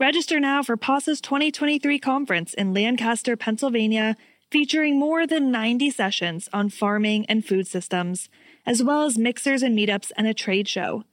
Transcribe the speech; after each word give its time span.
Register 0.00 0.40
now 0.40 0.62
for 0.62 0.78
PASA's 0.78 1.20
2023 1.20 1.98
conference 1.98 2.54
in 2.54 2.72
Lancaster, 2.72 3.36
Pennsylvania, 3.36 4.16
featuring 4.50 4.98
more 4.98 5.26
than 5.26 5.50
90 5.50 5.90
sessions 5.90 6.48
on 6.54 6.70
farming 6.70 7.26
and 7.26 7.44
food 7.44 7.66
systems, 7.66 8.30
as 8.64 8.82
well 8.82 9.04
as 9.04 9.18
mixers 9.18 9.62
and 9.62 9.76
meetups 9.76 10.10
and 10.16 10.26
a 10.26 10.32
trade 10.32 10.66
show. 10.68 11.04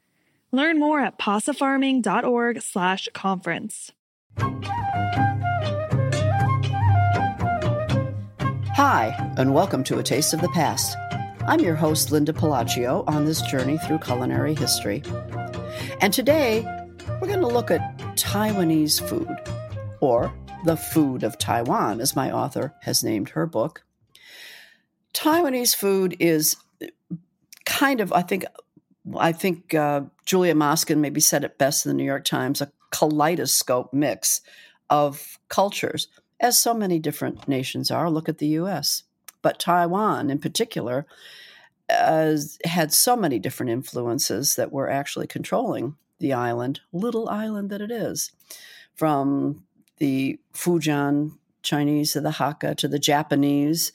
Learn 0.53 0.79
more 0.79 1.01
at 1.01 1.19
pasafarming.org 1.19 2.61
slash 2.61 3.09
conference. 3.13 3.91
Hi, 8.77 9.33
and 9.35 9.53
welcome 9.53 9.83
to 9.83 9.99
A 9.99 10.03
Taste 10.03 10.33
of 10.33 10.39
the 10.39 10.47
Past. 10.53 10.95
I'm 11.45 11.59
your 11.59 11.75
host, 11.75 12.13
Linda 12.13 12.31
Pelaccio, 12.31 13.03
on 13.05 13.25
this 13.25 13.41
journey 13.41 13.79
through 13.79 13.99
culinary 13.99 14.55
history. 14.55 15.03
And 15.99 16.13
today, 16.13 16.65
we're 17.19 17.27
going 17.27 17.41
to 17.41 17.47
look 17.47 17.69
at 17.69 17.96
Taiwanese 18.17 18.99
food, 19.07 19.37
or 20.01 20.33
the 20.65 20.75
food 20.75 21.23
of 21.23 21.37
Taiwan, 21.37 22.01
as 22.01 22.15
my 22.15 22.31
author 22.31 22.73
has 22.81 23.03
named 23.03 23.29
her 23.29 23.45
book. 23.45 23.83
Taiwanese 25.13 25.75
food 25.75 26.17
is 26.19 26.57
kind 27.65 28.01
of, 28.01 28.11
I 28.11 28.23
think, 28.23 28.45
I 29.17 29.31
think 29.31 29.73
uh, 29.73 30.01
Julia 30.25 30.55
Moskin 30.55 30.99
maybe 30.99 31.21
said 31.21 31.43
it 31.43 31.57
best 31.59 31.85
in 31.85 31.89
the 31.89 31.95
New 31.95 32.03
York 32.03 32.25
Times, 32.25 32.59
a 32.59 32.71
kaleidoscope 32.91 33.93
mix 33.93 34.41
of 34.89 35.37
cultures, 35.47 36.07
as 36.39 36.59
so 36.59 36.73
many 36.73 36.97
different 36.99 37.47
nations 37.47 37.91
are. 37.91 38.09
Look 38.09 38.27
at 38.27 38.39
the 38.39 38.47
U.S. 38.47 39.03
But 39.43 39.59
Taiwan, 39.59 40.29
in 40.29 40.39
particular, 40.39 41.05
uh, 41.89 42.35
had 42.65 42.91
so 42.91 43.15
many 43.15 43.37
different 43.37 43.71
influences 43.71 44.55
that 44.55 44.71
were 44.71 44.89
actually 44.89 45.27
controlling 45.27 45.95
the 46.19 46.33
island, 46.33 46.81
little 46.91 47.29
island 47.29 47.69
that 47.69 47.81
it 47.81 47.91
is, 47.91 48.31
from 48.95 49.63
the 49.97 50.39
Fujian 50.53 51.37
Chinese 51.61 52.13
to 52.13 52.21
the 52.21 52.29
Hakka 52.31 52.75
to 52.77 52.87
the 52.87 52.99
Japanese, 52.99 53.91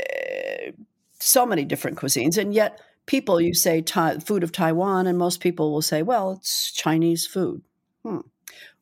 uh, 0.00 0.72
so 1.18 1.44
many 1.44 1.64
different 1.64 1.98
cuisines. 1.98 2.38
And 2.38 2.54
yet, 2.54 2.80
people, 3.06 3.40
you 3.40 3.54
say 3.54 3.82
food 4.24 4.42
of 4.42 4.52
Taiwan, 4.52 5.06
and 5.06 5.18
most 5.18 5.40
people 5.40 5.72
will 5.72 5.82
say, 5.82 6.02
well, 6.02 6.32
it's 6.32 6.72
Chinese 6.72 7.26
food. 7.26 7.62
Hmm. 8.04 8.20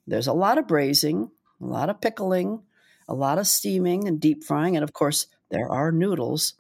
There's 0.06 0.27
a 0.27 0.33
lot 0.33 0.59
of 0.59 0.69
braising, 0.69 1.31
a 1.61 1.65
lot 1.65 1.91
of 1.91 2.00
pickling, 2.00 2.62
a 3.09 3.15
lot 3.15 3.38
of 3.38 3.47
steaming 3.47 4.06
and 4.06 4.21
deep 4.21 4.44
frying. 4.44 4.77
And 4.77 4.84
of 4.84 4.93
course, 4.93 5.27
there 5.50 5.69
are 5.69 5.91
noodles. 5.91 6.55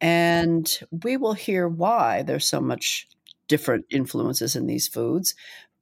And 0.00 0.70
we 1.04 1.16
will 1.16 1.32
hear 1.32 1.68
why 1.68 2.22
there's 2.22 2.46
so 2.46 2.60
much 2.60 3.08
different 3.48 3.86
influences 3.90 4.56
in 4.56 4.66
these 4.66 4.88
foods 4.88 5.34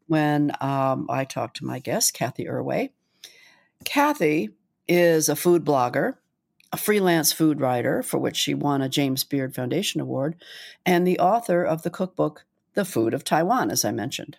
when 0.07 0.53
um, 0.61 1.07
I 1.09 1.25
talk 1.25 1.55
to 1.55 1.65
my 1.65 1.79
guest, 1.79 2.15
Cathy 2.15 2.45
Erway. 2.45 2.91
Cathy 3.85 4.51
is 4.89 5.29
a 5.29 5.37
food 5.37 5.65
blogger, 5.65 6.17
a 6.73 6.77
freelance 6.77 7.33
food 7.33 7.61
writer, 7.61 8.03
for 8.03 8.19
which 8.19 8.37
she 8.37 8.55
won 8.55 8.83
a 8.83 8.89
James 8.89 9.25
Beard 9.25 9.55
Foundation 9.55 10.01
Award, 10.01 10.37
and 10.85 11.07
the 11.07 11.19
author 11.19 11.65
of 11.65 11.83
the 11.83 11.91
cookbook 11.91 12.45
The 12.75 12.85
Food 12.85 13.15
of 13.15 13.25
Taiwan, 13.25 13.71
as 13.71 13.85
I 13.85 13.93
mentioned. 13.93 14.39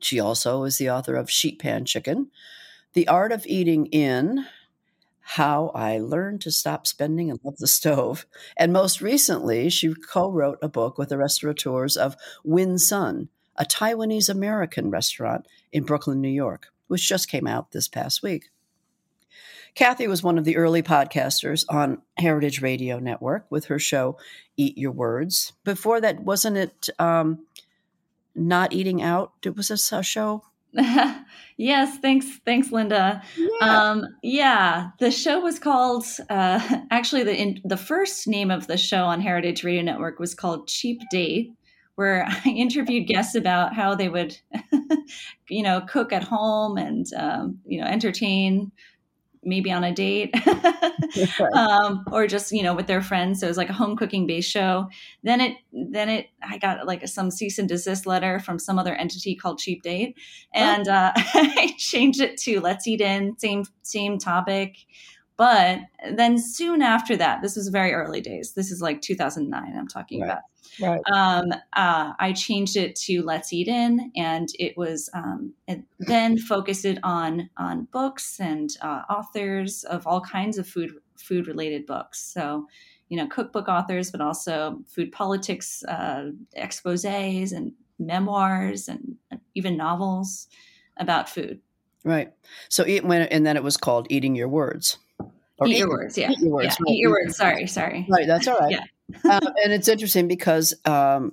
She 0.00 0.20
also 0.20 0.64
is 0.64 0.78
the 0.78 0.90
author 0.90 1.16
of 1.16 1.30
Sheet 1.30 1.58
Pan 1.58 1.84
Chicken, 1.84 2.30
The 2.92 3.08
Art 3.08 3.32
of 3.32 3.46
Eating 3.46 3.86
in 3.86 4.46
how 5.32 5.70
I 5.74 5.98
Learned 5.98 6.40
to 6.40 6.50
Stop 6.50 6.86
Spending 6.86 7.30
and 7.30 7.38
Love 7.44 7.58
the 7.58 7.66
Stove. 7.66 8.24
And 8.56 8.72
most 8.72 9.02
recently, 9.02 9.68
she 9.68 9.92
co 9.92 10.30
wrote 10.30 10.58
a 10.62 10.70
book 10.70 10.96
with 10.96 11.10
the 11.10 11.18
restaurateurs 11.18 11.98
of 11.98 12.16
Win 12.44 12.78
Son, 12.78 13.28
a 13.54 13.66
Taiwanese 13.66 14.30
American 14.30 14.90
restaurant 14.90 15.46
in 15.70 15.84
Brooklyn, 15.84 16.22
New 16.22 16.30
York, 16.30 16.68
which 16.86 17.06
just 17.06 17.28
came 17.28 17.46
out 17.46 17.72
this 17.72 17.88
past 17.88 18.22
week. 18.22 18.48
Cathy 19.74 20.08
was 20.08 20.22
one 20.22 20.38
of 20.38 20.46
the 20.46 20.56
early 20.56 20.82
podcasters 20.82 21.66
on 21.68 22.00
Heritage 22.16 22.62
Radio 22.62 22.98
Network 22.98 23.44
with 23.50 23.66
her 23.66 23.78
show 23.78 24.16
Eat 24.56 24.78
Your 24.78 24.92
Words. 24.92 25.52
Before 25.62 26.00
that, 26.00 26.20
wasn't 26.20 26.56
it 26.56 26.88
um, 26.98 27.44
Not 28.34 28.72
Eating 28.72 29.02
Out? 29.02 29.32
It 29.44 29.54
was 29.54 29.70
a 29.70 30.02
show 30.02 30.44
yes, 31.56 31.98
thanks, 31.98 32.38
thanks, 32.44 32.72
Linda. 32.72 33.22
Yeah. 33.36 33.46
Um, 33.60 34.04
yeah, 34.22 34.90
the 34.98 35.10
show 35.10 35.40
was 35.40 35.58
called. 35.58 36.06
Uh, 36.28 36.60
actually, 36.90 37.24
the 37.24 37.34
in, 37.34 37.60
the 37.64 37.76
first 37.76 38.26
name 38.26 38.50
of 38.50 38.66
the 38.66 38.76
show 38.76 39.04
on 39.04 39.20
Heritage 39.20 39.64
Radio 39.64 39.82
Network 39.82 40.18
was 40.18 40.34
called 40.34 40.68
Cheap 40.68 41.02
Date, 41.10 41.52
where 41.96 42.26
I 42.44 42.48
interviewed 42.48 43.06
guests 43.06 43.34
about 43.34 43.74
how 43.74 43.94
they 43.94 44.08
would, 44.08 44.38
you 45.48 45.62
know, 45.62 45.80
cook 45.82 46.12
at 46.12 46.24
home 46.24 46.76
and 46.78 47.06
um, 47.16 47.58
you 47.66 47.80
know 47.80 47.86
entertain 47.86 48.72
maybe 49.44 49.70
on 49.70 49.84
a 49.84 49.92
date 49.92 50.34
um, 51.54 52.04
or 52.12 52.26
just 52.26 52.52
you 52.52 52.62
know 52.62 52.74
with 52.74 52.86
their 52.86 53.02
friends. 53.02 53.40
So 53.40 53.46
it 53.46 53.50
was 53.50 53.56
like 53.56 53.70
a 53.70 53.74
home 53.74 53.96
cooking 53.96 54.26
based 54.26 54.50
show. 54.50 54.88
Then 55.22 55.40
it 55.40 55.56
then 55.72 56.08
it 56.08 56.26
i 56.42 56.58
got 56.58 56.86
like 56.86 57.06
some 57.08 57.30
cease 57.30 57.58
and 57.58 57.68
desist 57.68 58.06
letter 58.06 58.38
from 58.40 58.58
some 58.58 58.78
other 58.78 58.94
entity 58.94 59.34
called 59.34 59.58
cheap 59.58 59.82
date. 59.82 60.16
And 60.52 60.88
oh. 60.88 60.92
uh, 60.92 61.12
i 61.16 61.74
changed 61.78 62.20
it 62.20 62.36
to 62.38 62.60
let's 62.60 62.86
eat 62.86 63.00
in 63.00 63.38
same 63.38 63.64
same 63.82 64.18
topic 64.18 64.76
but 65.38 65.80
then 66.12 66.36
soon 66.36 66.82
after 66.82 67.16
that 67.16 67.40
this 67.40 67.56
was 67.56 67.68
very 67.68 67.94
early 67.94 68.20
days 68.20 68.52
this 68.52 68.70
is 68.70 68.82
like 68.82 69.00
2009 69.00 69.74
i'm 69.76 69.88
talking 69.88 70.20
right. 70.20 70.26
about 70.26 70.42
Right. 70.80 71.00
Um, 71.12 71.52
uh, 71.72 72.12
I 72.18 72.32
changed 72.32 72.76
it 72.76 72.94
to 72.96 73.22
Let's 73.22 73.52
Eat 73.52 73.68
In, 73.68 74.12
and 74.14 74.48
it 74.58 74.76
was 74.76 75.10
um, 75.12 75.54
it 75.66 75.82
then 75.98 76.38
focused 76.38 76.84
it 76.84 76.98
on 77.02 77.50
on 77.56 77.88
books 77.90 78.38
and 78.38 78.70
uh, 78.80 79.02
authors 79.10 79.84
of 79.84 80.06
all 80.06 80.20
kinds 80.20 80.58
of 80.58 80.68
food 80.68 80.92
food 81.16 81.46
related 81.46 81.86
books. 81.86 82.20
So, 82.32 82.66
you 83.08 83.16
know, 83.16 83.26
cookbook 83.26 83.68
authors, 83.68 84.10
but 84.10 84.20
also 84.20 84.80
food 84.86 85.10
politics 85.10 85.82
uh, 85.88 86.30
exposés 86.56 87.52
and 87.52 87.72
memoirs 87.98 88.88
and 88.88 89.16
even 89.54 89.76
novels 89.76 90.46
about 90.98 91.28
food. 91.28 91.60
Right. 92.04 92.32
So, 92.68 92.86
eat 92.86 93.04
when 93.04 93.22
and 93.22 93.44
then 93.44 93.56
it 93.56 93.64
was 93.64 93.76
called 93.76 94.06
Eating 94.10 94.36
Your 94.36 94.48
Words. 94.48 94.98
Eat, 95.64 95.70
eat, 95.70 95.78
your 95.78 95.88
words, 95.88 96.16
yeah. 96.16 96.30
Eat 96.30 96.38
your 96.40 96.52
words. 96.52 96.76
Yeah. 96.86 97.08
Right. 97.10 97.26
Eat. 97.28 97.34
Sorry, 97.34 97.66
sorry. 97.66 98.06
Right, 98.08 98.26
that's 98.26 98.46
all 98.46 98.58
right. 98.58 98.72
Yeah 98.72 98.84
um, 99.24 99.40
and 99.64 99.72
it's 99.72 99.88
interesting 99.88 100.28
because 100.28 100.74
um, 100.84 101.32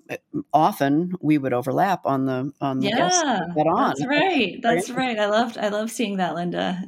often 0.54 1.13
we 1.19 1.38
would 1.38 1.51
overlap 1.51 2.06
on 2.06 2.25
the 2.25 2.54
on 2.62 2.80
the 2.80 2.88
yeah, 2.88 3.42
on. 3.57 3.88
That's 3.89 4.06
right. 4.06 4.60
That's 4.62 4.89
right. 4.89 5.19
I 5.19 5.25
loved 5.25 5.57
I 5.57 5.68
love 5.68 5.92
seeing 5.92 6.18
that, 6.18 6.36
Linda. 6.36 6.81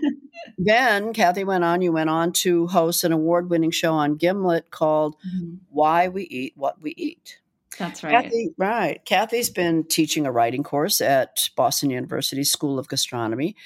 then 0.58 1.12
Cathy 1.12 1.44
went 1.44 1.62
on. 1.62 1.82
You 1.82 1.92
went 1.92 2.08
on 2.08 2.32
to 2.32 2.66
host 2.68 3.04
an 3.04 3.12
award-winning 3.12 3.70
show 3.70 3.92
on 3.92 4.16
Gimlet 4.16 4.70
called 4.70 5.16
mm-hmm. 5.16 5.56
"Why 5.68 6.08
We 6.08 6.22
Eat 6.22 6.54
What 6.56 6.80
We 6.80 6.94
Eat." 6.96 7.40
That's 7.78 8.02
right. 8.02 8.24
Cathy, 8.24 8.54
right. 8.56 9.04
Cathy's 9.04 9.50
been 9.50 9.84
teaching 9.84 10.24
a 10.24 10.32
writing 10.32 10.62
course 10.62 11.02
at 11.02 11.50
Boston 11.54 11.90
University 11.90 12.44
School 12.44 12.78
of 12.78 12.88
Gastronomy. 12.88 13.56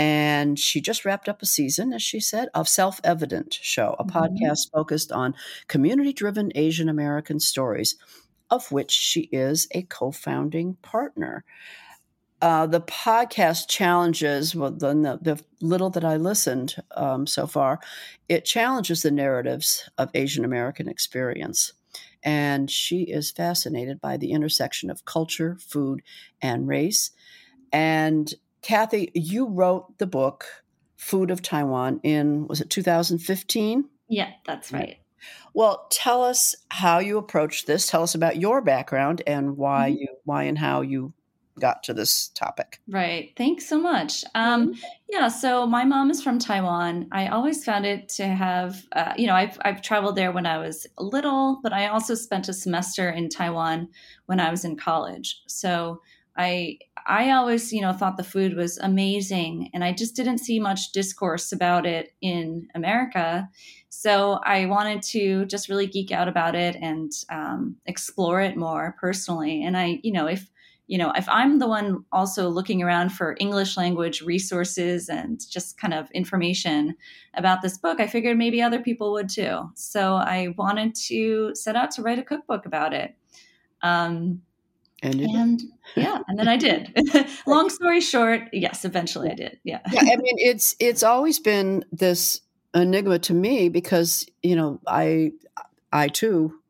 And 0.00 0.58
she 0.58 0.80
just 0.80 1.04
wrapped 1.04 1.28
up 1.28 1.42
a 1.42 1.46
season, 1.46 1.92
as 1.92 2.02
she 2.02 2.20
said, 2.20 2.48
of 2.54 2.70
Self 2.70 3.02
Evident 3.04 3.58
Show, 3.60 3.96
a 3.98 4.04
mm-hmm. 4.04 4.16
podcast 4.16 4.70
focused 4.72 5.12
on 5.12 5.34
community 5.68 6.14
driven 6.14 6.50
Asian 6.54 6.88
American 6.88 7.38
stories, 7.38 7.96
of 8.48 8.72
which 8.72 8.90
she 8.90 9.28
is 9.30 9.68
a 9.72 9.82
co 9.82 10.10
founding 10.10 10.78
partner. 10.80 11.44
Uh, 12.40 12.66
the 12.66 12.80
podcast 12.80 13.68
challenges, 13.68 14.54
well, 14.54 14.70
the, 14.70 15.18
the 15.20 15.38
little 15.60 15.90
that 15.90 16.06
I 16.06 16.16
listened 16.16 16.76
um, 16.92 17.26
so 17.26 17.46
far, 17.46 17.80
it 18.30 18.46
challenges 18.46 19.02
the 19.02 19.10
narratives 19.10 19.90
of 19.98 20.08
Asian 20.14 20.46
American 20.46 20.88
experience 20.88 21.74
and 22.22 22.70
she 22.70 23.02
is 23.02 23.30
fascinated 23.30 24.00
by 24.00 24.16
the 24.16 24.32
intersection 24.32 24.90
of 24.90 25.04
culture, 25.04 25.56
food, 25.58 26.02
and 26.42 26.68
race. 26.68 27.10
And 27.72 28.32
Cathy, 28.62 29.10
you 29.14 29.46
wrote 29.46 29.98
the 29.98 30.06
book 30.06 30.46
Food 30.96 31.30
of 31.30 31.40
Taiwan 31.42 32.00
in 32.02 32.46
was 32.46 32.60
it 32.60 32.70
2015? 32.70 33.88
Yeah, 34.08 34.30
that's 34.44 34.72
right. 34.72 34.98
Well, 35.54 35.86
tell 35.90 36.22
us 36.22 36.54
how 36.68 36.98
you 36.98 37.18
approached 37.18 37.66
this. 37.66 37.86
Tell 37.86 38.02
us 38.02 38.14
about 38.14 38.36
your 38.36 38.60
background 38.60 39.22
and 39.26 39.56
why 39.56 39.90
mm-hmm. 39.90 40.00
you 40.00 40.08
why 40.24 40.44
and 40.44 40.58
how 40.58 40.82
you 40.82 41.12
got 41.58 41.82
to 41.84 41.94
this 41.94 42.28
topic. 42.28 42.80
Right. 42.88 43.32
Thanks 43.36 43.66
so 43.68 43.78
much. 43.78 44.24
Um, 44.34 44.68
mm-hmm. 44.68 44.80
Yeah. 45.08 45.28
So 45.28 45.66
my 45.66 45.84
mom 45.84 46.10
is 46.10 46.22
from 46.22 46.38
Taiwan. 46.38 47.08
I 47.12 47.28
always 47.28 47.64
found 47.64 47.86
it 47.86 48.08
to 48.10 48.26
have, 48.26 48.82
uh, 48.92 49.12
you 49.16 49.26
know, 49.26 49.34
I've, 49.34 49.58
I've 49.62 49.82
traveled 49.82 50.16
there 50.16 50.32
when 50.32 50.46
I 50.46 50.58
was 50.58 50.86
little, 50.98 51.60
but 51.62 51.72
I 51.72 51.88
also 51.88 52.14
spent 52.14 52.48
a 52.48 52.54
semester 52.54 53.10
in 53.10 53.28
Taiwan 53.28 53.88
when 54.26 54.40
I 54.40 54.50
was 54.50 54.64
in 54.64 54.76
college. 54.76 55.42
So 55.46 56.00
I, 56.40 56.78
I 57.06 57.30
always, 57.32 57.72
you 57.72 57.82
know, 57.82 57.92
thought 57.92 58.16
the 58.16 58.24
food 58.24 58.56
was 58.56 58.78
amazing, 58.78 59.70
and 59.74 59.84
I 59.84 59.92
just 59.92 60.16
didn't 60.16 60.38
see 60.38 60.58
much 60.58 60.92
discourse 60.92 61.52
about 61.52 61.84
it 61.86 62.14
in 62.22 62.68
America. 62.74 63.48
So 63.90 64.40
I 64.44 64.66
wanted 64.66 65.02
to 65.14 65.44
just 65.46 65.68
really 65.68 65.86
geek 65.86 66.10
out 66.12 66.28
about 66.28 66.54
it 66.54 66.76
and 66.80 67.12
um, 67.28 67.76
explore 67.84 68.40
it 68.40 68.56
more 68.56 68.96
personally. 68.98 69.62
And 69.62 69.76
I, 69.76 70.00
you 70.02 70.12
know, 70.12 70.26
if 70.26 70.48
you 70.86 70.98
know, 70.98 71.12
if 71.16 71.28
I'm 71.28 71.60
the 71.60 71.68
one 71.68 72.04
also 72.10 72.48
looking 72.48 72.82
around 72.82 73.10
for 73.10 73.36
English 73.38 73.76
language 73.76 74.22
resources 74.22 75.08
and 75.08 75.38
just 75.48 75.78
kind 75.78 75.94
of 75.94 76.10
information 76.10 76.96
about 77.34 77.62
this 77.62 77.78
book, 77.78 78.00
I 78.00 78.08
figured 78.08 78.36
maybe 78.36 78.60
other 78.60 78.80
people 78.80 79.12
would 79.12 79.28
too. 79.28 79.70
So 79.76 80.14
I 80.16 80.52
wanted 80.56 80.96
to 81.06 81.54
set 81.54 81.76
out 81.76 81.92
to 81.92 82.02
write 82.02 82.18
a 82.18 82.24
cookbook 82.24 82.66
about 82.66 82.92
it. 82.92 83.14
Um, 83.82 84.42
and, 85.02 85.20
and 85.20 85.62
yeah, 85.96 86.18
and 86.28 86.38
then 86.38 86.48
I 86.48 86.56
did. 86.56 86.94
Long 87.46 87.70
story 87.70 88.00
short, 88.00 88.42
yes, 88.52 88.84
eventually 88.84 89.30
I 89.30 89.34
did. 89.34 89.58
Yeah. 89.64 89.80
yeah, 89.90 90.02
I 90.02 90.16
mean, 90.16 90.36
it's 90.36 90.76
it's 90.78 91.02
always 91.02 91.38
been 91.38 91.84
this 91.90 92.40
enigma 92.74 93.18
to 93.18 93.34
me 93.34 93.68
because 93.68 94.26
you 94.42 94.56
know 94.56 94.80
I 94.86 95.32
I 95.92 96.08
too 96.08 96.60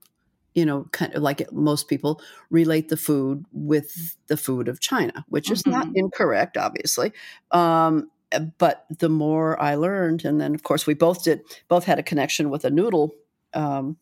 you 0.54 0.66
know, 0.66 0.86
kind 0.90 1.14
of 1.14 1.22
like 1.22 1.50
most 1.52 1.88
people 1.88 2.20
relate 2.50 2.88
the 2.88 2.96
food 2.96 3.44
with 3.52 4.16
the 4.26 4.36
food 4.36 4.68
of 4.68 4.80
China, 4.80 5.24
which 5.28 5.50
is 5.50 5.62
mm-hmm. 5.62 5.70
not 5.70 5.88
incorrect, 5.94 6.56
obviously. 6.56 7.12
Um, 7.52 8.10
but 8.58 8.86
the 8.98 9.08
more 9.08 9.60
I 9.60 9.76
learned, 9.76 10.24
and 10.24 10.40
then 10.40 10.54
of 10.54 10.62
course 10.62 10.86
we 10.86 10.94
both 10.94 11.24
did, 11.24 11.42
both 11.68 11.84
had 11.84 11.98
a 11.98 12.02
connection 12.02 12.50
with 12.50 12.64
a 12.64 12.70
noodle 12.70 13.12
um, 13.54 13.96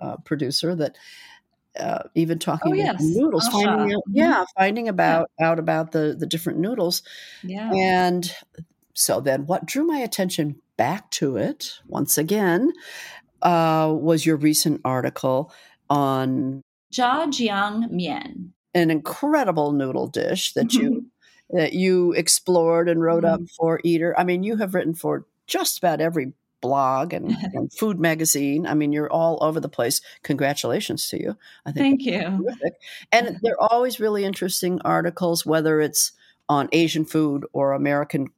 uh, 0.00 0.16
producer 0.18 0.74
that 0.74 0.96
uh, 1.78 2.02
even 2.14 2.38
talking 2.38 2.72
oh, 2.72 2.74
about 2.74 3.00
yes. 3.00 3.02
noodles, 3.02 3.48
Asha. 3.48 3.52
finding 3.52 3.94
out, 3.94 4.02
mm-hmm. 4.08 4.16
yeah, 4.16 4.44
finding 4.56 4.88
about 4.88 5.30
yeah. 5.38 5.50
out 5.50 5.58
about 5.58 5.92
the 5.92 6.14
the 6.18 6.26
different 6.26 6.58
noodles, 6.58 7.02
yeah, 7.42 7.70
and 7.72 8.34
so 8.94 9.20
then 9.20 9.46
what 9.46 9.66
drew 9.66 9.84
my 9.84 9.98
attention 9.98 10.56
back 10.76 11.10
to 11.12 11.36
it 11.36 11.78
once 11.86 12.18
again 12.18 12.72
uh, 13.42 13.92
was 13.94 14.26
your 14.26 14.36
recent 14.36 14.80
article 14.84 15.52
on 15.88 16.62
Zhajiang 16.92 17.90
Mian, 17.90 18.52
an 18.74 18.90
incredible 18.90 19.72
noodle 19.72 20.08
dish 20.08 20.52
that 20.54 20.72
you 20.74 21.06
that 21.50 21.72
you 21.72 22.12
explored 22.12 22.88
and 22.88 23.02
wrote 23.02 23.24
mm-hmm. 23.24 23.44
up 23.44 23.50
for 23.56 23.80
Eater. 23.84 24.14
I 24.18 24.24
mean, 24.24 24.42
you 24.42 24.56
have 24.56 24.74
written 24.74 24.94
for 24.94 25.26
just 25.46 25.78
about 25.78 26.00
every 26.00 26.32
blog 26.62 27.12
and, 27.12 27.36
and, 27.52 27.70
food 27.72 28.00
magazine. 28.00 28.66
I 28.66 28.72
mean, 28.72 28.92
you're 28.92 29.12
all 29.12 29.38
over 29.42 29.60
the 29.60 29.68
place. 29.68 30.00
Congratulations 30.22 31.08
to 31.10 31.20
you. 31.20 31.36
I 31.66 31.72
think 31.72 32.00
Thank 32.00 32.04
you. 32.06 32.44
Terrific. 32.44 32.74
And 33.10 33.38
they're 33.42 33.60
always 33.60 34.00
really 34.00 34.24
interesting 34.24 34.80
articles, 34.82 35.44
whether 35.44 35.80
it's 35.80 36.12
on 36.48 36.70
Asian 36.72 37.04
food 37.04 37.44
or 37.52 37.72
American, 37.72 38.28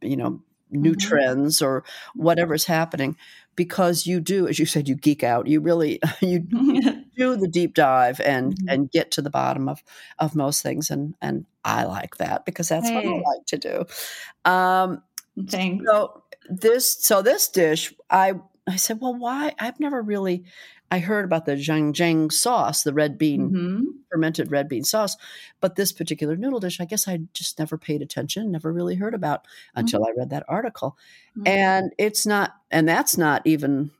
you 0.00 0.16
know, 0.16 0.40
new 0.70 0.92
mm-hmm. 0.92 1.08
trends 1.08 1.62
or 1.62 1.84
whatever's 2.14 2.64
happening 2.64 3.16
because 3.54 4.06
you 4.06 4.20
do 4.20 4.48
as 4.48 4.58
you 4.58 4.66
said 4.66 4.88
you 4.88 4.96
geek 4.96 5.22
out 5.22 5.46
you 5.46 5.60
really 5.60 6.00
you 6.20 6.40
do 7.16 7.36
the 7.36 7.48
deep 7.48 7.74
dive 7.74 8.20
and 8.20 8.54
mm-hmm. 8.54 8.68
and 8.68 8.90
get 8.90 9.12
to 9.12 9.22
the 9.22 9.30
bottom 9.30 9.68
of 9.68 9.82
of 10.18 10.34
most 10.34 10.62
things 10.62 10.90
and 10.90 11.14
and 11.22 11.46
i 11.64 11.84
like 11.84 12.16
that 12.16 12.44
because 12.44 12.68
that's 12.68 12.88
hey. 12.88 12.94
what 12.96 13.06
i 13.06 13.08
like 13.08 13.46
to 13.46 13.58
do 13.58 14.50
um 14.50 15.02
Thanks. 15.48 15.84
so 15.86 16.22
this 16.48 17.02
so 17.02 17.22
this 17.22 17.48
dish 17.48 17.92
i 18.10 18.34
i 18.66 18.76
said 18.76 19.00
well 19.00 19.14
why 19.14 19.54
i've 19.58 19.80
never 19.80 20.02
really 20.02 20.44
I 20.90 21.00
heard 21.00 21.24
about 21.24 21.46
the 21.46 21.52
zhang 21.52 22.32
sauce, 22.32 22.84
the 22.84 22.92
red 22.92 23.18
bean, 23.18 23.50
mm-hmm. 23.50 23.84
fermented 24.10 24.52
red 24.52 24.68
bean 24.68 24.84
sauce. 24.84 25.16
But 25.60 25.74
this 25.74 25.92
particular 25.92 26.36
noodle 26.36 26.60
dish, 26.60 26.80
I 26.80 26.84
guess 26.84 27.08
I 27.08 27.20
just 27.34 27.58
never 27.58 27.76
paid 27.76 28.02
attention, 28.02 28.52
never 28.52 28.72
really 28.72 28.94
heard 28.94 29.14
about 29.14 29.44
mm-hmm. 29.44 29.80
until 29.80 30.04
I 30.04 30.12
read 30.16 30.30
that 30.30 30.44
article. 30.48 30.96
Mm-hmm. 31.36 31.48
And 31.48 31.92
it's 31.98 32.24
not, 32.24 32.54
and 32.70 32.88
that's 32.88 33.18
not 33.18 33.42
even 33.44 33.90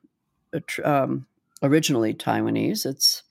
um, 0.84 1.26
originally 1.62 2.14
Taiwanese. 2.14 2.87
It's 2.87 3.25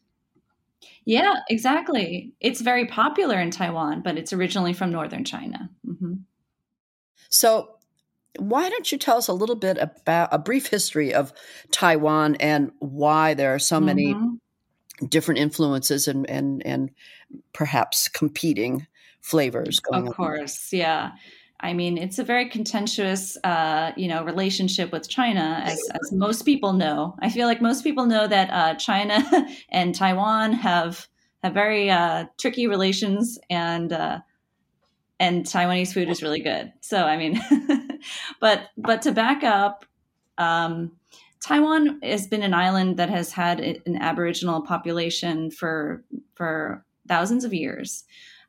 yeah, 1.06 1.36
exactly. 1.50 2.34
It's 2.42 2.62
very 2.62 2.88
popular 2.88 3.40
in 3.40 3.52
Taiwan, 3.52 4.02
but 4.02 4.18
it's 4.18 4.34
originally 4.34 4.74
from 4.74 4.92
northern 4.92 5.24
China. 5.24 5.70
Mm-hmm. 5.88 6.14
So 7.30 7.75
why 8.40 8.70
don't 8.70 8.92
you 8.92 8.98
tell 8.98 9.18
us 9.18 9.28
a 9.28 9.34
little 9.34 9.56
bit 9.56 9.78
about 9.80 10.30
a 10.32 10.38
brief 10.38 10.68
history 10.68 11.14
of 11.14 11.34
Taiwan 11.72 12.36
and 12.36 12.72
why 12.80 13.34
there 13.34 13.54
are 13.54 13.60
so 13.60 13.80
many 13.80 14.14
mm-hmm. 14.14 15.06
different 15.08 15.40
influences 15.40 16.08
and, 16.08 16.30
and, 16.30 16.66
and 16.66 16.92
perhaps 17.54 18.08
competing 18.08 18.88
flavors 19.22 19.80
going 19.80 20.04
on? 20.04 20.08
Of 20.08 20.16
course, 20.16 20.74
on? 20.74 20.80
yeah. 20.80 21.12
I 21.60 21.74
mean, 21.74 21.98
it's 21.98 22.20
a 22.20 22.24
very 22.24 22.50
contentious, 22.50 23.38
uh, 23.44 23.92
you 23.96 24.08
know, 24.08 24.24
relationship 24.24 24.92
with 24.92 25.08
China, 25.08 25.62
as, 25.64 25.82
as 25.90 26.12
most 26.12 26.44
people 26.44 26.74
know. 26.74 27.16
I 27.20 27.30
feel 27.30 27.48
like 27.48 27.62
most 27.62 27.84
people 27.84 28.06
know 28.06 28.28
that 28.28 28.50
uh, 28.52 28.76
China 28.76 29.24
and 29.70 29.96
Taiwan 29.96 30.54
have 30.54 31.08
have 31.44 31.54
very 31.54 31.90
uh, 31.90 32.26
tricky 32.38 32.68
relations, 32.68 33.40
and 33.50 33.92
uh, 33.94 34.20
and 35.20 35.46
Taiwanese 35.46 35.94
food 35.94 36.10
is 36.10 36.22
really 36.22 36.42
good. 36.42 36.74
So 36.82 37.04
I 37.04 37.18
mean, 37.18 37.42
but 38.46 38.70
but 38.78 39.02
to 39.02 39.12
back 39.12 39.44
up, 39.44 39.86
um, 40.38 40.92
Taiwan 41.42 42.00
has 42.04 42.28
been 42.28 42.44
an 42.44 42.54
island 42.54 42.98
that 42.98 43.10
has 43.10 43.32
had 43.32 43.60
an 43.60 43.98
Aboriginal 44.00 44.62
population 44.62 45.50
for 45.50 46.04
for 46.36 46.86
thousands 47.08 47.44
of 47.44 47.56
years. 47.56 48.04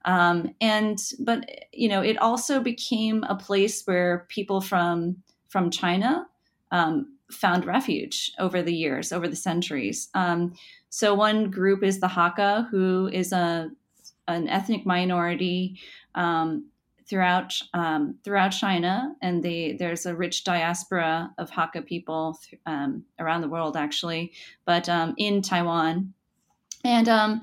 Um, 0.04 0.54
and 0.60 0.98
but 1.18 1.48
you 1.72 1.88
know 1.88 2.02
it 2.02 2.18
also 2.18 2.60
became 2.60 3.24
a 3.24 3.36
place 3.36 3.84
where 3.86 4.26
people 4.28 4.60
from 4.60 5.16
from 5.48 5.70
China 5.70 6.26
um, 6.70 7.16
found 7.30 7.64
refuge 7.64 8.32
over 8.38 8.60
the 8.60 8.74
years, 8.74 9.12
over 9.12 9.26
the 9.26 9.42
centuries. 9.48 10.10
Um, 10.12 10.52
so 10.90 11.14
one 11.14 11.50
group 11.50 11.82
is 11.82 12.00
the 12.00 12.08
Hakka, 12.08 12.68
who 12.68 13.08
is 13.10 13.32
a 13.32 13.70
an 14.28 14.46
ethnic 14.46 14.84
minority 14.84 15.80
um, 16.14 16.66
throughout 17.08 17.54
um, 17.74 18.16
throughout 18.24 18.50
China, 18.50 19.14
and 19.22 19.42
there's 19.42 20.06
a 20.06 20.16
rich 20.16 20.44
diaspora 20.44 21.30
of 21.38 21.50
Hakka 21.50 21.86
people 21.86 22.38
th- 22.42 22.60
um, 22.66 23.04
around 23.18 23.42
the 23.42 23.48
world, 23.48 23.76
actually, 23.76 24.32
but 24.64 24.88
um, 24.88 25.14
in 25.16 25.42
Taiwan, 25.42 26.12
and 26.84 27.08
um, 27.08 27.42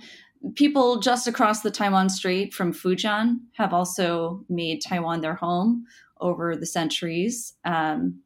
people 0.56 1.00
just 1.00 1.28
across 1.28 1.62
the 1.62 1.72
Taiwan 1.72 2.10
Strait 2.10 2.54
from 2.54 2.74
Fujian 2.74 3.40
have 3.54 3.74
also 3.74 4.44
made 4.50 4.82
Taiwan 4.82 5.22
their 5.22 5.36
home 5.36 5.86
over 6.20 6.56
the 6.56 6.66
centuries. 6.66 7.54
Um, 7.66 8.20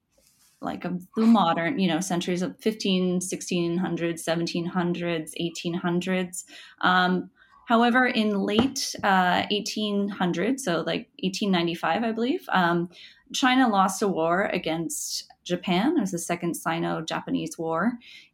like 0.60 0.82
the 0.82 1.00
modern, 1.16 1.78
you 1.78 1.88
know, 1.88 2.00
centuries 2.00 2.42
of 2.42 2.58
15, 2.60 3.20
1600s, 3.20 4.24
1700s, 4.28 5.32
1800s. 5.40 6.44
However, 7.68 8.08
in 8.08 8.40
late 8.40 8.96
uh, 9.04 9.44
1800, 9.52 10.58
so 10.58 10.78
like 10.78 11.10
1895, 11.22 12.04
I 12.04 12.12
believe, 12.14 12.46
um, 12.54 12.90
China 13.34 13.68
lost 13.68 14.02
a 14.02 14.08
war 14.08 14.46
against 14.54 15.28
Japan. 15.44 15.98
It 15.98 16.00
was 16.00 16.12
the 16.12 16.18
Second 16.18 16.56
Sino 16.56 17.02
Japanese 17.02 17.58
War. 17.58 17.92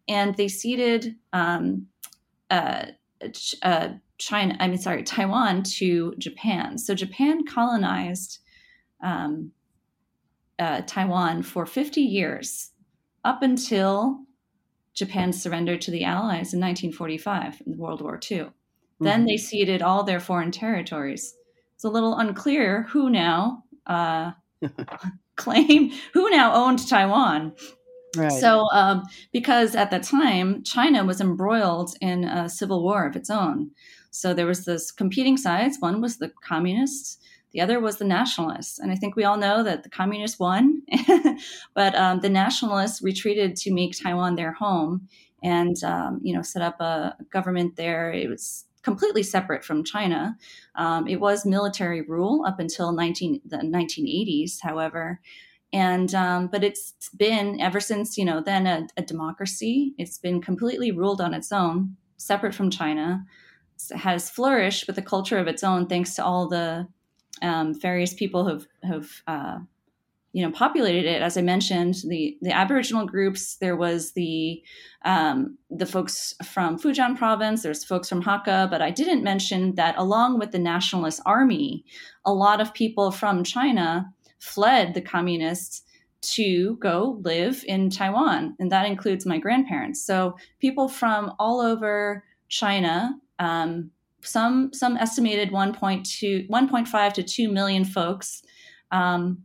And 0.08 0.36
they 0.36 0.48
ceded 0.48 1.16
um, 1.34 1.88
uh, 2.52 2.86
uh, 3.64 3.90
China, 4.20 4.56
I 4.60 4.68
mean, 4.68 4.78
sorry, 4.78 5.02
Taiwan 5.02 5.64
to 5.64 6.14
Japan. 6.20 6.78
So 6.78 6.94
Japan 6.94 7.44
colonized 7.44 8.38
um, 9.02 9.52
uh, 10.60 10.82
Taiwan 10.86 11.42
for 11.42 11.66
50 11.66 12.02
years 12.02 12.70
up 13.26 13.42
until 13.42 14.20
Japan 14.94 15.34
surrendered 15.34 15.82
to 15.82 15.92
the 15.92 16.04
Allies 16.04 16.54
in 16.54 16.60
1945 16.60 17.64
in 17.66 17.78
World 17.80 18.04
War 18.04 18.20
II. 18.30 18.52
Mm-hmm. 19.04 19.12
Then 19.22 19.26
they 19.26 19.38
ceded 19.38 19.82
all 19.82 20.04
their 20.04 20.20
foreign 20.20 20.52
territories. 20.52 21.36
It's 21.76 21.84
a 21.84 21.90
little 21.90 22.16
unclear 22.16 22.84
who 22.90 23.10
now 23.10 23.64
uh, 23.86 24.32
claim 25.36 25.92
who 26.14 26.30
now 26.30 26.54
owned 26.54 26.88
Taiwan. 26.88 27.54
Right. 28.16 28.32
So, 28.32 28.68
um, 28.72 29.04
because 29.32 29.76
at 29.76 29.90
the 29.90 30.00
time 30.00 30.64
China 30.64 31.04
was 31.04 31.20
embroiled 31.20 31.96
in 32.00 32.24
a 32.24 32.48
civil 32.48 32.84
war 32.84 33.08
of 33.08 33.16
its 33.16 33.30
own, 33.30 33.72
so 34.12 34.34
there 34.34 34.46
was 34.46 34.66
this 34.66 34.92
competing 34.92 35.36
sides. 35.36 35.78
One 35.80 36.00
was 36.00 36.18
the 36.18 36.32
communists, 36.44 37.18
the 37.54 37.62
other 37.62 37.80
was 37.80 37.98
the 37.98 38.06
nationalists, 38.06 38.78
and 38.78 38.92
I 38.92 38.96
think 38.96 39.16
we 39.16 39.24
all 39.24 39.38
know 39.38 39.64
that 39.64 39.82
the 39.82 39.90
communists 39.90 40.40
won, 40.40 40.84
but 41.74 41.96
um, 41.96 42.20
the 42.20 42.30
nationalists 42.30 43.02
retreated 43.02 43.56
to 43.58 43.74
make 43.74 44.00
Taiwan 44.00 44.36
their 44.36 44.54
home 44.54 45.10
and 45.44 45.76
um, 45.84 46.20
you 46.24 46.36
know 46.36 46.44
set 46.44 46.62
up 46.62 46.80
a 46.80 47.18
government 47.32 47.76
there. 47.76 48.12
It 48.12 48.30
was 48.30 48.66
completely 48.84 49.24
separate 49.24 49.64
from 49.64 49.84
China. 49.84 50.38
Um, 50.76 51.08
it 51.08 51.20
was 51.20 51.46
military 51.46 52.02
rule 52.02 52.44
up 52.46 52.60
until 52.60 52.92
19, 52.92 53.42
the 53.46 53.58
1980s, 53.58 54.62
however. 54.62 55.20
And 55.72 56.14
um, 56.14 56.48
but 56.48 56.64
it's 56.64 56.94
been 57.18 57.60
ever 57.60 57.80
since 57.80 58.16
you 58.16 58.26
know 58.26 58.42
then 58.42 58.68
a, 58.68 58.88
a, 58.96 59.02
democracy. 59.02 59.96
It's 59.98 60.20
been 60.20 60.40
completely 60.40 60.92
ruled 60.92 61.20
on 61.20 61.34
its 61.34 61.52
own, 61.52 61.98
separate 62.18 62.54
from 62.54 62.70
China. 62.70 63.26
It 63.90 63.98
has 63.98 64.30
flourished 64.30 64.86
with 64.86 65.00
a 65.00 65.02
culture 65.02 65.40
of 65.40 65.48
its 65.48 65.64
own, 65.64 65.88
thanks 65.88 66.14
to 66.16 66.24
all 66.24 66.48
the 66.48 66.88
um, 67.42 67.74
various 67.74 68.14
people 68.14 68.48
who've 68.48 68.68
have 68.84 69.10
uh, 69.26 69.60
you 70.34 70.44
know 70.44 70.52
populated 70.52 71.06
it. 71.06 71.22
As 71.22 71.38
i 71.38 71.42
mentioned 71.42 71.96
the 72.08 72.38
the 72.42 72.52
aboriginal 72.52 73.06
groups 73.06 73.56
there 73.58 73.78
was 73.78 74.12
the 74.14 74.62
um, 75.06 75.58
the 75.70 75.86
folks 75.86 76.34
from 76.44 76.78
fujian 76.78 77.18
province 77.18 77.64
there's 77.64 77.86
folks 77.86 78.10
from 78.10 78.24
hakka 78.24 78.70
but 78.70 78.82
i 78.82 78.90
didn't 78.90 79.24
mention 79.24 79.76
that 79.76 79.96
along 79.98 80.40
with 80.40 80.52
the 80.52 80.60
nationalist 80.60 81.22
army 81.26 81.86
a 82.26 82.34
lot 82.34 82.60
of 82.60 82.74
people 82.74 83.12
from 83.12 83.44
china 83.44 84.12
fled 84.40 84.94
the 84.94 85.02
communists 85.02 85.84
to 86.22 86.78
go 86.78 87.20
live 87.22 87.64
in 87.68 87.90
taiwan 87.90 88.56
and 88.60 88.72
that 88.72 88.86
includes 88.86 89.26
my 89.26 89.38
grandparents. 89.38 90.06
So 90.06 90.38
people 90.60 90.88
from 90.88 91.34
all 91.40 91.62
over 91.62 92.24
china 92.50 93.16
um, 93.40 93.92
some 94.22 94.72
some 94.74 94.98
estimated 94.98 95.52
1.2 95.52 96.50
1.5 96.50 97.14
to 97.14 97.24
2 97.24 97.52
million 97.52 97.84
folks 97.84 98.42
um, 98.92 99.44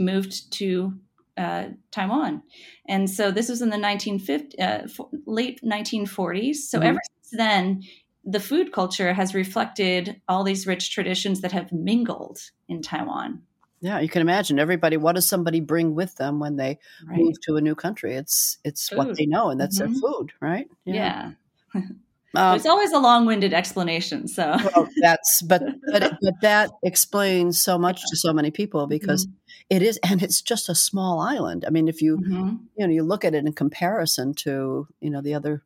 moved 0.00 0.52
to 0.54 0.94
uh, 1.36 1.68
Taiwan. 1.90 2.42
And 2.88 3.08
so 3.08 3.30
this 3.30 3.48
was 3.48 3.62
in 3.62 3.70
the 3.70 3.78
1950, 3.78 4.58
uh, 4.60 4.86
late 5.26 5.60
1940s. 5.62 6.56
So 6.56 6.78
mm-hmm. 6.78 6.88
ever 6.88 6.98
since 7.08 7.38
then, 7.38 7.82
the 8.24 8.40
food 8.40 8.72
culture 8.72 9.12
has 9.14 9.34
reflected 9.34 10.20
all 10.28 10.44
these 10.44 10.66
rich 10.66 10.92
traditions 10.92 11.40
that 11.40 11.52
have 11.52 11.72
mingled 11.72 12.38
in 12.68 12.82
Taiwan. 12.82 13.42
Yeah, 13.80 14.00
you 14.00 14.10
can 14.10 14.20
imagine 14.20 14.58
everybody. 14.58 14.98
What 14.98 15.14
does 15.14 15.26
somebody 15.26 15.60
bring 15.60 15.94
with 15.94 16.16
them 16.16 16.38
when 16.38 16.56
they 16.56 16.78
right. 17.08 17.18
move 17.18 17.40
to 17.42 17.56
a 17.56 17.62
new 17.62 17.74
country? 17.74 18.14
It's 18.14 18.58
it's 18.62 18.90
food. 18.90 18.98
what 18.98 19.16
they 19.16 19.24
know, 19.24 19.48
and 19.48 19.58
that's 19.58 19.80
mm-hmm. 19.80 19.92
their 19.92 20.00
food, 20.00 20.32
right? 20.40 20.68
Yeah. 20.84 21.32
yeah. 21.74 21.80
Um, 22.34 22.54
it's 22.54 22.66
always 22.66 22.92
a 22.92 22.98
long-winded 22.98 23.52
explanation. 23.52 24.28
So 24.28 24.56
well, 24.76 24.88
that's 25.00 25.42
but 25.42 25.62
but 25.92 26.16
but 26.22 26.34
that 26.42 26.70
explains 26.82 27.60
so 27.60 27.76
much 27.76 28.02
to 28.08 28.16
so 28.16 28.32
many 28.32 28.50
people 28.50 28.86
because 28.86 29.26
mm-hmm. 29.26 29.36
it 29.70 29.82
is, 29.82 29.98
and 30.08 30.22
it's 30.22 30.40
just 30.40 30.68
a 30.68 30.74
small 30.74 31.20
island. 31.20 31.64
I 31.66 31.70
mean, 31.70 31.88
if 31.88 32.00
you 32.00 32.18
mm-hmm. 32.18 32.56
you 32.76 32.86
know 32.86 32.92
you 32.92 33.02
look 33.02 33.24
at 33.24 33.34
it 33.34 33.44
in 33.44 33.52
comparison 33.52 34.34
to 34.34 34.86
you 35.00 35.10
know 35.10 35.20
the 35.20 35.34
other 35.34 35.62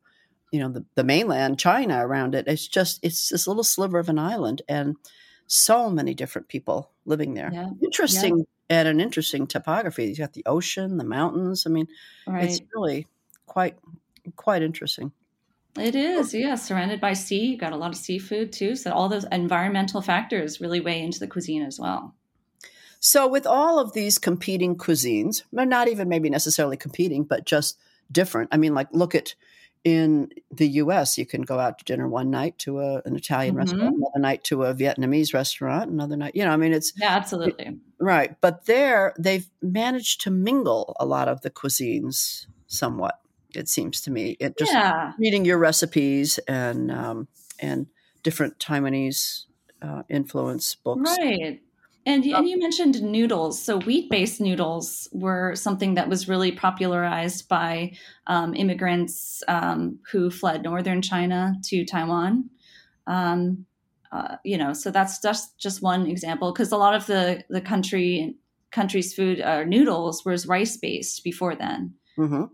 you 0.53 0.61
know 0.61 0.71
the, 0.71 0.85
the 0.95 1.05
mainland 1.05 1.59
China 1.59 2.07
around 2.07 2.35
it, 2.35 2.49
it's 2.49 2.67
just 2.67 3.01
it's 3.03 3.29
this 3.29 3.47
little 3.47 3.65
sliver 3.65 3.99
of 3.99 4.09
an 4.09 4.19
island, 4.19 4.63
and 4.69 4.97
so 5.47 5.91
many 5.91 6.15
different 6.15 6.49
people 6.49 6.91
living 7.05 7.35
there. 7.35 7.51
Yeah. 7.53 7.71
Interesting. 7.83 8.39
Yeah. 8.39 8.45
And 8.71 8.89
an 8.89 8.99
interesting 8.99 9.47
topography. 9.47 10.07
You've 10.07 10.17
got 10.17 10.33
the 10.33 10.47
ocean, 10.47 10.97
the 10.97 11.05
mountains. 11.05 11.65
I 11.67 11.71
mean, 11.71 11.87
right. 12.27 12.45
it's 12.45 12.63
really 12.75 13.07
quite 13.45 13.77
quite 14.37 14.63
interesting. 14.63 15.13
It 15.79 15.97
is, 15.97 16.33
yeah, 16.33 16.55
surrounded 16.55 17.01
by 17.01 17.15
sea. 17.15 17.47
You 17.47 17.57
got 17.57 17.73
a 17.73 17.77
lot 17.77 17.91
of 17.91 17.97
seafood 17.97 18.53
too. 18.53 18.77
So 18.77 18.93
all 18.93 19.09
those 19.09 19.27
environmental 19.33 20.01
factors 20.01 20.61
really 20.61 20.81
weigh 20.81 21.03
into 21.03 21.19
the 21.19 21.27
cuisine 21.27 21.63
as 21.63 21.81
well. 21.81 22.15
So 23.01 23.27
with 23.27 23.47
all 23.47 23.79
of 23.79 23.93
these 23.93 24.19
competing 24.19 24.77
cuisines, 24.77 25.43
not 25.53 25.89
even 25.89 26.09
maybe 26.09 26.31
necessarily 26.31 26.77
competing, 26.77 27.25
but 27.25 27.45
just 27.45 27.79
different. 28.11 28.51
I 28.53 28.57
mean, 28.57 28.75
like 28.75 28.89
look 28.93 29.15
at 29.15 29.35
in 29.85 30.31
the 30.51 30.67
U.S., 30.69 31.19
you 31.19 31.27
can 31.27 31.43
go 31.43 31.59
out 31.59 31.79
to 31.79 31.85
dinner 31.85 32.09
one 32.09 32.31
night 32.31 32.59
to 32.61 32.81
a, 32.81 33.03
an 33.05 33.15
Italian 33.15 33.55
mm-hmm. 33.55 33.59
restaurant, 33.59 33.97
another 33.97 34.21
night 34.21 34.45
to 34.45 34.65
a 34.65 34.75
Vietnamese 34.75 35.35
restaurant, 35.35 35.91
another 35.91 36.17
night. 36.17 36.35
You 36.35 36.45
know, 36.45 36.53
I 36.53 36.57
mean, 36.57 36.73
it's 36.73 36.95
yeah, 36.97 37.11
absolutely 37.11 37.67
it, 37.67 37.75
right. 37.99 38.35
But 38.41 38.65
there, 38.65 39.13
they've 39.19 39.47
managed 39.61 40.23
to 40.23 40.31
mingle 40.31 40.97
a 40.99 41.05
lot 41.05 41.29
of 41.29 41.43
the 41.43 41.51
cuisines 41.51 42.47
somewhat 42.67 43.21
it 43.55 43.69
seems 43.69 44.01
to 44.03 44.11
me. 44.11 44.37
It 44.41 44.59
just 44.59 44.73
yeah. 44.73 45.13
reading 45.19 45.45
your 45.45 45.59
recipes 45.59 46.39
and 46.49 46.91
um, 46.91 47.29
and 47.61 47.87
different 48.23 48.59
Taiwanese 48.59 49.45
uh, 49.83 50.03
influence 50.09 50.75
books. 50.75 51.17
Right. 51.19 51.61
And, 52.07 52.25
and 52.25 52.49
you 52.49 52.59
mentioned 52.59 53.03
noodles. 53.03 53.63
So 53.63 53.79
wheat 53.79 54.11
based 54.11 54.41
noodles 54.41 55.09
were 55.13 55.55
something 55.55 55.95
that 55.95 56.09
was 56.09 56.29
really 56.29 56.53
popularized 56.53 57.49
by 57.49 57.93
um, 58.27 58.55
immigrants 58.55 59.43
um, 59.49 60.01
who 60.11 60.31
fled 60.31 60.63
northern 60.63 61.01
China 61.01 61.55
to 61.65 61.85
Taiwan. 61.85 62.51
Um, 63.07 63.65
uh, 64.13 64.37
you 64.45 64.59
know, 64.59 64.75
so 64.75 64.91
that's 64.91 65.21
just 65.21 65.59
just 65.59 65.83
one 65.83 66.07
example 66.07 66.53
because 66.53 66.73
a 66.73 66.77
lot 66.77 66.95
of 66.95 67.07
the 67.07 67.43
the 67.49 67.61
country 67.61 68.37
country's 68.71 69.15
food 69.15 69.41
uh, 69.41 69.65
noodles 69.65 70.25
was 70.25 70.47
rice 70.47 70.77
based 70.77 71.25
before 71.25 71.55
then. 71.55 71.95
Mm-hmm. 72.19 72.45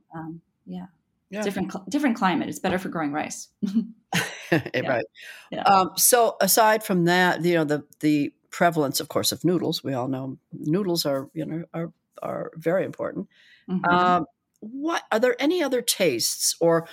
Yeah. 0.67 0.87
yeah. 1.31 1.43
Different 1.43 1.73
different 1.89 2.17
climate. 2.17 2.49
It's 2.49 2.59
better 2.59 2.79
for 2.79 2.89
growing 2.89 3.13
rice. 3.13 3.49
yeah. 4.53 4.89
Right. 4.89 5.05
Yeah. 5.51 5.63
Um, 5.63 5.93
so 5.97 6.37
aside 6.41 6.83
from 6.83 7.05
that, 7.05 7.45
you 7.45 7.55
know 7.55 7.65
the 7.65 7.85
the 8.01 8.33
prevalence, 8.51 9.01
of 9.01 9.09
course, 9.09 9.33
of 9.33 9.45
noodles. 9.45 9.85
We 9.85 9.95
all 9.95 10.09
know 10.09 10.39
noodles 10.53 11.07
are 11.07 11.29
you 11.33 11.47
know 11.47 11.65
are 11.73 11.93
are 12.23 12.51
very 12.57 12.85
important. 12.85 13.29
Mm-hmm. 13.69 13.85
Um, 13.85 14.27
what 14.61 15.05
are 15.11 15.19
there 15.19 15.37
any 15.41 15.63
other 15.63 15.81
tastes 15.81 16.55
or 16.61 16.87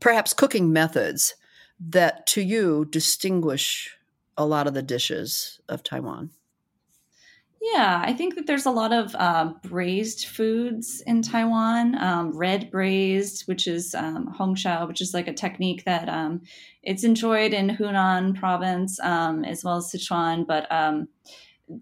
perhaps 0.00 0.32
cooking 0.32 0.72
methods 0.72 1.34
that 1.80 2.26
to 2.28 2.40
you 2.40 2.86
distinguish 2.86 3.96
a 4.36 4.46
lot 4.46 4.66
of 4.66 4.74
the 4.74 4.82
dishes 4.82 5.60
of 5.68 5.82
Taiwan? 5.82 6.30
Yeah, 7.72 8.02
I 8.04 8.12
think 8.12 8.34
that 8.34 8.46
there's 8.46 8.66
a 8.66 8.70
lot 8.70 8.92
of 8.92 9.14
uh, 9.14 9.54
braised 9.62 10.26
foods 10.26 11.02
in 11.06 11.22
Taiwan. 11.22 11.96
Um, 11.96 12.36
red 12.36 12.70
braised, 12.70 13.48
which 13.48 13.66
is 13.66 13.94
um, 13.94 14.34
hongshao, 14.38 14.86
which 14.86 15.00
is 15.00 15.14
like 15.14 15.28
a 15.28 15.32
technique 15.32 15.84
that 15.86 16.06
um, 16.10 16.42
it's 16.82 17.04
enjoyed 17.04 17.54
in 17.54 17.70
Hunan 17.70 18.38
province 18.38 19.00
um, 19.00 19.46
as 19.46 19.64
well 19.64 19.78
as 19.78 19.90
Sichuan. 19.90 20.46
But 20.46 20.70
um, 20.70 21.08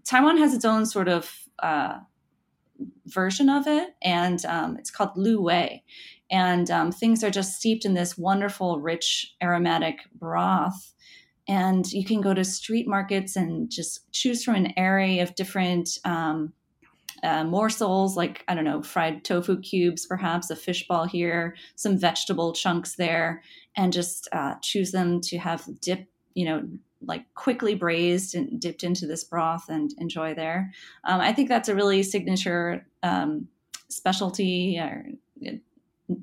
Taiwan 0.05 0.37
has 0.37 0.53
its 0.53 0.63
own 0.63 0.85
sort 0.85 1.09
of 1.09 1.29
uh, 1.59 1.97
version 3.07 3.49
of 3.49 3.67
it, 3.67 3.89
and 4.01 4.43
um, 4.45 4.77
it's 4.77 4.89
called 4.89 5.11
lu 5.17 5.41
wei. 5.41 5.83
And 6.31 6.69
things 6.95 7.25
are 7.25 7.29
just 7.29 7.57
steeped 7.57 7.83
in 7.83 7.93
this 7.93 8.17
wonderful, 8.17 8.79
rich, 8.79 9.35
aromatic 9.43 9.99
broth 10.15 10.93
and 11.47 11.91
you 11.91 12.05
can 12.05 12.21
go 12.21 12.33
to 12.33 12.43
street 12.43 12.87
markets 12.87 13.35
and 13.35 13.69
just 13.69 14.11
choose 14.11 14.43
from 14.43 14.55
an 14.55 14.73
array 14.77 15.19
of 15.19 15.35
different 15.35 15.97
um, 16.05 16.53
uh, 17.23 17.43
morsels 17.43 18.17
like 18.17 18.43
i 18.47 18.55
don't 18.55 18.65
know 18.65 18.81
fried 18.81 19.23
tofu 19.23 19.59
cubes 19.61 20.05
perhaps 20.05 20.49
a 20.49 20.55
fish 20.55 20.85
ball 20.87 21.05
here 21.05 21.55
some 21.75 21.97
vegetable 21.97 22.51
chunks 22.53 22.95
there 22.95 23.41
and 23.77 23.93
just 23.93 24.27
uh, 24.33 24.55
choose 24.61 24.91
them 24.91 25.21
to 25.21 25.37
have 25.37 25.65
dip 25.81 26.05
you 26.33 26.45
know 26.45 26.63
like 27.05 27.25
quickly 27.33 27.75
braised 27.75 28.35
and 28.35 28.59
dipped 28.59 28.83
into 28.83 29.05
this 29.05 29.25
broth 29.25 29.67
and 29.67 29.91
enjoy 29.97 30.33
there. 30.33 30.71
Um, 31.03 31.21
i 31.21 31.33
think 31.33 31.49
that's 31.49 31.69
a 31.69 31.75
really 31.75 32.03
signature 32.03 32.85
um, 33.03 33.47
specialty 33.89 34.77
or 34.79 35.05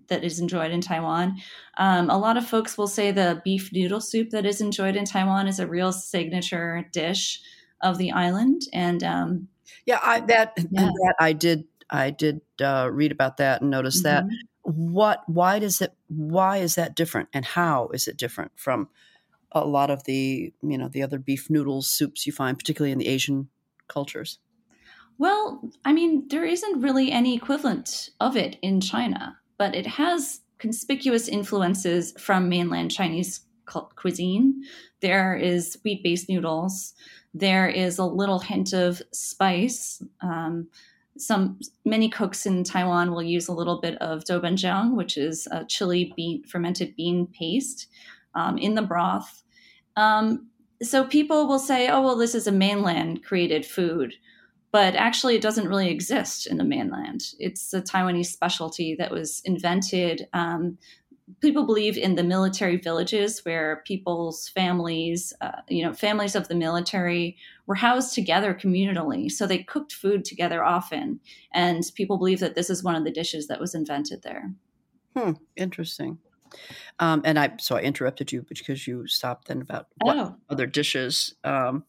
that 0.08 0.24
is 0.24 0.38
enjoyed 0.38 0.70
in 0.70 0.80
Taiwan. 0.80 1.36
Um, 1.78 2.10
a 2.10 2.18
lot 2.18 2.36
of 2.36 2.46
folks 2.46 2.76
will 2.76 2.86
say 2.86 3.10
the 3.10 3.40
beef 3.44 3.70
noodle 3.72 4.00
soup 4.00 4.30
that 4.30 4.46
is 4.46 4.60
enjoyed 4.60 4.96
in 4.96 5.04
Taiwan 5.04 5.48
is 5.48 5.58
a 5.58 5.66
real 5.66 5.92
signature 5.92 6.86
dish 6.92 7.40
of 7.82 7.98
the 7.98 8.12
island. 8.12 8.62
And 8.72 9.02
um, 9.02 9.48
Yeah, 9.86 10.00
I 10.02 10.20
that, 10.20 10.52
yeah. 10.70 10.90
that 11.02 11.14
I 11.18 11.32
did 11.32 11.64
I 11.90 12.10
did 12.10 12.40
uh, 12.62 12.88
read 12.90 13.12
about 13.12 13.38
that 13.38 13.62
and 13.62 13.70
notice 13.70 14.02
mm-hmm. 14.02 14.28
that. 14.28 14.36
What? 14.62 15.22
Why 15.26 15.58
does 15.58 15.80
it? 15.80 15.92
Why 16.08 16.58
is 16.58 16.74
that 16.76 16.94
different? 16.94 17.28
And 17.32 17.44
how 17.44 17.88
is 17.88 18.06
it 18.06 18.16
different 18.16 18.52
from 18.56 18.88
a 19.52 19.66
lot 19.66 19.90
of 19.90 20.04
the 20.04 20.52
you 20.62 20.78
know 20.78 20.88
the 20.88 21.02
other 21.02 21.18
beef 21.18 21.50
noodles 21.50 21.88
soups 21.88 22.26
you 22.26 22.32
find, 22.32 22.58
particularly 22.58 22.92
in 22.92 22.98
the 22.98 23.08
Asian 23.08 23.48
cultures? 23.88 24.38
Well, 25.18 25.60
I 25.84 25.92
mean, 25.92 26.28
there 26.28 26.44
isn't 26.44 26.80
really 26.80 27.10
any 27.10 27.36
equivalent 27.36 28.10
of 28.20 28.36
it 28.36 28.56
in 28.62 28.80
China, 28.80 29.36
but 29.60 29.74
it 29.74 29.86
has 29.86 30.40
conspicuous 30.56 31.28
influences 31.28 32.14
from 32.18 32.48
mainland 32.48 32.90
Chinese 32.90 33.40
cuisine. 33.94 34.64
There 35.02 35.36
is 35.36 35.76
wheat 35.84 36.02
based 36.02 36.30
noodles. 36.30 36.94
There 37.34 37.68
is 37.68 37.98
a 37.98 38.06
little 38.06 38.38
hint 38.38 38.72
of 38.72 39.02
spice. 39.12 40.02
Um, 40.22 40.68
some 41.18 41.60
many 41.84 42.08
cooks 42.08 42.46
in 42.46 42.64
Taiwan 42.64 43.10
will 43.10 43.22
use 43.22 43.48
a 43.48 43.52
little 43.52 43.82
bit 43.82 44.00
of 44.00 44.24
doubanjiang, 44.24 44.94
which 44.94 45.18
is 45.18 45.46
a 45.50 45.66
chili 45.66 46.14
bean 46.16 46.42
fermented 46.44 46.96
bean 46.96 47.26
paste, 47.26 47.86
um, 48.34 48.56
in 48.56 48.76
the 48.76 48.82
broth. 48.82 49.42
Um, 49.94 50.48
so 50.82 51.04
people 51.04 51.46
will 51.46 51.58
say, 51.58 51.90
"Oh, 51.90 52.00
well, 52.00 52.16
this 52.16 52.34
is 52.34 52.46
a 52.46 52.52
mainland 52.52 53.22
created 53.22 53.66
food," 53.66 54.14
but 54.72 54.94
actually, 54.94 55.36
it 55.36 55.42
doesn't 55.42 55.68
really 55.68 55.90
exist 55.90 56.46
in 56.46 56.56
the 56.56 56.64
mainland. 56.64 57.22
It's 57.38 57.72
a 57.72 57.82
Taiwanese 57.82 58.26
specialty 58.26 58.94
that 58.96 59.10
was 59.10 59.42
invented 59.44 60.28
um, 60.32 60.78
people 61.40 61.64
believe 61.64 61.96
in 61.96 62.16
the 62.16 62.24
military 62.24 62.76
villages 62.76 63.44
where 63.44 63.82
people's 63.86 64.48
families, 64.48 65.32
uh, 65.40 65.62
you 65.68 65.84
know, 65.84 65.92
families 65.92 66.34
of 66.34 66.48
the 66.48 66.54
military 66.54 67.36
were 67.66 67.74
housed 67.74 68.14
together 68.14 68.54
communally. 68.54 69.30
So 69.30 69.46
they 69.46 69.62
cooked 69.62 69.92
food 69.92 70.24
together 70.24 70.64
often. 70.64 71.20
And 71.52 71.84
people 71.94 72.18
believe 72.18 72.40
that 72.40 72.54
this 72.54 72.70
is 72.70 72.82
one 72.82 72.96
of 72.96 73.04
the 73.04 73.10
dishes 73.10 73.46
that 73.46 73.60
was 73.60 73.74
invented 73.74 74.22
there. 74.22 74.52
Hmm, 75.16 75.32
interesting. 75.56 76.18
Um, 76.98 77.22
and 77.24 77.38
I, 77.38 77.52
so 77.58 77.76
I 77.76 77.80
interrupted 77.80 78.32
you 78.32 78.44
because 78.48 78.86
you 78.86 79.06
stopped 79.06 79.48
then 79.48 79.60
about 79.60 79.86
what 80.02 80.16
oh. 80.16 80.36
other 80.48 80.66
dishes 80.66 81.34
um, 81.44 81.84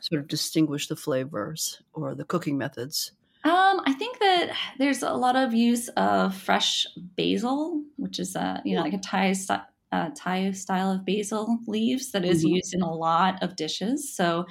sort 0.00 0.20
of 0.20 0.28
distinguish 0.28 0.88
the 0.88 0.96
flavors 0.96 1.82
or 1.92 2.14
the 2.14 2.24
cooking 2.24 2.58
methods. 2.58 3.12
Um, 3.44 3.82
I 3.84 3.92
think 3.92 4.18
that 4.20 4.56
there's 4.78 5.02
a 5.02 5.12
lot 5.12 5.36
of 5.36 5.52
use 5.52 5.88
of 5.88 6.34
fresh 6.34 6.86
basil, 6.96 7.82
which 7.96 8.18
is 8.18 8.34
a 8.36 8.62
you 8.64 8.74
know 8.74 8.82
like 8.82 8.94
a 8.94 8.98
Thai 8.98 9.32
uh, 9.94 10.10
Thai 10.16 10.50
style 10.50 10.90
of 10.90 11.04
basil 11.04 11.58
leaves 11.68 12.10
that 12.10 12.24
is 12.24 12.40
mm-hmm. 12.40 12.56
used 12.56 12.74
in 12.74 12.82
a 12.82 12.92
lot 12.92 13.40
of 13.42 13.54
dishes. 13.54 14.14
So 14.14 14.46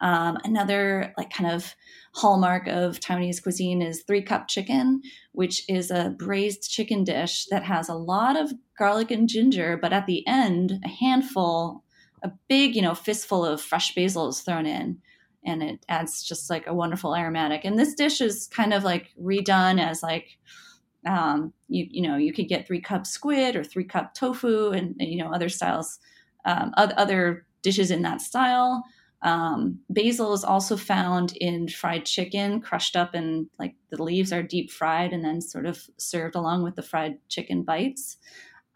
um, 0.00 0.38
another 0.42 1.14
like 1.16 1.30
kind 1.30 1.50
of 1.50 1.74
hallmark 2.14 2.66
of 2.66 2.98
Taiwanese 2.98 3.42
cuisine 3.42 3.80
is 3.80 4.02
three 4.02 4.22
cup 4.22 4.48
chicken, 4.48 5.00
which 5.32 5.62
is 5.68 5.92
a 5.92 6.14
braised 6.18 6.68
chicken 6.68 7.04
dish 7.04 7.46
that 7.50 7.62
has 7.62 7.88
a 7.88 7.94
lot 7.94 8.36
of 8.36 8.52
garlic 8.76 9.12
and 9.12 9.28
ginger, 9.28 9.78
but 9.80 9.92
at 9.92 10.06
the 10.06 10.26
end 10.26 10.80
a 10.84 10.88
handful, 10.88 11.84
a 12.24 12.32
big 12.48 12.74
you 12.74 12.82
know 12.82 12.94
fistful 12.94 13.44
of 13.44 13.60
fresh 13.60 13.94
basil 13.94 14.28
is 14.28 14.40
thrown 14.40 14.66
in 14.66 14.98
and 15.44 15.62
it 15.62 15.84
adds 15.88 16.24
just 16.24 16.50
like 16.50 16.66
a 16.66 16.74
wonderful 16.74 17.14
aromatic. 17.14 17.64
And 17.64 17.78
this 17.78 17.94
dish 17.94 18.20
is 18.20 18.48
kind 18.48 18.74
of 18.74 18.82
like 18.82 19.10
redone 19.22 19.80
as 19.80 20.02
like 20.02 20.38
um, 21.08 21.52
you 21.68 21.86
you 21.90 22.02
know 22.02 22.16
you 22.16 22.32
could 22.32 22.48
get 22.48 22.66
three 22.66 22.80
cup 22.80 23.06
squid 23.06 23.56
or 23.56 23.64
three 23.64 23.84
cup 23.84 24.14
tofu 24.14 24.70
and, 24.70 24.94
and 25.00 25.08
you 25.08 25.16
know 25.16 25.32
other 25.32 25.48
styles, 25.48 25.98
um, 26.44 26.72
other 26.76 27.46
dishes 27.62 27.90
in 27.90 28.02
that 28.02 28.20
style. 28.20 28.84
Um, 29.22 29.80
basil 29.90 30.32
is 30.32 30.44
also 30.44 30.76
found 30.76 31.36
in 31.38 31.66
fried 31.66 32.04
chicken, 32.04 32.60
crushed 32.60 32.94
up 32.94 33.14
and 33.14 33.48
like 33.58 33.74
the 33.90 34.00
leaves 34.00 34.32
are 34.32 34.44
deep 34.44 34.70
fried 34.70 35.12
and 35.12 35.24
then 35.24 35.40
sort 35.40 35.66
of 35.66 35.82
served 35.96 36.36
along 36.36 36.62
with 36.62 36.76
the 36.76 36.82
fried 36.82 37.18
chicken 37.28 37.62
bites, 37.62 38.18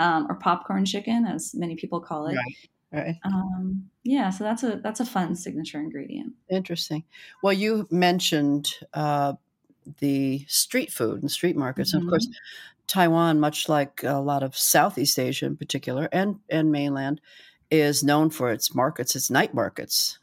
um, 0.00 0.26
or 0.28 0.34
popcorn 0.34 0.84
chicken, 0.84 1.26
as 1.26 1.54
many 1.54 1.76
people 1.76 2.00
call 2.00 2.26
it. 2.26 2.34
Right. 2.34 2.68
Right. 2.94 3.16
Um, 3.24 3.88
yeah, 4.02 4.28
so 4.28 4.44
that's 4.44 4.62
a 4.62 4.80
that's 4.82 5.00
a 5.00 5.06
fun 5.06 5.34
signature 5.34 5.78
ingredient. 5.80 6.34
Interesting. 6.50 7.04
Well, 7.42 7.54
you 7.54 7.88
mentioned 7.90 8.70
uh, 8.92 9.34
the 9.98 10.44
street 10.48 10.92
food 10.92 11.22
and 11.22 11.30
street 11.30 11.56
markets, 11.56 11.90
mm-hmm. 11.90 11.98
and 11.98 12.06
of 12.06 12.10
course, 12.10 12.26
mm-hmm. 12.26 12.84
Taiwan, 12.86 13.40
much 13.40 13.68
like 13.68 14.02
a 14.04 14.18
lot 14.18 14.42
of 14.42 14.56
Southeast 14.56 15.18
Asia 15.18 15.46
in 15.46 15.56
particular, 15.56 16.08
and 16.12 16.40
and 16.50 16.70
mainland, 16.70 17.20
is 17.70 18.02
known 18.02 18.30
for 18.30 18.50
its 18.50 18.74
markets, 18.74 19.16
its 19.16 19.30
night 19.30 19.54
markets. 19.54 20.18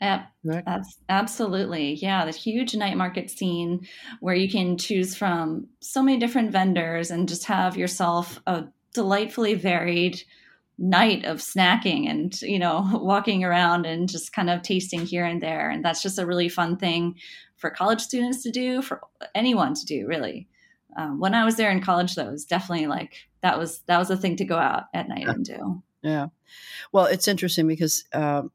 Yep, 0.00 0.26
right. 0.44 0.64
that's 0.64 0.96
absolutely 1.10 1.94
yeah. 1.94 2.24
The 2.24 2.30
huge 2.30 2.74
night 2.74 2.96
market 2.96 3.30
scene 3.30 3.86
where 4.20 4.34
you 4.34 4.50
can 4.50 4.78
choose 4.78 5.14
from 5.14 5.68
so 5.80 6.02
many 6.02 6.18
different 6.18 6.52
vendors 6.52 7.10
and 7.10 7.28
just 7.28 7.44
have 7.44 7.76
yourself 7.76 8.40
a 8.46 8.64
delightfully 8.94 9.54
varied 9.54 10.22
night 10.80 11.26
of 11.26 11.38
snacking 11.38 12.08
and 12.08 12.40
you 12.40 12.58
know 12.58 12.88
walking 12.94 13.44
around 13.44 13.84
and 13.84 14.08
just 14.08 14.32
kind 14.32 14.48
of 14.48 14.62
tasting 14.62 15.04
here 15.04 15.26
and 15.26 15.42
there 15.42 15.68
and 15.68 15.84
that's 15.84 16.02
just 16.02 16.18
a 16.18 16.26
really 16.26 16.48
fun 16.48 16.76
thing 16.78 17.14
for 17.60 17.70
college 17.70 18.00
students 18.00 18.42
to 18.42 18.50
do 18.50 18.82
for 18.82 19.00
anyone 19.34 19.74
to 19.74 19.84
do 19.84 20.06
really. 20.06 20.48
Um, 20.96 21.20
when 21.20 21.36
i 21.36 21.44
was 21.44 21.54
there 21.54 21.70
in 21.70 21.80
college 21.80 22.16
though 22.16 22.26
it 22.26 22.32
was 22.32 22.44
definitely 22.44 22.88
like 22.88 23.28
that 23.42 23.56
was 23.56 23.78
that 23.86 23.98
was 23.98 24.10
a 24.10 24.16
thing 24.16 24.34
to 24.36 24.44
go 24.44 24.56
out 24.56 24.86
at 24.92 25.08
night 25.08 25.22
yeah. 25.22 25.30
and 25.30 25.44
do. 25.44 25.82
Yeah. 26.02 26.26
Well 26.90 27.06
it's 27.06 27.28
interesting 27.28 27.68
because 27.68 28.04
um, 28.12 28.50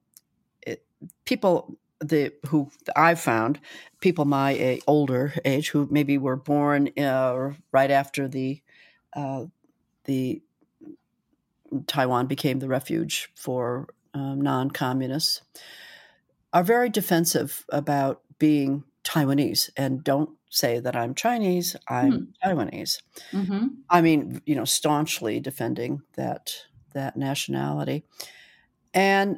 it, 0.66 0.84
people 1.24 1.78
the 2.00 2.34
who 2.48 2.70
I've 2.96 3.22
found 3.22 3.60
people 4.02 4.26
my 4.26 4.60
uh, 4.60 4.78
older 4.86 5.34
age 5.46 5.70
who 5.70 5.88
maybe 5.90 6.18
were 6.18 6.36
born 6.36 6.90
uh, 7.00 7.54
right 7.72 7.92
after 7.92 8.28
the 8.28 8.62
uh, 9.14 9.46
the 10.04 10.42
Taiwan 11.88 12.28
became 12.28 12.60
the 12.60 12.68
refuge 12.68 13.32
for 13.36 13.88
um, 14.14 14.42
non 14.42 14.72
communists, 14.72 15.42
are 16.54 16.64
very 16.64 16.90
defensive 16.90 17.66
about 17.70 18.22
being 18.40 18.84
Taiwanese 19.06 19.70
and 19.78 20.04
don't 20.04 20.32
say 20.50 20.80
that 20.80 20.96
I'm 20.96 21.14
Chinese, 21.14 21.76
I'm 21.88 22.12
mm. 22.12 22.28
Taiwanese. 22.44 23.02
Mm-hmm. 23.32 23.68
I 23.90 24.02
mean, 24.02 24.42
you 24.46 24.56
know, 24.56 24.66
staunchly 24.66 25.40
defending 25.40 26.02
that 26.16 26.54
that 26.94 27.16
nationality, 27.16 28.06
and 28.94 29.38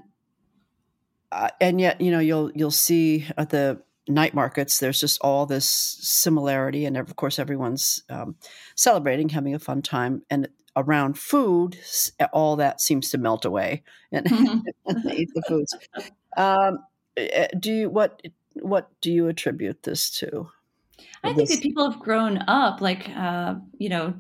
uh, 1.32 1.50
and 1.60 1.82
yet, 1.82 2.02
you 2.02 2.12
know, 2.12 2.20
you'll 2.20 2.52
you'll 2.54 2.72
see 2.72 3.28
at 3.38 3.50
the 3.50 3.82
night 4.08 4.34
markets, 4.34 4.80
there's 4.80 5.00
just 5.00 5.20
all 5.22 5.46
this 5.46 5.68
similarity, 5.68 6.86
and 6.86 6.98
of 6.98 7.16
course, 7.16 7.40
everyone's 7.40 8.04
um, 8.10 8.36
celebrating, 8.76 9.30
having 9.30 9.54
a 9.54 9.60
fun 9.60 9.82
time, 9.82 10.24
and 10.30 10.48
around 10.78 11.18
food, 11.18 11.78
all 12.32 12.56
that 12.56 12.80
seems 12.80 13.10
to 13.10 13.18
melt 13.18 13.44
away 13.44 13.84
and, 14.12 14.26
mm-hmm. 14.28 15.10
eat 15.10 15.30
the 15.34 15.42
foods. 15.48 15.76
Um, 16.38 16.80
eh, 17.18 17.48
do 17.60 17.74
you 17.74 17.90
what 17.90 18.22
what 18.62 18.90
do 19.02 19.12
you 19.12 19.28
attribute 19.28 19.84
this 19.84 20.10
to? 20.20 20.50
I 21.24 21.34
think 21.34 21.50
that 21.50 21.62
people 21.62 21.90
have 21.90 22.00
grown 22.00 22.40
up 22.48 22.82
like 22.82 23.10
uh, 23.10 23.56
you 23.78 23.90
know, 23.90 24.14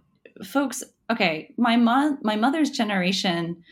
folks. 0.43 0.84
Okay, 1.10 1.54
my 1.58 1.78
mom, 1.78 2.19
my 2.21 2.36
mother's 2.36 2.69
generation, 2.69 3.63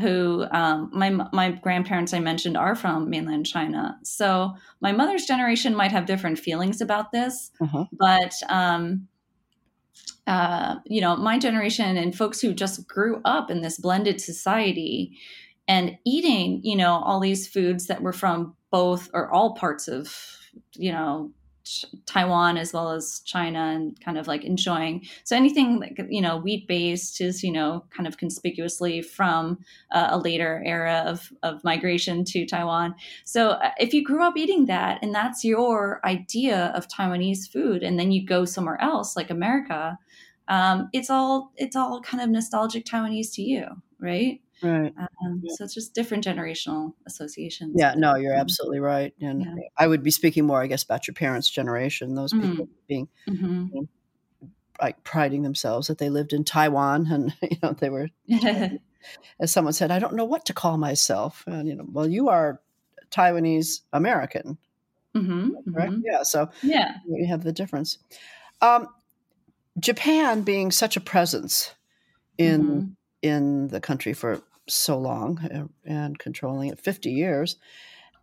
who 0.00 0.44
um, 0.50 0.90
my 0.92 1.10
my 1.32 1.52
grandparents 1.52 2.12
I 2.12 2.20
mentioned 2.20 2.56
are 2.56 2.74
from 2.74 3.10
mainland 3.10 3.46
China. 3.46 3.98
So 4.02 4.54
my 4.80 4.92
mother's 4.92 5.26
generation 5.26 5.74
might 5.74 5.92
have 5.92 6.06
different 6.06 6.38
feelings 6.38 6.80
about 6.80 7.12
this, 7.12 7.50
uh-huh. 7.60 7.84
but 7.92 8.34
um, 8.48 9.08
uh, 10.26 10.76
you 10.86 11.00
know, 11.00 11.16
my 11.16 11.38
generation 11.38 11.96
and 11.96 12.16
folks 12.16 12.40
who 12.40 12.54
just 12.54 12.86
grew 12.86 13.20
up 13.24 13.50
in 13.50 13.60
this 13.60 13.78
blended 13.78 14.20
society 14.20 15.18
and 15.68 15.98
eating, 16.04 16.60
you 16.62 16.76
know, 16.76 17.02
all 17.04 17.20
these 17.20 17.46
foods 17.46 17.86
that 17.86 18.02
were 18.02 18.12
from 18.12 18.56
both 18.72 19.08
or 19.14 19.30
all 19.30 19.54
parts 19.54 19.86
of, 19.86 20.12
you 20.74 20.90
know, 20.90 21.30
Taiwan 22.06 22.56
as 22.56 22.72
well 22.72 22.90
as 22.90 23.20
China 23.24 23.58
and 23.58 23.98
kind 24.00 24.18
of 24.18 24.26
like 24.26 24.44
enjoying. 24.44 25.06
So 25.24 25.36
anything 25.36 25.78
like 25.78 26.00
you 26.08 26.20
know 26.20 26.36
wheat 26.36 26.66
based 26.66 27.20
is 27.20 27.42
you 27.42 27.52
know 27.52 27.84
kind 27.90 28.06
of 28.06 28.16
conspicuously 28.16 29.00
from 29.00 29.58
uh, 29.92 30.08
a 30.10 30.18
later 30.18 30.62
era 30.66 31.04
of 31.06 31.32
of 31.42 31.62
migration 31.62 32.24
to 32.26 32.46
Taiwan. 32.46 32.94
So 33.24 33.50
uh, 33.50 33.70
if 33.78 33.94
you 33.94 34.02
grew 34.02 34.24
up 34.24 34.36
eating 34.36 34.66
that 34.66 34.98
and 35.02 35.14
that's 35.14 35.44
your 35.44 36.00
idea 36.04 36.72
of 36.74 36.88
Taiwanese 36.88 37.48
food, 37.48 37.82
and 37.82 37.98
then 37.98 38.10
you 38.10 38.26
go 38.26 38.44
somewhere 38.44 38.80
else 38.80 39.16
like 39.16 39.30
America, 39.30 39.98
um, 40.48 40.88
it's 40.92 41.10
all 41.10 41.52
it's 41.56 41.76
all 41.76 42.00
kind 42.00 42.22
of 42.22 42.28
nostalgic 42.28 42.84
Taiwanese 42.84 43.32
to 43.34 43.42
you, 43.42 43.66
right? 44.00 44.40
Right. 44.62 44.94
Um, 44.96 45.40
yeah. 45.42 45.54
So 45.56 45.64
it's 45.64 45.74
just 45.74 45.94
different 45.94 46.24
generational 46.24 46.92
associations. 47.06 47.74
Yeah, 47.76 47.94
no, 47.96 48.14
you're 48.14 48.34
absolutely 48.34 48.80
right. 48.80 49.12
And 49.20 49.42
yeah. 49.42 49.54
I 49.76 49.86
would 49.86 50.02
be 50.02 50.10
speaking 50.10 50.46
more, 50.46 50.62
I 50.62 50.66
guess, 50.66 50.82
about 50.82 51.06
your 51.06 51.14
parents' 51.14 51.50
generation, 51.50 52.14
those 52.14 52.32
mm-hmm. 52.32 52.50
people 52.50 52.68
being 52.88 53.08
mm-hmm. 53.28 53.66
you 53.72 53.80
know, 53.82 54.48
like 54.80 55.02
priding 55.04 55.42
themselves 55.42 55.88
that 55.88 55.98
they 55.98 56.10
lived 56.10 56.32
in 56.32 56.44
Taiwan 56.44 57.06
and, 57.10 57.34
you 57.42 57.56
know, 57.62 57.72
they 57.72 57.90
were, 57.90 58.08
as 59.40 59.50
someone 59.52 59.72
said, 59.72 59.90
I 59.90 59.98
don't 59.98 60.14
know 60.14 60.24
what 60.24 60.46
to 60.46 60.54
call 60.54 60.78
myself. 60.78 61.44
And, 61.46 61.68
you 61.68 61.74
know, 61.74 61.86
well, 61.90 62.08
you 62.08 62.28
are 62.28 62.60
Taiwanese 63.10 63.80
American. 63.92 64.58
Mm-hmm, 65.16 65.50
right? 65.72 65.90
mm-hmm. 65.90 66.00
Yeah. 66.04 66.22
So 66.22 66.50
Yeah. 66.62 66.94
you 67.06 67.26
have 67.26 67.44
the 67.44 67.52
difference. 67.52 67.98
Um, 68.60 68.88
Japan 69.78 70.42
being 70.42 70.70
such 70.70 70.96
a 70.96 71.00
presence 71.00 71.74
in 72.38 72.62
Mhm. 72.62 72.96
in 73.22 73.68
the 73.68 73.80
country 73.80 74.12
for 74.12 74.42
so 74.68 74.98
long 74.98 75.38
uh, 75.38 75.66
and 75.84 76.18
controlling 76.18 76.70
it 76.70 76.80
50 76.80 77.10
years. 77.10 77.56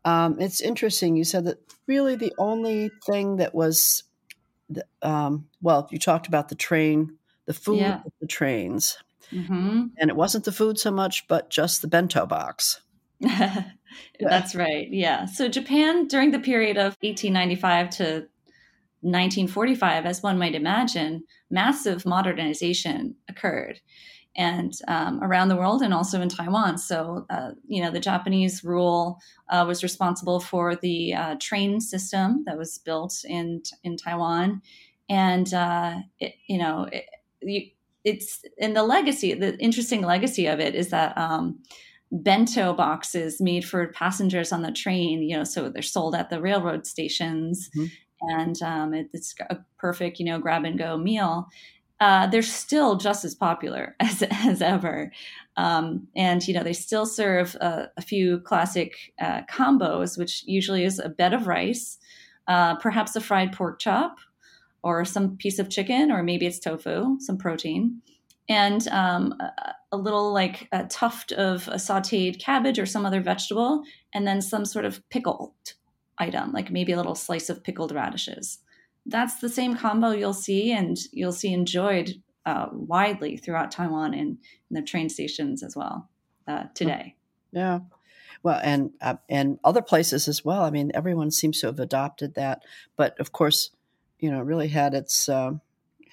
Um, 0.06 0.39
it's 0.39 0.62
interesting. 0.62 1.15
You 1.15 1.23
said 1.23 1.45
that 1.45 1.60
really 1.88 2.15
the 2.15 2.34
only 2.38 2.91
thing 3.06 3.38
that 3.38 3.54
was, 3.56 4.04
the- 4.69 4.86
um, 5.02 5.47
well, 5.62 5.88
you 5.91 5.99
talked 5.99 6.28
about 6.28 6.49
the 6.49 6.56
train, 6.56 7.17
the 7.45 7.54
food, 7.54 7.78
Yeah. 7.80 8.04
the 8.21 8.28
trains, 8.28 8.97
hmm 9.32 9.88
and 9.99 10.10
it 10.10 10.15
wasn't 10.15 10.45
the 10.45 10.52
food 10.52 10.80
so 10.80 10.91
much, 10.91 11.28
but 11.28 11.49
just 11.49 11.82
the 11.82 11.88
bento 11.88 12.25
box. 12.25 12.82
That's 14.19 14.56
right. 14.56 14.88
Yeah. 14.89 15.25
So 15.25 15.47
Japan 15.47 16.08
during 16.08 16.32
the 16.32 16.39
period 16.39 16.78
of 16.78 16.97
1895 17.02 17.89
to 17.91 18.28
1945, 19.02 20.06
as 20.06 20.21
one 20.23 20.38
might 20.38 20.56
imagine, 20.56 21.23
massive 21.49 22.06
modernization 22.06 23.15
occurred. 23.30 23.80
And 24.38 24.74
um, 24.88 25.22
around 25.24 25.50
the 25.50 25.56
world, 25.58 25.82
and 25.82 25.94
also 25.94 26.22
in 26.22 26.30
Taiwan. 26.30 26.78
So, 26.78 27.26
uh, 27.30 27.52
you 27.68 27.82
know, 27.82 27.92
the 27.92 28.00
Japanese 28.00 28.63
rule 28.63 29.18
uh, 29.50 29.65
was 29.68 29.84
responsible 29.84 30.39
for 30.39 30.76
the 30.76 31.13
uh, 31.13 31.36
train 31.42 31.82
system 31.82 32.44
that 32.46 32.58
was 32.58 32.78
built 32.78 33.13
in 33.26 33.63
in 33.84 33.98
Taiwan, 33.98 34.62
and 35.10 35.54
uh, 35.54 35.96
it, 36.20 36.36
you 36.48 36.58
know, 36.60 36.88
it, 36.92 37.06
you, 37.42 37.62
it's 38.06 38.42
in 38.58 38.74
the 38.76 38.84
legacy. 38.84 39.34
The 39.34 39.58
interesting 39.58 40.04
legacy 40.04 40.46
of 40.46 40.60
it 40.60 40.74
is 40.76 40.89
that 40.89 41.18
um, 41.18 41.60
bento 42.12 42.74
boxes 42.74 43.42
made 43.42 43.65
for 43.65 43.88
passengers 43.92 44.52
on 44.54 44.62
the 44.62 44.72
train. 44.72 45.22
You 45.24 45.38
know, 45.38 45.44
so 45.44 45.70
they're 45.70 45.82
sold 45.82 46.15
at 46.15 46.30
the 46.30 46.39
railroad 46.39 46.86
stations, 46.86 47.70
Mhm. 47.76 47.92
and 48.22 48.62
um, 48.62 48.94
it, 48.94 49.08
it's 49.12 49.34
a 49.50 49.58
perfect, 49.78 50.20
you 50.20 50.26
know, 50.26 50.39
grab 50.39 50.65
and 50.65 50.78
go 50.78 50.98
meal. 50.98 51.48
Uh, 52.00 52.28
they're 52.28 52.42
still 52.42 52.96
just 52.96 53.26
as 53.26 53.36
popular 53.36 53.96
as 54.00 54.24
as 54.24 54.62
ever, 54.62 55.12
um, 55.58 56.08
and 56.16 56.48
you 56.48 56.54
know 56.54 56.64
they 56.64 56.74
still 56.74 57.06
serve 57.06 57.56
a, 57.56 57.90
a 57.98 58.02
few 58.02 58.40
classic 58.40 59.14
uh, 59.22 59.42
combos, 59.50 60.18
which 60.18 60.44
usually 60.46 60.84
is 60.84 61.00
a 61.00 61.10
bed 61.10 61.34
of 61.34 61.48
rice, 61.48 61.98
uh, 62.48 62.76
perhaps 62.78 63.16
a 63.16 63.22
fried 63.22 63.52
pork 63.52 63.80
chop, 63.80 64.18
or 64.82 65.04
some 65.04 65.36
piece 65.38 65.60
of 65.60 65.70
chicken, 65.70 66.12
or 66.12 66.24
maybe 66.24 66.46
it's 66.46 66.60
tofu, 66.60 67.18
some 67.20 67.38
protein, 67.38 68.02
and 68.48 68.88
um, 68.88 69.34
a, 69.40 69.74
a 69.92 69.98
little 69.98 70.32
like 70.32 70.70
a 70.72 70.86
tuft 70.86 71.34
of 71.34 71.68
a 71.68 71.76
sautéed 71.76 72.40
cabbage 72.40 72.80
or 72.80 72.86
some 72.86 73.06
other 73.06 73.22
vegetable, 73.22 73.84
and 74.14 74.26
then 74.26 74.42
some 74.42 74.64
sort 74.64 74.86
of 74.86 75.08
pickled 75.10 75.54
item, 76.18 76.52
like 76.52 76.72
maybe 76.72 76.92
a 76.92 76.98
little 76.98 77.16
slice 77.16 77.50
of 77.50 77.64
pickled 77.64 77.92
radishes. 77.92 78.60
That's 79.10 79.39
the 79.39 79.50
same 79.50 79.76
combo 79.76 80.12
you'll 80.12 80.34
see, 80.34 80.72
and 80.72 80.98
you'll 81.12 81.32
see 81.32 81.54
enjoyed 81.54 82.22
uh, 82.45 82.67
widely 82.72 83.38
throughout 83.38 83.72
Taiwan 83.72 84.13
and 84.13 84.38
in 84.69 84.76
the 84.76 84.82
train 84.82 85.10
stations 85.10 85.63
as 85.63 85.76
well 85.76 86.10
uh, 86.48 86.65
today. 86.74 87.15
Yeah. 87.52 87.80
Well, 88.43 88.60
and 88.63 88.91
uh, 89.02 89.15
and 89.28 89.60
other 89.63 89.82
places 89.82 90.28
as 90.28 90.45
well. 90.45 90.62
I 90.63 90.69
mean, 90.69 90.91
everyone 90.93 91.32
seems 91.32 91.60
to 91.62 91.67
have 91.67 91.80
adopted 91.80 92.36
that, 92.36 92.63
but 92.95 93.19
of 93.19 93.32
course, 93.32 93.72
you 94.19 94.32
know, 94.32 94.41
really 94.41 94.69
had 94.69 94.93
its 94.93 95.28
um 95.28 95.62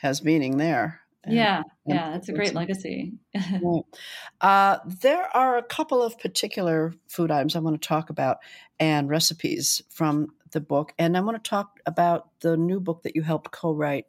has 0.00 0.24
meaning 0.24 0.56
there. 0.56 1.00
And- 1.24 1.34
Yeah, 1.34 1.62
and 1.86 1.94
yeah, 1.94 2.16
it's 2.16 2.28
a 2.28 2.32
great 2.32 2.54
legacy. 2.54 3.12
Right. 3.62 3.82
Uh, 4.40 4.78
there 5.02 5.24
are 5.36 5.56
a 5.56 5.62
couple 5.62 6.02
of 6.02 6.18
particular 6.18 6.94
food 7.08 7.30
items 7.30 7.54
I 7.54 7.60
want 7.60 7.80
to 7.80 7.88
talk 7.88 8.10
about 8.10 8.38
and 8.80 9.08
recipes 9.08 9.82
from 9.90 10.28
the 10.56 10.60
book, 10.62 10.94
and 10.98 11.16
I 11.16 11.20
want 11.20 11.42
to 11.42 11.48
talk 11.48 11.80
about 11.86 12.40
the 12.40 12.56
new 12.56 12.80
book 12.80 13.04
that 13.04 13.14
you 13.14 13.22
helped 13.22 13.52
co-write 13.52 14.06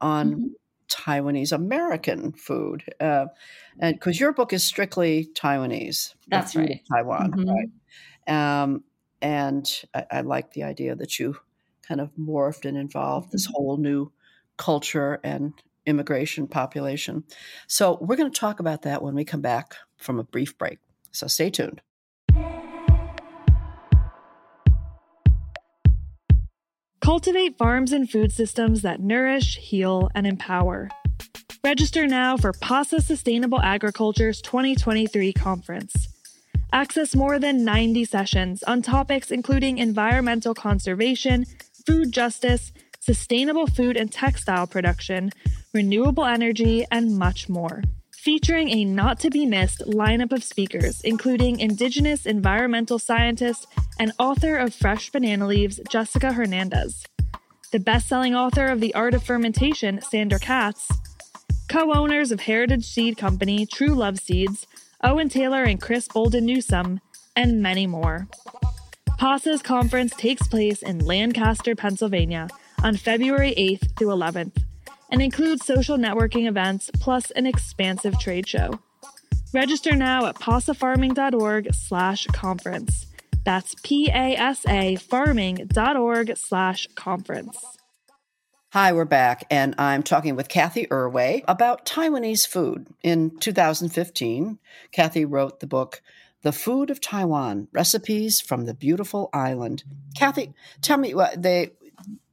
on 0.00 0.40
Mhm. 0.40 0.54
Taiwanese 0.88 1.52
American 1.52 2.32
food, 2.32 2.84
uh, 3.00 3.26
and 3.80 3.96
because 3.96 4.20
your 4.20 4.32
book 4.32 4.52
is 4.54 4.64
strictly 4.64 5.28
Taiwanese. 5.34 6.14
That's 6.28 6.56
right. 6.56 6.80
Taiwan, 6.92 7.34
Mhm. 7.34 7.68
right? 8.28 8.62
Um, 8.62 8.84
and 9.22 9.66
I, 9.94 10.06
I 10.10 10.20
like 10.22 10.52
the 10.52 10.64
idea 10.64 10.94
that 10.96 11.18
you 11.18 11.36
kind 11.82 12.00
of 12.00 12.12
morphed 12.16 12.64
and 12.66 12.76
involved 12.78 13.32
this 13.32 13.46
Mhm. 13.46 13.52
whole 13.52 13.76
new 13.78 14.12
culture 14.58 15.20
and 15.24 15.54
immigration 15.86 16.46
population. 16.48 17.24
So 17.66 17.98
we're 18.00 18.16
going 18.16 18.30
to 18.32 18.40
talk 18.40 18.60
about 18.60 18.82
that 18.82 19.02
when 19.02 19.14
we 19.14 19.24
come 19.24 19.42
back 19.42 19.74
from 19.96 20.18
a 20.18 20.24
brief 20.24 20.56
break. 20.58 20.78
So 21.12 21.26
stay 21.26 21.50
tuned. 21.50 21.82
Cultivate 27.08 27.56
farms 27.56 27.92
and 27.92 28.10
food 28.10 28.32
systems 28.32 28.82
that 28.82 29.00
nourish, 29.00 29.56
heal, 29.56 30.10
and 30.14 30.26
empower. 30.26 30.90
Register 31.64 32.06
now 32.06 32.36
for 32.36 32.52
PASA 32.52 33.00
Sustainable 33.00 33.62
Agriculture's 33.62 34.42
2023 34.42 35.32
conference. 35.32 36.08
Access 36.70 37.16
more 37.16 37.38
than 37.38 37.64
90 37.64 38.04
sessions 38.04 38.62
on 38.64 38.82
topics 38.82 39.30
including 39.30 39.78
environmental 39.78 40.52
conservation, 40.52 41.46
food 41.86 42.12
justice, 42.12 42.72
sustainable 43.00 43.66
food 43.66 43.96
and 43.96 44.12
textile 44.12 44.66
production, 44.66 45.30
renewable 45.72 46.26
energy, 46.26 46.84
and 46.90 47.18
much 47.18 47.48
more. 47.48 47.80
Featuring 48.18 48.70
a 48.70 48.84
not 48.84 49.20
to 49.20 49.30
be 49.30 49.46
missed 49.46 49.78
lineup 49.86 50.32
of 50.32 50.42
speakers, 50.42 51.00
including 51.02 51.60
Indigenous 51.60 52.26
environmental 52.26 52.98
scientist 52.98 53.68
and 54.00 54.10
author 54.18 54.56
of 54.56 54.74
Fresh 54.74 55.10
Banana 55.10 55.46
Leaves, 55.46 55.78
Jessica 55.88 56.32
Hernandez, 56.32 57.06
the 57.70 57.78
best 57.78 58.08
selling 58.08 58.34
author 58.34 58.66
of 58.66 58.80
The 58.80 58.92
Art 58.92 59.14
of 59.14 59.22
Fermentation, 59.22 60.00
Sandor 60.02 60.40
Katz, 60.40 60.88
co 61.68 61.92
owners 61.94 62.32
of 62.32 62.40
Heritage 62.40 62.84
Seed 62.84 63.16
Company, 63.16 63.64
True 63.64 63.94
Love 63.94 64.18
Seeds, 64.18 64.66
Owen 65.04 65.28
Taylor 65.28 65.62
and 65.62 65.80
Chris 65.80 66.08
Bolden 66.08 66.44
Newsome, 66.44 67.00
and 67.36 67.62
many 67.62 67.86
more. 67.86 68.26
PASA's 69.16 69.62
conference 69.62 70.12
takes 70.16 70.48
place 70.48 70.82
in 70.82 70.98
Lancaster, 71.06 71.76
Pennsylvania 71.76 72.48
on 72.82 72.96
February 72.96 73.54
8th 73.56 73.96
through 73.96 74.08
11th 74.08 74.64
and 75.10 75.22
includes 75.22 75.64
social 75.64 75.96
networking 75.96 76.46
events 76.46 76.90
plus 77.00 77.30
an 77.32 77.46
expansive 77.46 78.18
trade 78.18 78.46
show. 78.46 78.78
Register 79.52 79.94
now 79.94 80.26
at 80.26 80.36
pasafarming.org 80.36 81.74
slash 81.74 82.26
conference. 82.28 83.06
That's 83.44 83.74
P-A-S-A 83.82 84.96
farming.org 84.96 86.36
slash 86.36 86.86
conference. 86.94 87.56
Hi, 88.72 88.92
we're 88.92 89.06
back, 89.06 89.46
and 89.50 89.74
I'm 89.78 90.02
talking 90.02 90.36
with 90.36 90.50
Cathy 90.50 90.86
Erway 90.88 91.42
about 91.48 91.86
Taiwanese 91.86 92.46
food. 92.46 92.88
In 93.02 93.38
2015, 93.38 94.58
Cathy 94.92 95.24
wrote 95.24 95.60
the 95.60 95.66
book, 95.66 96.02
The 96.42 96.52
Food 96.52 96.90
of 96.90 97.00
Taiwan 97.00 97.68
Recipes 97.72 98.42
from 98.42 98.66
the 98.66 98.74
Beautiful 98.74 99.30
Island. 99.32 99.84
Cathy, 100.14 100.52
tell 100.82 100.98
me 100.98 101.14
what 101.14 101.42
they. 101.42 101.70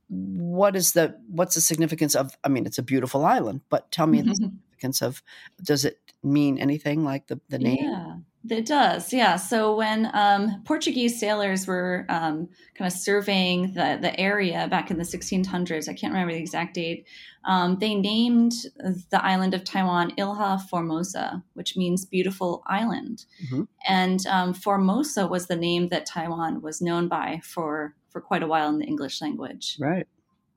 What 0.08 0.76
is 0.76 0.94
the 0.94 1.20
what's 1.28 1.56
the 1.56 1.62
significance 1.62 2.16
of? 2.16 2.38
I 2.44 2.50
mean, 2.50 2.66
it's 2.66 2.78
a 2.78 2.84
beautiful 2.84 3.26
island, 3.26 3.62
but 3.70 3.92
tell 3.92 4.08
me 4.08 4.22
the 4.22 4.36
significance 4.36 5.02
of. 5.02 5.24
Does 5.64 5.86
it 5.86 6.00
mean 6.24 6.58
anything 6.58 7.04
like 7.04 7.28
the 7.28 7.40
the 7.50 7.60
name? 7.60 7.78
Yeah, 7.82 8.18
it 8.50 8.66
does. 8.66 9.12
Yeah. 9.12 9.38
So 9.38 9.76
when 9.76 10.10
um, 10.14 10.62
Portuguese 10.66 11.20
sailors 11.20 11.66
were 11.66 12.06
um, 12.10 12.50
kind 12.78 12.92
of 12.92 12.94
surveying 12.94 13.74
the, 13.74 13.98
the 14.00 14.18
area 14.20 14.68
back 14.70 14.92
in 14.92 14.98
the 14.98 15.04
1600s, 15.04 15.90
I 15.90 15.94
can't 15.94 16.14
remember 16.14 16.34
the 16.34 16.40
exact 16.40 16.76
date, 16.76 17.08
um, 17.46 17.78
they 17.80 17.96
named 17.96 18.54
the 18.78 19.24
island 19.24 19.54
of 19.54 19.64
Taiwan 19.64 20.14
Ilha 20.18 20.64
Formosa, 20.70 21.44
which 21.54 21.76
means 21.76 22.06
beautiful 22.06 22.64
island. 22.68 23.26
Mhm. 23.50 23.68
And 23.88 24.26
um, 24.28 24.54
Formosa 24.54 25.28
was 25.28 25.48
the 25.48 25.56
name 25.56 25.90
that 25.90 26.06
Taiwan 26.06 26.62
was 26.62 26.82
known 26.82 27.08
by 27.08 27.42
for, 27.44 27.96
for 28.16 28.22
quite 28.22 28.42
a 28.42 28.48
while 28.48 28.70
in 28.70 28.80
the 28.80 28.86
English 28.86 29.22
language. 29.22 29.76
Right, 29.78 30.08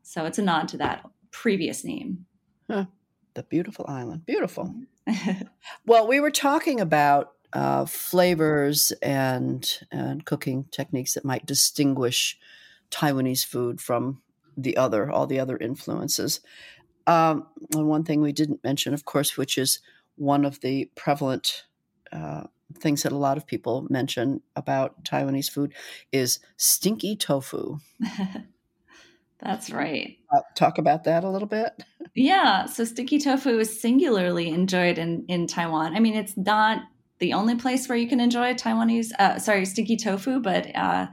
So 0.04 0.24
it's 0.26 0.38
a 0.38 0.42
nod 0.42 0.68
to 0.68 0.76
that 0.76 1.04
previous 1.32 1.82
name. 1.82 2.24
the 2.68 3.42
beautiful 3.48 3.84
island, 3.88 4.24
beautiful. 4.26 4.72
Well, 5.84 6.06
we 6.06 6.20
were 6.20 6.30
talking 6.30 6.78
about 6.80 7.32
uh, 7.52 7.84
flavors 7.86 8.92
and 9.02 9.68
and 9.90 10.24
cooking 10.24 10.66
techniques 10.70 11.14
that 11.14 11.24
might 11.24 11.46
distinguish 11.46 12.38
Taiwanese 12.92 13.44
food 13.44 13.80
from 13.80 14.22
the 14.56 14.76
other, 14.76 15.10
all 15.10 15.26
the 15.26 15.40
other 15.40 15.56
influences. 15.56 16.40
Um, 17.08 17.48
and 17.74 17.88
one 17.88 18.04
thing 18.04 18.20
we 18.20 18.32
didn't 18.32 18.62
mention, 18.62 18.94
of 18.94 19.04
course, 19.04 19.36
which 19.36 19.58
is 19.58 19.80
one 20.14 20.44
of 20.44 20.60
the 20.60 20.90
prevalent 20.94 21.64
uh, 22.12 22.44
things 22.74 23.02
that 23.02 23.12
a 23.12 23.16
lot 23.16 23.36
of 23.36 23.46
people 23.46 23.86
mention 23.90 24.40
about 24.56 25.04
Taiwanese 25.04 25.50
food, 25.50 25.72
is 26.12 26.38
stinky 26.56 27.16
tofu. 27.16 27.78
That's 29.40 29.70
right. 29.70 30.18
Uh, 30.34 30.40
talk 30.56 30.78
about 30.78 31.04
that 31.04 31.24
a 31.24 31.30
little 31.30 31.48
bit. 31.48 31.72
Yeah, 32.14 32.66
so 32.66 32.84
stinky 32.84 33.20
tofu 33.20 33.60
is 33.60 33.80
singularly 33.80 34.48
enjoyed 34.48 34.98
in 34.98 35.24
in 35.28 35.46
Taiwan. 35.46 35.94
I 35.94 36.00
mean, 36.00 36.16
it's 36.16 36.36
not 36.36 36.82
the 37.18 37.32
only 37.32 37.54
place 37.54 37.88
where 37.88 37.98
you 37.98 38.08
can 38.08 38.18
enjoy 38.18 38.54
Taiwanese, 38.54 39.12
uh, 39.18 39.38
sorry, 39.38 39.64
stinky 39.64 39.96
tofu, 39.96 40.40
but 40.40 40.74
uh, 40.74 41.06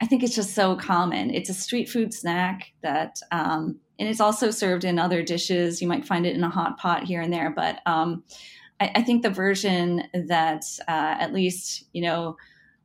I 0.00 0.06
think 0.06 0.22
it's 0.22 0.34
just 0.34 0.54
so 0.54 0.76
common. 0.76 1.32
It's 1.32 1.50
a 1.50 1.54
street 1.54 1.88
food 1.88 2.14
snack 2.14 2.72
that, 2.82 3.20
um, 3.30 3.78
and 3.98 4.08
it's 4.08 4.20
also 4.20 4.50
served 4.50 4.84
in 4.84 4.98
other 4.98 5.22
dishes. 5.22 5.82
You 5.82 5.88
might 5.88 6.06
find 6.06 6.26
it 6.26 6.34
in 6.34 6.42
a 6.42 6.50
hot 6.50 6.78
pot 6.78 7.04
here 7.04 7.20
and 7.20 7.32
there, 7.32 7.50
but 7.50 7.80
um, 7.86 8.24
I, 8.80 8.92
I, 8.96 9.02
think 9.02 9.22
the 9.22 9.30
version 9.30 10.04
that 10.14 10.64
uh, 10.88 11.16
at 11.18 11.32
least 11.32 11.84
you 11.92 12.02
know 12.02 12.36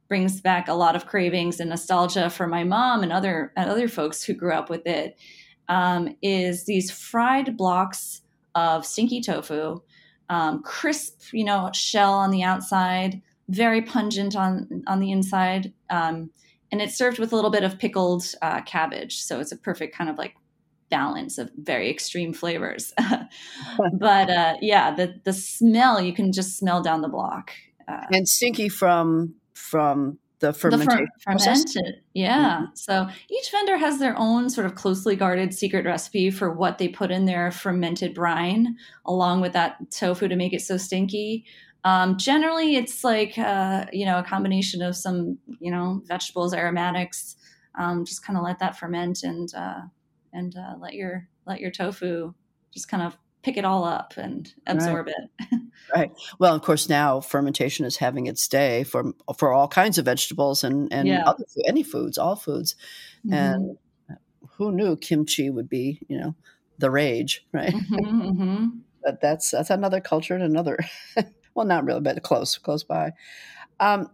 brings 0.07 0.41
back 0.41 0.67
a 0.67 0.73
lot 0.73 0.95
of 0.95 1.07
cravings 1.07 1.59
and 1.59 1.69
nostalgia 1.69 2.29
for 2.29 2.47
my 2.47 2.63
mom 2.63 3.01
and 3.01 3.11
other 3.11 3.51
and 3.55 3.69
other 3.69 3.87
folks 3.87 4.23
who 4.23 4.33
grew 4.33 4.53
up 4.53 4.69
with 4.69 4.85
it 4.85 5.17
um, 5.67 6.15
is 6.21 6.65
these 6.65 6.91
fried 6.91 7.57
blocks 7.57 8.21
of 8.53 8.85
stinky 8.85 9.19
tofu, 9.19 9.81
um, 10.29 10.61
crisp, 10.63 11.33
you 11.33 11.43
know, 11.43 11.69
shell 11.73 12.13
on 12.13 12.31
the 12.31 12.43
outside, 12.43 13.21
very 13.49 13.81
pungent 13.81 14.35
on 14.35 14.83
on 14.87 14.99
the 14.99 15.11
inside, 15.11 15.73
um, 15.89 16.29
and 16.71 16.81
it's 16.81 16.97
served 16.97 17.19
with 17.19 17.31
a 17.31 17.35
little 17.35 17.51
bit 17.51 17.63
of 17.63 17.79
pickled 17.79 18.25
uh, 18.41 18.61
cabbage. 18.61 19.21
So 19.21 19.39
it's 19.39 19.51
a 19.51 19.57
perfect 19.57 19.95
kind 19.95 20.09
of 20.09 20.17
like 20.17 20.35
balance 20.89 21.37
of 21.37 21.49
very 21.57 21.89
extreme 21.89 22.33
flavors. 22.33 22.93
but 23.93 24.29
uh, 24.29 24.55
yeah, 24.61 24.93
the 24.95 25.19
the 25.23 25.33
smell 25.33 26.01
you 26.01 26.13
can 26.13 26.31
just 26.31 26.57
smell 26.57 26.81
down 26.81 27.01
the 27.01 27.09
block. 27.09 27.51
Uh, 27.87 28.05
and 28.11 28.27
stinky 28.27 28.69
from 28.69 29.35
from 29.53 30.17
the 30.39 30.53
fermentation 30.53 31.05
the 31.25 31.33
fer- 31.33 31.37
fermented 31.37 32.01
yeah 32.13 32.57
mm-hmm. 32.57 32.65
so 32.73 33.07
each 33.29 33.51
vendor 33.51 33.77
has 33.77 33.99
their 33.99 34.15
own 34.17 34.49
sort 34.49 34.65
of 34.65 34.75
closely 34.75 35.15
guarded 35.15 35.53
secret 35.53 35.85
recipe 35.85 36.29
for 36.29 36.51
what 36.51 36.77
they 36.77 36.87
put 36.87 37.09
in 37.09 37.25
their 37.25 37.51
fermented 37.51 38.13
brine 38.13 38.75
along 39.05 39.39
with 39.39 39.53
that 39.53 39.77
tofu 39.91 40.27
to 40.27 40.35
make 40.35 40.53
it 40.53 40.61
so 40.61 40.77
stinky 40.77 41.45
um, 41.83 42.17
generally 42.17 42.75
it's 42.75 43.03
like 43.03 43.37
uh, 43.37 43.85
you 43.93 44.05
know 44.05 44.19
a 44.19 44.23
combination 44.23 44.81
of 44.81 44.95
some 44.95 45.37
you 45.59 45.71
know 45.71 46.01
vegetables 46.05 46.53
aromatics 46.53 47.37
um, 47.77 48.05
just 48.05 48.25
kind 48.25 48.37
of 48.37 48.43
let 48.43 48.59
that 48.59 48.77
ferment 48.77 49.23
and 49.23 49.49
uh, 49.55 49.81
and 50.35 50.55
uh, 50.55 50.75
let 50.79 50.93
your 50.93 51.27
let 51.45 51.59
your 51.59 51.71
tofu 51.71 52.33
just 52.73 52.87
kind 52.87 53.03
of 53.03 53.17
pick 53.41 53.57
it 53.57 53.65
all 53.65 53.83
up 53.83 54.15
and 54.17 54.53
absorb 54.65 55.05
right. 55.05 55.15
it. 55.39 55.61
right. 55.95 56.11
Well, 56.39 56.55
of 56.55 56.63
course, 56.63 56.89
now 56.89 57.21
fermentation 57.21 57.85
is 57.85 57.97
having 57.97 58.25
its 58.25 58.47
day 58.47 58.83
for 58.83 59.13
for 59.37 59.53
all 59.53 59.67
kinds 59.67 59.97
of 59.97 60.05
vegetables 60.05 60.63
and 60.63 60.91
and 60.91 61.07
yeah. 61.07 61.23
other, 61.25 61.45
any 61.65 61.83
foods, 61.83 62.17
all 62.17 62.35
foods, 62.35 62.75
mm-hmm. 63.25 63.33
and 63.33 63.77
who 64.57 64.71
knew 64.71 64.95
kimchi 64.95 65.49
would 65.49 65.69
be 65.69 66.01
you 66.07 66.17
know 66.17 66.35
the 66.77 66.91
rage, 66.91 67.45
right? 67.51 67.73
Mm-hmm, 67.73 67.95
mm-hmm. 68.21 68.65
but 69.03 69.21
that's 69.21 69.51
that's 69.51 69.69
another 69.69 70.01
culture 70.01 70.35
and 70.35 70.43
another. 70.43 70.79
well, 71.55 71.65
not 71.65 71.85
really, 71.85 72.01
but 72.01 72.21
close, 72.23 72.57
close 72.57 72.83
by. 72.83 73.13
Um, 73.79 74.09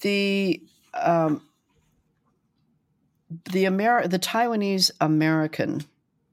the 0.00 0.62
um, 0.94 1.42
the 3.52 3.66
Amer- 3.66 4.08
the 4.08 4.18
Taiwanese 4.18 4.90
American 5.00 5.84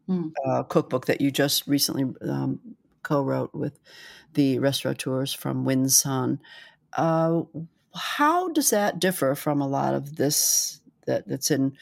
mm. 0.10 0.32
uh, 0.46 0.64
cookbook 0.64 1.06
that 1.06 1.22
you 1.22 1.32
just 1.32 1.68
recently 1.68 2.06
um, 2.28 2.60
co-wrote 3.04 3.54
with 3.54 3.80
the 4.34 4.60
restaurateurs 4.60 5.34
from 5.34 5.66
Win 5.66 5.90
Son. 5.90 6.40
Uh, 6.94 7.42
how 7.96 8.50
does 8.50 8.70
that 8.70 9.00
differ 9.00 9.36
from 9.36 9.62
a 9.62 9.68
lot 9.68 9.94
of 9.94 10.16
this 10.16 10.82
that, 11.06 11.28
that's 11.28 11.52
in 11.52 11.78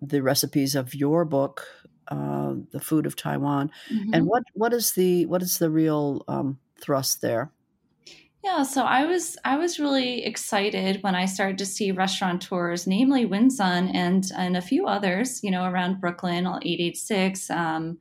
the 0.00 0.22
recipes 0.22 0.74
of 0.74 0.94
your 0.94 1.24
book, 1.24 1.66
uh, 2.08 2.54
"The 2.70 2.80
Food 2.80 3.06
of 3.06 3.16
Taiwan"? 3.16 3.70
Mm-hmm. 3.92 4.14
And 4.14 4.26
what 4.26 4.44
what 4.54 4.72
is 4.72 4.92
the 4.92 5.26
what 5.26 5.42
is 5.42 5.58
the 5.58 5.70
real 5.70 6.24
um, 6.28 6.58
thrust 6.80 7.20
there? 7.20 7.50
Yeah, 8.44 8.62
so 8.62 8.84
I 8.84 9.06
was 9.06 9.38
I 9.44 9.56
was 9.56 9.78
really 9.80 10.22
excited 10.26 11.02
when 11.02 11.14
I 11.14 11.24
started 11.24 11.56
to 11.58 11.66
see 11.66 11.92
restaurateurs, 11.92 12.86
namely 12.86 13.24
Win 13.24 13.50
Son 13.50 13.88
and 13.88 14.30
and 14.36 14.54
a 14.56 14.60
few 14.60 14.86
others, 14.86 15.42
you 15.42 15.50
know, 15.50 15.64
around 15.64 15.98
Brooklyn, 16.00 16.46
all 16.46 16.58
886, 16.62 17.48
um, 17.50 17.98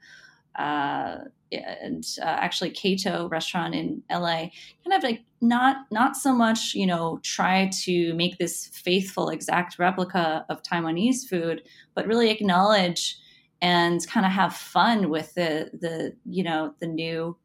uh, 0.60 1.20
and 1.52 2.06
uh, 2.22 2.26
actually 2.26 2.72
Kato 2.72 3.30
restaurant 3.30 3.74
in 3.74 4.04
LA, 4.12 4.50
kind 4.84 4.94
of 4.98 5.04
like 5.04 5.22
not 5.40 5.86
not 5.92 6.18
so 6.18 6.34
much, 6.34 6.74
you 6.76 6.88
know, 6.88 7.20
try 7.24 7.70
to 7.84 8.14
make 8.16 8.38
this 8.38 8.68
faithful 8.68 9.30
exact 9.30 9.80
replica 9.80 10.46
of 10.50 10.62
Taiwanese 10.62 11.26
food, 11.30 11.64
but 11.96 12.06
really 12.06 12.30
acknowledge 12.30 13.18
and 13.62 14.06
kind 14.08 14.26
of 14.26 14.34
have 14.34 14.54
fun 14.54 15.10
with 15.10 15.34
the 15.36 15.70
the 15.80 16.18
you 16.26 16.44
know 16.44 16.74
the 16.80 16.88
new 16.88 17.38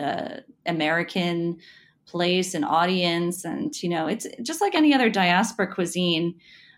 uh, 0.00 0.36
American 0.66 1.58
place 2.10 2.54
and 2.54 2.64
audience 2.64 3.44
and 3.44 3.80
you 3.82 3.88
know 3.88 4.06
it's 4.08 4.26
just 4.42 4.60
like 4.60 4.74
any 4.74 4.92
other 4.92 5.08
diaspora 5.08 5.72
cuisine 5.72 6.34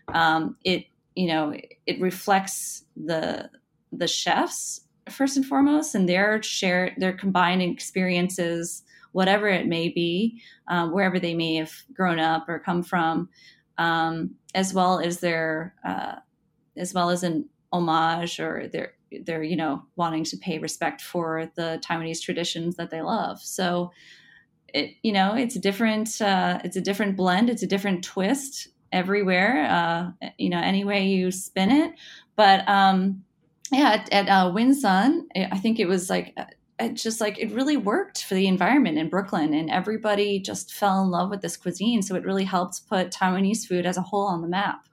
um, 0.09 0.55
it 0.63 0.85
you 1.15 1.27
know 1.27 1.55
it 1.87 1.99
reflects 1.99 2.83
the 2.95 3.49
the 3.91 4.07
chefs 4.07 4.81
first 5.09 5.35
and 5.35 5.45
foremost 5.45 5.95
and 5.95 6.07
their 6.07 6.41
share 6.43 6.93
their 6.97 7.13
combined 7.13 7.61
experiences 7.61 8.83
whatever 9.11 9.47
it 9.47 9.67
may 9.67 9.89
be 9.89 10.39
um, 10.67 10.93
wherever 10.93 11.19
they 11.19 11.33
may 11.33 11.55
have 11.55 11.73
grown 11.93 12.19
up 12.19 12.47
or 12.47 12.59
come 12.59 12.83
from 12.83 13.27
um, 13.79 14.35
as 14.53 14.73
well 14.73 14.99
as 14.99 15.19
their 15.19 15.73
uh, 15.83 16.15
as 16.77 16.93
well 16.93 17.09
as 17.09 17.23
an 17.23 17.49
homage 17.71 18.39
or 18.39 18.67
their 18.67 18.93
they're 19.21 19.43
you 19.43 19.55
know 19.55 19.83
wanting 19.95 20.23
to 20.23 20.37
pay 20.37 20.57
respect 20.57 21.01
for 21.01 21.51
the 21.55 21.81
Taiwanese 21.85 22.21
traditions 22.21 22.75
that 22.75 22.89
they 22.89 23.01
love. 23.01 23.39
So 23.39 23.91
it, 24.73 24.95
you 25.03 25.11
know, 25.11 25.35
it's 25.35 25.55
a 25.55 25.59
different, 25.59 26.21
uh, 26.21 26.59
it's 26.63 26.75
a 26.75 26.81
different 26.81 27.15
blend. 27.15 27.49
It's 27.49 27.63
a 27.63 27.67
different 27.67 28.03
twist 28.03 28.69
everywhere. 28.91 29.65
Uh, 29.69 30.27
you 30.37 30.49
know, 30.49 30.59
any 30.59 30.83
way 30.83 31.07
you 31.07 31.31
spin 31.31 31.71
it. 31.71 31.93
But 32.35 32.67
um, 32.67 33.23
yeah, 33.71 33.91
at, 33.91 34.11
at 34.11 34.27
uh, 34.29 34.51
Win 34.51 34.73
Son, 34.73 35.27
I 35.35 35.57
think 35.57 35.79
it 35.79 35.87
was 35.87 36.09
like 36.09 36.33
uh, 36.37 36.45
it 36.79 36.95
just 36.95 37.21
like 37.21 37.37
it 37.39 37.51
really 37.51 37.77
worked 37.77 38.23
for 38.23 38.35
the 38.35 38.47
environment 38.47 38.97
in 38.97 39.09
Brooklyn, 39.09 39.53
and 39.53 39.69
everybody 39.69 40.39
just 40.39 40.73
fell 40.73 41.03
in 41.03 41.11
love 41.11 41.29
with 41.29 41.41
this 41.41 41.57
cuisine. 41.57 42.01
So 42.01 42.15
it 42.15 42.25
really 42.25 42.43
helped 42.43 42.87
put 42.87 43.11
Taiwanese 43.11 43.65
food 43.67 43.85
as 43.85 43.97
a 43.97 44.01
whole 44.01 44.27
on 44.27 44.41
the 44.41 44.47
map. 44.47 44.87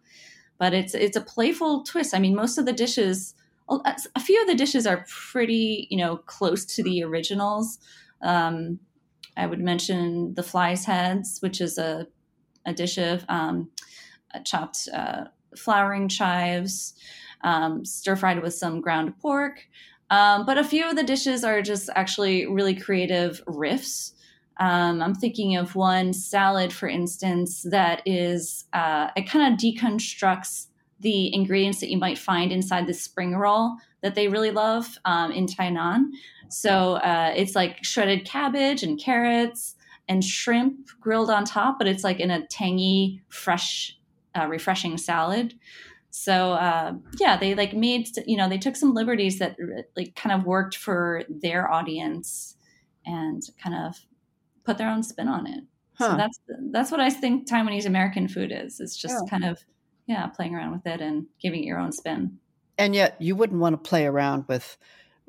But 0.58 0.74
it's 0.74 0.94
it's 0.94 1.16
a 1.16 1.22
playful 1.22 1.84
twist. 1.84 2.14
I 2.14 2.18
mean, 2.18 2.34
most 2.34 2.58
of 2.58 2.66
the 2.66 2.72
dishes, 2.72 3.34
a 3.68 4.20
few 4.20 4.40
of 4.42 4.46
the 4.46 4.54
dishes 4.54 4.86
are 4.86 5.06
pretty, 5.08 5.86
you 5.90 5.96
know, 5.96 6.18
close 6.18 6.64
to 6.66 6.82
the 6.82 7.02
originals. 7.02 7.78
Um, 8.22 8.78
I 9.36 9.46
would 9.46 9.60
mention 9.60 10.34
the 10.34 10.42
fly's 10.42 10.84
heads, 10.84 11.38
which 11.40 11.60
is 11.60 11.78
a, 11.78 12.06
a 12.66 12.72
dish 12.72 12.98
of 12.98 13.24
um, 13.28 13.70
chopped 14.44 14.88
uh, 14.92 15.24
flowering 15.56 16.08
chives, 16.08 16.94
um, 17.42 17.84
stir 17.84 18.16
fried 18.16 18.42
with 18.42 18.54
some 18.54 18.80
ground 18.80 19.18
pork. 19.20 19.66
Um, 20.10 20.44
but 20.44 20.58
a 20.58 20.64
few 20.64 20.88
of 20.88 20.96
the 20.96 21.04
dishes 21.04 21.44
are 21.44 21.62
just 21.62 21.88
actually 21.94 22.46
really 22.46 22.74
creative 22.74 23.42
riffs. 23.46 24.12
Um, 24.58 25.00
I'm 25.00 25.14
thinking 25.14 25.56
of 25.56 25.74
one 25.74 26.12
salad, 26.12 26.72
for 26.72 26.88
instance, 26.88 27.62
that 27.70 28.02
is, 28.04 28.64
uh, 28.72 29.08
it 29.16 29.28
kind 29.28 29.52
of 29.52 29.58
deconstructs 29.58 30.66
the 30.98 31.34
ingredients 31.34 31.80
that 31.80 31.90
you 31.90 31.96
might 31.96 32.18
find 32.18 32.52
inside 32.52 32.86
the 32.86 32.92
spring 32.92 33.34
roll 33.34 33.76
that 34.02 34.14
they 34.14 34.28
really 34.28 34.50
love 34.50 34.98
um, 35.04 35.32
in 35.32 35.46
Tainan. 35.46 36.10
So 36.50 36.94
uh, 36.94 37.32
it's 37.34 37.54
like 37.54 37.84
shredded 37.84 38.24
cabbage 38.24 38.82
and 38.82 38.98
carrots 38.98 39.76
and 40.08 40.24
shrimp 40.24 40.88
grilled 41.00 41.30
on 41.30 41.44
top, 41.44 41.78
but 41.78 41.86
it's 41.86 42.02
like 42.02 42.18
in 42.18 42.30
a 42.30 42.46
tangy, 42.46 43.22
fresh, 43.28 43.96
uh, 44.34 44.46
refreshing 44.48 44.98
salad. 44.98 45.54
So 46.10 46.52
uh, 46.52 46.94
yeah, 47.18 47.36
they 47.36 47.54
like 47.54 47.74
made 47.74 48.08
you 48.26 48.36
know 48.36 48.48
they 48.48 48.58
took 48.58 48.76
some 48.76 48.94
liberties 48.94 49.38
that 49.38 49.56
like 49.96 50.16
kind 50.16 50.32
of 50.32 50.44
worked 50.44 50.76
for 50.76 51.22
their 51.28 51.70
audience 51.70 52.56
and 53.06 53.42
kind 53.62 53.76
of 53.76 53.96
put 54.64 54.76
their 54.76 54.88
own 54.88 55.02
spin 55.02 55.28
on 55.28 55.46
it. 55.46 55.64
Huh. 55.94 56.10
So 56.10 56.16
that's 56.16 56.40
that's 56.72 56.90
what 56.90 57.00
I 57.00 57.10
think 57.10 57.48
Taiwanese 57.48 57.86
American 57.86 58.26
food 58.26 58.52
is. 58.52 58.80
It's 58.80 58.96
just 58.96 59.14
yeah. 59.14 59.30
kind 59.30 59.44
of 59.44 59.62
yeah 60.06 60.26
playing 60.26 60.54
around 60.54 60.72
with 60.72 60.86
it 60.86 61.00
and 61.00 61.26
giving 61.40 61.62
it 61.62 61.66
your 61.66 61.78
own 61.78 61.92
spin. 61.92 62.38
And 62.76 62.94
yet, 62.94 63.16
you 63.20 63.36
wouldn't 63.36 63.60
want 63.60 63.82
to 63.82 63.88
play 63.88 64.06
around 64.06 64.46
with 64.48 64.78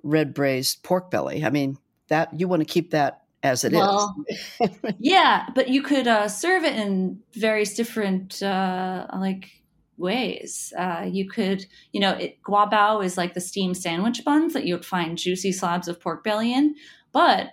red 0.04 0.34
braised 0.34 0.84
pork 0.84 1.12
belly. 1.12 1.46
I 1.46 1.50
mean, 1.50 1.78
that 2.08 2.40
you 2.40 2.48
want 2.48 2.62
to 2.62 2.66
keep 2.66 2.92
that 2.92 3.24
as 3.44 3.64
it 3.64 3.74
well, 3.74 4.16
is. 4.28 4.70
yeah, 5.00 5.48
but 5.56 5.70
you 5.70 5.82
could 5.82 6.08
uh, 6.08 6.28
serve 6.28 6.64
it 6.64 6.76
in 6.76 7.20
various 7.34 7.74
different 7.74 8.42
uh, 8.44 9.08
like 9.14 9.50
ways. 9.98 10.74
Uh, 10.78 11.08
you 11.10 11.28
could, 11.30 11.66
you 11.92 12.00
know, 12.00 12.12
it, 12.12 12.42
guabao 12.44 13.04
is 13.04 13.18
like 13.18 13.34
the 13.34 13.42
steamed 13.42 13.78
sandwich 13.78 14.24
buns 14.24 14.54
that 14.54 14.66
you 14.66 14.76
would 14.76 14.86
find 14.86 15.18
juicy 15.18 15.52
slabs 15.52 15.88
of 15.88 16.00
pork 16.00 16.24
belly 16.24 16.54
in. 16.54 16.76
But 17.12 17.52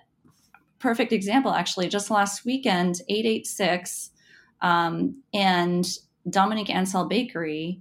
perfect 0.78 1.12
example, 1.12 1.52
actually, 1.52 1.88
just 1.88 2.10
last 2.10 2.44
weekend, 2.44 3.00
eight 3.08 3.26
eight 3.26 3.46
six, 3.46 4.10
um, 4.60 5.22
and 5.32 5.86
Dominique 6.28 6.70
Ansel 6.70 7.06
Bakery 7.06 7.80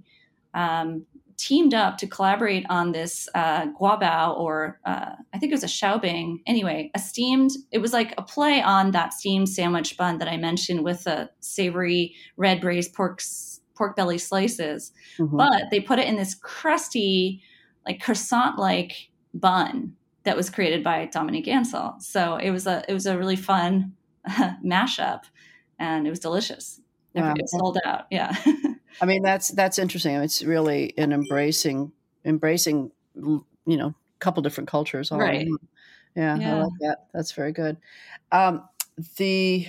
um, 0.54 1.04
teamed 1.38 1.72
up 1.72 1.96
to 1.98 2.06
collaborate 2.06 2.66
on 2.68 2.92
this 2.92 3.28
uh, 3.34 3.66
guabao, 3.80 4.36
or 4.38 4.80
uh, 4.84 5.12
I 5.32 5.38
think 5.38 5.52
it 5.52 5.54
was 5.54 5.64
a 5.64 5.66
xiaobing. 5.66 6.40
Anyway, 6.46 6.90
a 6.94 6.98
steamed. 6.98 7.52
It 7.70 7.78
was 7.78 7.92
like 7.92 8.12
a 8.18 8.22
play 8.22 8.60
on 8.60 8.90
that 8.90 9.14
steamed 9.14 9.48
sandwich 9.48 9.96
bun 9.96 10.18
that 10.18 10.28
I 10.28 10.36
mentioned 10.36 10.84
with 10.84 11.04
the 11.04 11.30
savory 11.40 12.14
red 12.36 12.60
braised 12.60 12.92
pork 12.92 13.22
pork 13.76 13.94
belly 13.96 14.18
slices, 14.18 14.92
mm-hmm. 15.18 15.36
but 15.36 15.70
they 15.70 15.80
put 15.80 16.00
it 16.00 16.08
in 16.08 16.16
this 16.16 16.34
crusty, 16.34 17.40
like 17.86 18.02
croissant 18.02 18.58
like 18.58 19.08
bun 19.32 19.94
that 20.24 20.36
was 20.36 20.50
created 20.50 20.82
by 20.82 21.06
Dominique 21.06 21.48
Ansel. 21.48 21.94
So 22.00 22.36
it 22.36 22.50
was 22.50 22.66
a 22.66 22.84
it 22.88 22.92
was 22.92 23.06
a 23.06 23.16
really 23.16 23.36
fun 23.36 23.92
mashup, 24.64 25.22
and 25.78 26.06
it 26.06 26.10
was 26.10 26.18
delicious. 26.18 26.80
Wow. 27.14 27.34
It 27.36 27.48
sold 27.48 27.78
out. 27.84 28.06
Yeah. 28.10 28.34
I 29.00 29.06
mean 29.06 29.22
that's 29.22 29.48
that's 29.48 29.78
interesting. 29.78 30.14
It's 30.16 30.42
really 30.42 30.96
an 30.98 31.12
embracing 31.12 31.92
embracing 32.24 32.90
you 33.14 33.44
know 33.66 33.88
a 33.88 34.18
couple 34.18 34.42
different 34.42 34.68
cultures. 34.68 35.10
right. 35.10 35.48
Yeah, 36.16 36.36
yeah, 36.36 36.56
I 36.56 36.62
like 36.62 36.72
that. 36.80 37.06
That's 37.14 37.32
very 37.32 37.52
good. 37.52 37.76
Um, 38.32 38.68
the 39.18 39.68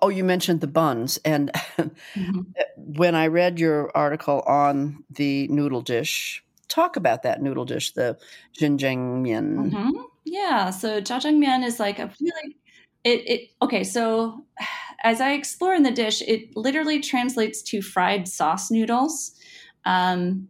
oh, 0.00 0.08
you 0.10 0.22
mentioned 0.22 0.60
the 0.60 0.68
buns, 0.68 1.18
and 1.24 1.50
mm-hmm. 1.76 2.42
when 2.76 3.14
I 3.14 3.26
read 3.26 3.58
your 3.58 3.90
article 3.96 4.40
on 4.42 5.02
the 5.10 5.48
noodle 5.48 5.82
dish, 5.82 6.44
talk 6.68 6.96
about 6.96 7.24
that 7.24 7.42
noodle 7.42 7.64
dish, 7.64 7.92
the 7.92 8.18
Zhajiang 8.60 9.22
Mian. 9.22 9.70
Mm-hmm. 9.70 10.00
Yeah, 10.24 10.70
so 10.70 11.00
Zhajiang 11.00 11.38
Mian 11.38 11.64
is 11.64 11.80
like 11.80 11.98
a 11.98 12.10
really 12.20 12.56
it, 13.04 13.28
it 13.28 13.50
okay 13.60 13.84
so 13.84 14.44
as 15.02 15.20
i 15.20 15.32
explore 15.32 15.74
in 15.74 15.82
the 15.82 15.90
dish 15.90 16.22
it 16.22 16.56
literally 16.56 17.00
translates 17.00 17.62
to 17.62 17.82
fried 17.82 18.26
sauce 18.26 18.70
noodles 18.70 19.32
um, 19.84 20.48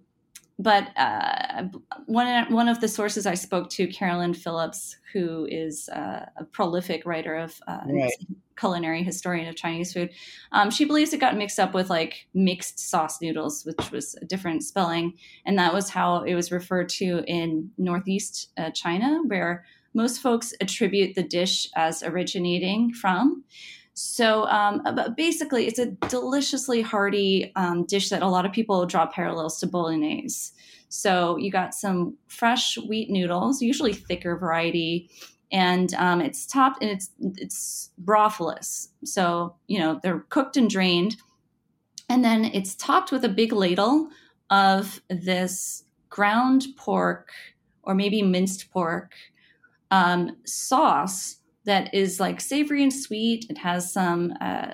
but 0.63 0.97
uh, 0.97 1.65
one 2.07 2.53
one 2.53 2.69
of 2.69 2.81
the 2.81 2.89
sources 2.89 3.27
I 3.27 3.35
spoke 3.35 3.69
to, 3.71 3.87
Carolyn 3.87 4.35
Phillips, 4.35 4.97
who 5.13 5.47
is 5.51 5.89
uh, 5.89 6.27
a 6.37 6.45
prolific 6.45 7.05
writer 7.05 7.35
of 7.35 7.59
uh, 7.67 7.81
right. 7.87 8.13
culinary 8.57 9.03
historian 9.03 9.49
of 9.49 9.57
Chinese 9.57 9.93
food, 9.93 10.11
um, 10.53 10.71
she 10.71 10.85
believes 10.85 11.13
it 11.13 11.21
got 11.21 11.37
mixed 11.37 11.59
up 11.59 11.75
with 11.75 11.91
like 11.91 12.27
mixed 12.35 12.79
sauce 12.79 13.21
noodles, 13.21 13.65
which 13.65 13.91
was 13.91 14.15
a 14.23 14.25
different 14.25 14.63
spelling, 14.63 15.15
and 15.47 15.59
that 15.59 15.75
was 15.75 15.91
how 15.91 16.23
it 16.23 16.35
was 16.35 16.53
referred 16.53 16.89
to 16.91 17.25
in 17.27 17.71
northeast 17.79 18.51
uh, 18.57 18.71
China, 18.71 19.21
where 19.27 19.65
most 19.95 20.21
folks 20.21 20.55
attribute 20.61 21.15
the 21.15 21.23
dish 21.23 21.67
as 21.75 22.03
originating 22.03 22.93
from. 22.93 23.43
So 23.95 24.47
um, 24.47 24.83
basically, 25.17 25.67
it's 25.67 25.79
a 25.79 25.87
deliciously 26.09 26.81
hearty 26.81 27.53
um, 27.57 27.85
dish 27.85 28.09
that 28.09 28.23
a 28.23 28.29
lot 28.29 28.47
of 28.47 28.53
people 28.53 28.87
draw 28.87 29.07
parallels 29.07 29.61
to 29.61 29.67
bolognese. 29.67 30.53
So 30.89 31.37
you 31.37 31.51
got 31.51 31.75
some 31.75 32.17
fresh 32.27 32.79
wheat 32.79 33.11
noodles, 33.11 33.61
usually 33.61 33.93
thicker 33.93 34.37
variety, 34.37 35.11
and 35.51 35.93
um, 35.95 36.21
it's 36.23 36.47
topped 36.47 36.83
and 36.83 36.91
it's 36.91 37.11
it's 37.21 37.91
brothless. 38.03 38.89
So 39.05 39.57
you 39.67 39.79
know 39.79 40.01
they're 40.03 40.21
cooked 40.31 40.57
and 40.57 40.71
drained, 40.71 41.17
and 42.09 42.25
then 42.25 42.47
it's 42.47 42.75
topped 42.75 43.13
with 43.13 43.25
a 43.25 43.29
big 43.29 43.53
ladle 43.53 44.09
of 44.51 45.03
this 45.09 45.85
ground 46.09 46.67
pork 46.77 47.31
or 47.83 47.95
maybe 47.95 48.23
minced 48.23 48.71
pork 48.71 49.15
um, 49.91 50.37
sauce 50.45 51.37
that 51.65 51.95
is 51.95 52.21
like 52.21 52.41
savory 52.41 52.83
and 52.83 52.93
sweet. 52.93 53.47
It 53.49 53.59
has 53.59 53.93
some, 53.93 54.35
uh, 54.41 54.73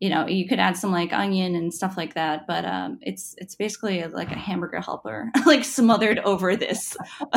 you 0.00 0.08
know, 0.08 0.26
you 0.26 0.48
could 0.48 0.58
add 0.58 0.76
some 0.76 0.92
like 0.92 1.12
onion 1.12 1.54
and 1.54 1.72
stuff 1.72 1.96
like 1.96 2.14
that, 2.14 2.46
but 2.46 2.64
um, 2.64 2.98
it's 3.02 3.34
it's 3.38 3.54
basically 3.54 4.04
like 4.06 4.30
a 4.30 4.38
hamburger 4.38 4.80
helper, 4.80 5.30
like 5.46 5.64
smothered 5.64 6.18
over 6.20 6.56
this 6.56 6.96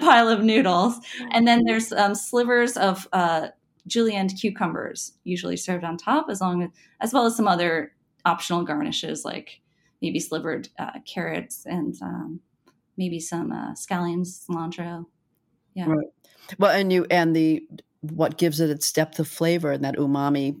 pile 0.00 0.28
of 0.28 0.42
noodles. 0.42 0.98
And 1.30 1.46
then 1.46 1.64
there's 1.64 1.92
um, 1.92 2.14
slivers 2.14 2.76
of 2.76 3.06
uh, 3.12 3.48
julienne 3.86 4.28
cucumbers, 4.28 5.12
usually 5.24 5.56
served 5.56 5.84
on 5.84 5.96
top, 5.96 6.26
as 6.28 6.40
long 6.40 6.62
as 6.64 6.70
as 7.00 7.12
well 7.12 7.26
as 7.26 7.36
some 7.36 7.48
other 7.48 7.92
optional 8.24 8.62
garnishes 8.64 9.24
like 9.24 9.60
maybe 10.00 10.18
slivered 10.18 10.68
uh, 10.78 10.98
carrots 11.06 11.64
and 11.64 11.94
um, 12.02 12.40
maybe 12.96 13.20
some 13.20 13.52
uh, 13.52 13.72
scallions, 13.72 14.44
cilantro. 14.46 15.06
Yeah. 15.74 15.86
Right. 15.86 16.06
Well, 16.58 16.72
and 16.72 16.92
you 16.92 17.06
and 17.10 17.34
the 17.34 17.66
what 18.02 18.36
gives 18.36 18.60
it 18.60 18.70
its 18.70 18.92
depth 18.92 19.18
of 19.18 19.28
flavor 19.28 19.72
and 19.72 19.84
that 19.84 19.96
umami 19.96 20.58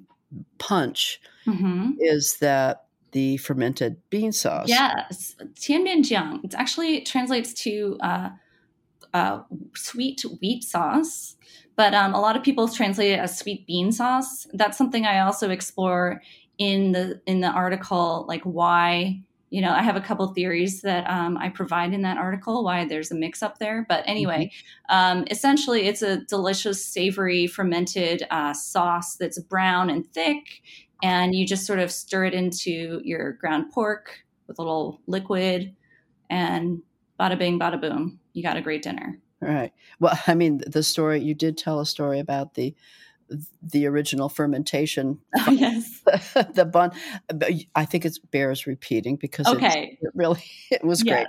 punch 0.58 1.20
mm-hmm. 1.46 1.90
is 1.98 2.38
that 2.38 2.86
the 3.12 3.36
fermented 3.38 3.96
bean 4.10 4.32
sauce. 4.32 4.68
Yes, 4.68 5.36
tianmianjiang. 5.54 6.44
It 6.44 6.54
actually 6.54 7.02
translates 7.02 7.52
to 7.64 7.98
uh, 8.00 8.30
uh, 9.12 9.42
sweet 9.74 10.24
wheat 10.40 10.64
sauce, 10.64 11.36
but 11.76 11.94
um, 11.94 12.14
a 12.14 12.20
lot 12.20 12.36
of 12.36 12.42
people 12.42 12.68
translate 12.68 13.12
it 13.12 13.18
as 13.18 13.38
sweet 13.38 13.66
bean 13.66 13.92
sauce. 13.92 14.46
That's 14.54 14.78
something 14.78 15.04
I 15.04 15.20
also 15.20 15.50
explore 15.50 16.22
in 16.58 16.92
the 16.92 17.20
in 17.26 17.40
the 17.40 17.48
article, 17.48 18.24
like 18.28 18.42
why 18.44 19.22
you 19.52 19.60
know, 19.60 19.70
I 19.70 19.82
have 19.82 19.96
a 19.96 20.00
couple 20.00 20.26
theories 20.28 20.80
that 20.80 21.08
um, 21.10 21.36
I 21.36 21.50
provide 21.50 21.92
in 21.92 22.00
that 22.02 22.16
article 22.16 22.64
why 22.64 22.86
there's 22.86 23.10
a 23.10 23.14
mix 23.14 23.42
up 23.42 23.58
there. 23.58 23.84
But 23.86 24.02
anyway, 24.06 24.50
mm-hmm. 24.90 25.18
um, 25.18 25.24
essentially, 25.30 25.86
it's 25.88 26.00
a 26.00 26.24
delicious, 26.24 26.82
savory, 26.82 27.46
fermented 27.46 28.26
uh, 28.30 28.54
sauce 28.54 29.16
that's 29.16 29.38
brown 29.38 29.90
and 29.90 30.10
thick. 30.14 30.62
And 31.02 31.34
you 31.34 31.46
just 31.46 31.66
sort 31.66 31.80
of 31.80 31.92
stir 31.92 32.24
it 32.24 32.34
into 32.34 33.02
your 33.04 33.32
ground 33.32 33.70
pork 33.72 34.24
with 34.46 34.58
a 34.58 34.62
little 34.62 35.02
liquid, 35.06 35.76
and 36.30 36.80
bada 37.20 37.38
bing, 37.38 37.58
bada 37.58 37.78
boom, 37.78 38.20
you 38.32 38.42
got 38.42 38.56
a 38.56 38.62
great 38.62 38.82
dinner. 38.82 39.18
Right. 39.42 39.72
Well, 40.00 40.18
I 40.26 40.34
mean, 40.34 40.62
the 40.66 40.82
story 40.82 41.20
you 41.20 41.34
did 41.34 41.58
tell 41.58 41.78
a 41.78 41.84
story 41.84 42.20
about 42.20 42.54
the 42.54 42.74
the 43.62 43.86
original 43.86 44.30
fermentation. 44.30 45.18
Oh, 45.46 45.50
yes. 45.50 45.91
the 46.54 46.64
bun. 46.64 46.92
I 47.74 47.84
think 47.84 48.04
it 48.04 48.18
bears 48.30 48.66
repeating 48.66 49.16
because 49.16 49.46
okay. 49.46 49.98
it 50.00 50.10
really 50.14 50.44
it 50.70 50.84
was 50.84 51.02
yes. 51.04 51.14
great. 51.14 51.28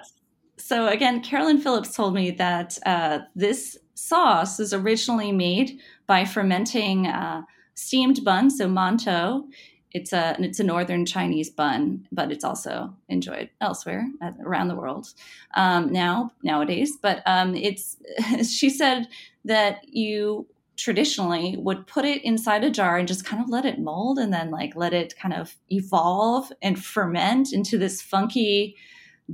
So 0.58 0.88
again, 0.88 1.22
Carolyn 1.22 1.60
Phillips 1.60 1.96
told 1.96 2.14
me 2.14 2.32
that 2.32 2.78
uh, 2.86 3.20
this 3.36 3.78
sauce 3.96 4.60
is 4.60 4.74
originally 4.74 5.32
made 5.32 5.80
by 6.08 6.26
fermenting 6.26 7.08
uh, 7.08 7.42
steamed 7.74 8.24
bun, 8.24 8.50
so 8.50 8.68
mantou. 8.68 9.44
It's 9.92 10.12
a 10.12 10.36
it's 10.40 10.60
a 10.60 10.64
northern 10.64 11.06
Chinese 11.06 11.50
bun, 11.50 12.08
but 12.12 12.32
it's 12.32 12.44
also 12.44 12.96
enjoyed 13.10 13.50
elsewhere 13.62 14.08
around 14.44 14.68
the 14.68 14.76
world 14.76 15.14
um, 15.54 15.92
now 15.92 16.32
nowadays. 16.44 16.98
But 17.02 17.22
um, 17.26 17.56
it's 17.56 17.98
she 18.50 18.70
said 18.70 19.08
that 19.46 19.88
you 19.88 20.48
traditionally 20.76 21.56
would 21.58 21.86
put 21.86 22.06
it 22.06 22.24
inside 22.24 22.64
a 22.64 22.70
jar 22.70 22.98
and 22.98 23.08
just 23.08 23.26
kind 23.26 23.42
of 23.42 23.50
let 23.50 23.66
it 23.66 23.80
mold 23.80 24.18
and 24.18 24.34
then 24.34 24.50
like 24.50 24.76
let 24.76 24.94
it 24.94 25.16
kind 25.18 25.34
of 25.34 25.56
evolve 25.70 26.52
and 26.62 26.84
ferment 26.84 27.54
into 27.54 27.78
this 27.78 28.02
funky 28.02 28.76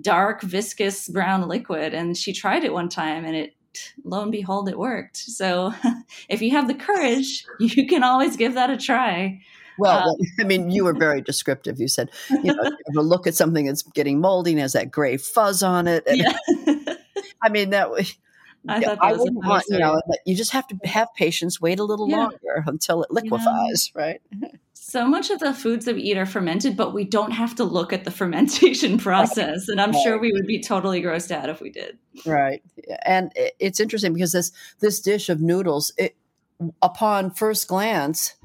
dark 0.01 0.41
viscous 0.41 1.07
brown 1.07 1.47
liquid 1.47 1.93
and 1.93 2.17
she 2.17 2.33
tried 2.33 2.63
it 2.63 2.73
one 2.73 2.89
time 2.89 3.25
and 3.25 3.35
it 3.35 3.55
lo 4.03 4.21
and 4.21 4.31
behold 4.31 4.67
it 4.67 4.77
worked 4.77 5.17
so 5.17 5.73
if 6.29 6.41
you 6.41 6.51
have 6.51 6.67
the 6.67 6.73
courage 6.73 7.45
you 7.59 7.87
can 7.87 8.03
always 8.03 8.35
give 8.35 8.55
that 8.55 8.69
a 8.69 8.77
try 8.77 9.39
well, 9.79 10.09
um, 10.09 10.15
I 10.41 10.43
mean, 10.43 10.69
you 10.69 10.83
were 10.83 10.93
very 10.93 11.21
descriptive. 11.21 11.79
You 11.79 11.87
said, 11.87 12.09
you 12.29 12.53
know, 12.53 12.63
you 12.91 13.01
look 13.01 13.25
at 13.27 13.33
something 13.33 13.65
that's 13.65 13.81
getting 13.81 14.19
moldy 14.19 14.51
and 14.51 14.59
has 14.59 14.73
that 14.73 14.91
gray 14.91 15.15
fuzz 15.15 15.63
on 15.63 15.87
it. 15.87 16.03
And, 16.05 16.17
yeah. 16.17 16.95
I 17.41 17.47
mean, 17.47 17.69
that 17.69 17.89
I 18.67 18.81
thought 18.81 18.97
I 19.01 19.13
wouldn't 19.13 19.45
want, 19.45 19.65
you 19.69 19.79
know, 19.79 20.01
you 20.25 20.35
just 20.35 20.51
have 20.51 20.67
to 20.67 20.87
have 20.87 21.07
patience, 21.15 21.61
wait 21.61 21.79
a 21.79 21.83
little 21.83 22.09
yeah. 22.09 22.17
longer 22.17 22.63
until 22.65 23.03
it 23.03 23.11
liquefies, 23.11 23.91
know, 23.95 24.01
right? 24.01 24.21
so 24.73 25.07
much 25.07 25.29
of 25.29 25.39
the 25.39 25.53
foods 25.53 25.85
that 25.85 25.95
we 25.95 26.01
eat 26.01 26.17
are 26.17 26.25
fermented, 26.25 26.75
but 26.75 26.93
we 26.93 27.03
don't 27.03 27.31
have 27.31 27.55
to 27.55 27.63
look 27.63 27.93
at 27.93 28.03
the 28.03 28.11
fermentation 28.19 28.97
process. 28.97 29.67
Right. 29.67 29.69
And 29.69 29.81
I'm 29.81 29.91
right. 29.91 30.03
sure 30.03 30.19
we 30.19 30.31
would 30.31 30.47
be 30.47 30.61
totally 30.61 31.01
grossed 31.01 31.31
out 31.31 31.49
if 31.49 31.61
we 31.61 31.69
did. 31.69 31.97
Right. 32.25 32.61
And 33.05 33.31
it's 33.59 33.79
interesting 33.79 34.13
because 34.13 34.31
this 34.31 34.51
this 34.79 34.99
dish 34.99 35.29
of 35.29 35.41
noodles, 35.41 35.93
it, 35.97 36.15
upon 36.81 37.31
first 37.31 37.67
glance, 37.67 38.35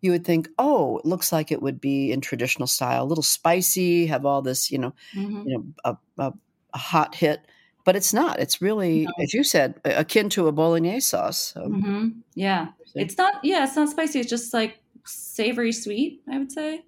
you 0.00 0.12
would 0.12 0.24
think, 0.24 0.48
oh, 0.58 0.98
it 0.98 1.04
looks 1.04 1.32
like 1.32 1.50
it 1.50 1.60
would 1.60 1.80
be 1.80 2.12
in 2.12 2.20
traditional 2.20 2.68
style, 2.68 3.02
a 3.02 3.06
little 3.06 3.22
spicy, 3.22 4.06
have 4.06 4.24
all 4.24 4.42
this, 4.42 4.70
you 4.70 4.78
know, 4.78 4.94
mm-hmm. 5.14 5.48
you 5.48 5.58
know, 5.58 5.64
a, 5.84 5.96
a, 6.18 6.32
a 6.72 6.78
hot 6.78 7.14
hit 7.14 7.40
but 7.88 7.96
it's 7.96 8.12
not. 8.12 8.38
It's 8.38 8.60
really, 8.60 9.06
no. 9.06 9.12
as 9.18 9.32
you 9.32 9.42
said, 9.42 9.80
akin 9.82 10.28
to 10.28 10.46
a 10.46 10.52
bolognese 10.52 11.08
sauce. 11.08 11.54
So. 11.54 11.62
Mm-hmm. 11.62 12.08
Yeah, 12.34 12.66
it's 12.94 13.16
not. 13.16 13.42
Yeah, 13.42 13.64
it's 13.64 13.76
not 13.76 13.88
spicy. 13.88 14.20
It's 14.20 14.28
just 14.28 14.52
like 14.52 14.78
savory 15.06 15.72
sweet. 15.72 16.20
I 16.30 16.36
would 16.36 16.52
say, 16.52 16.84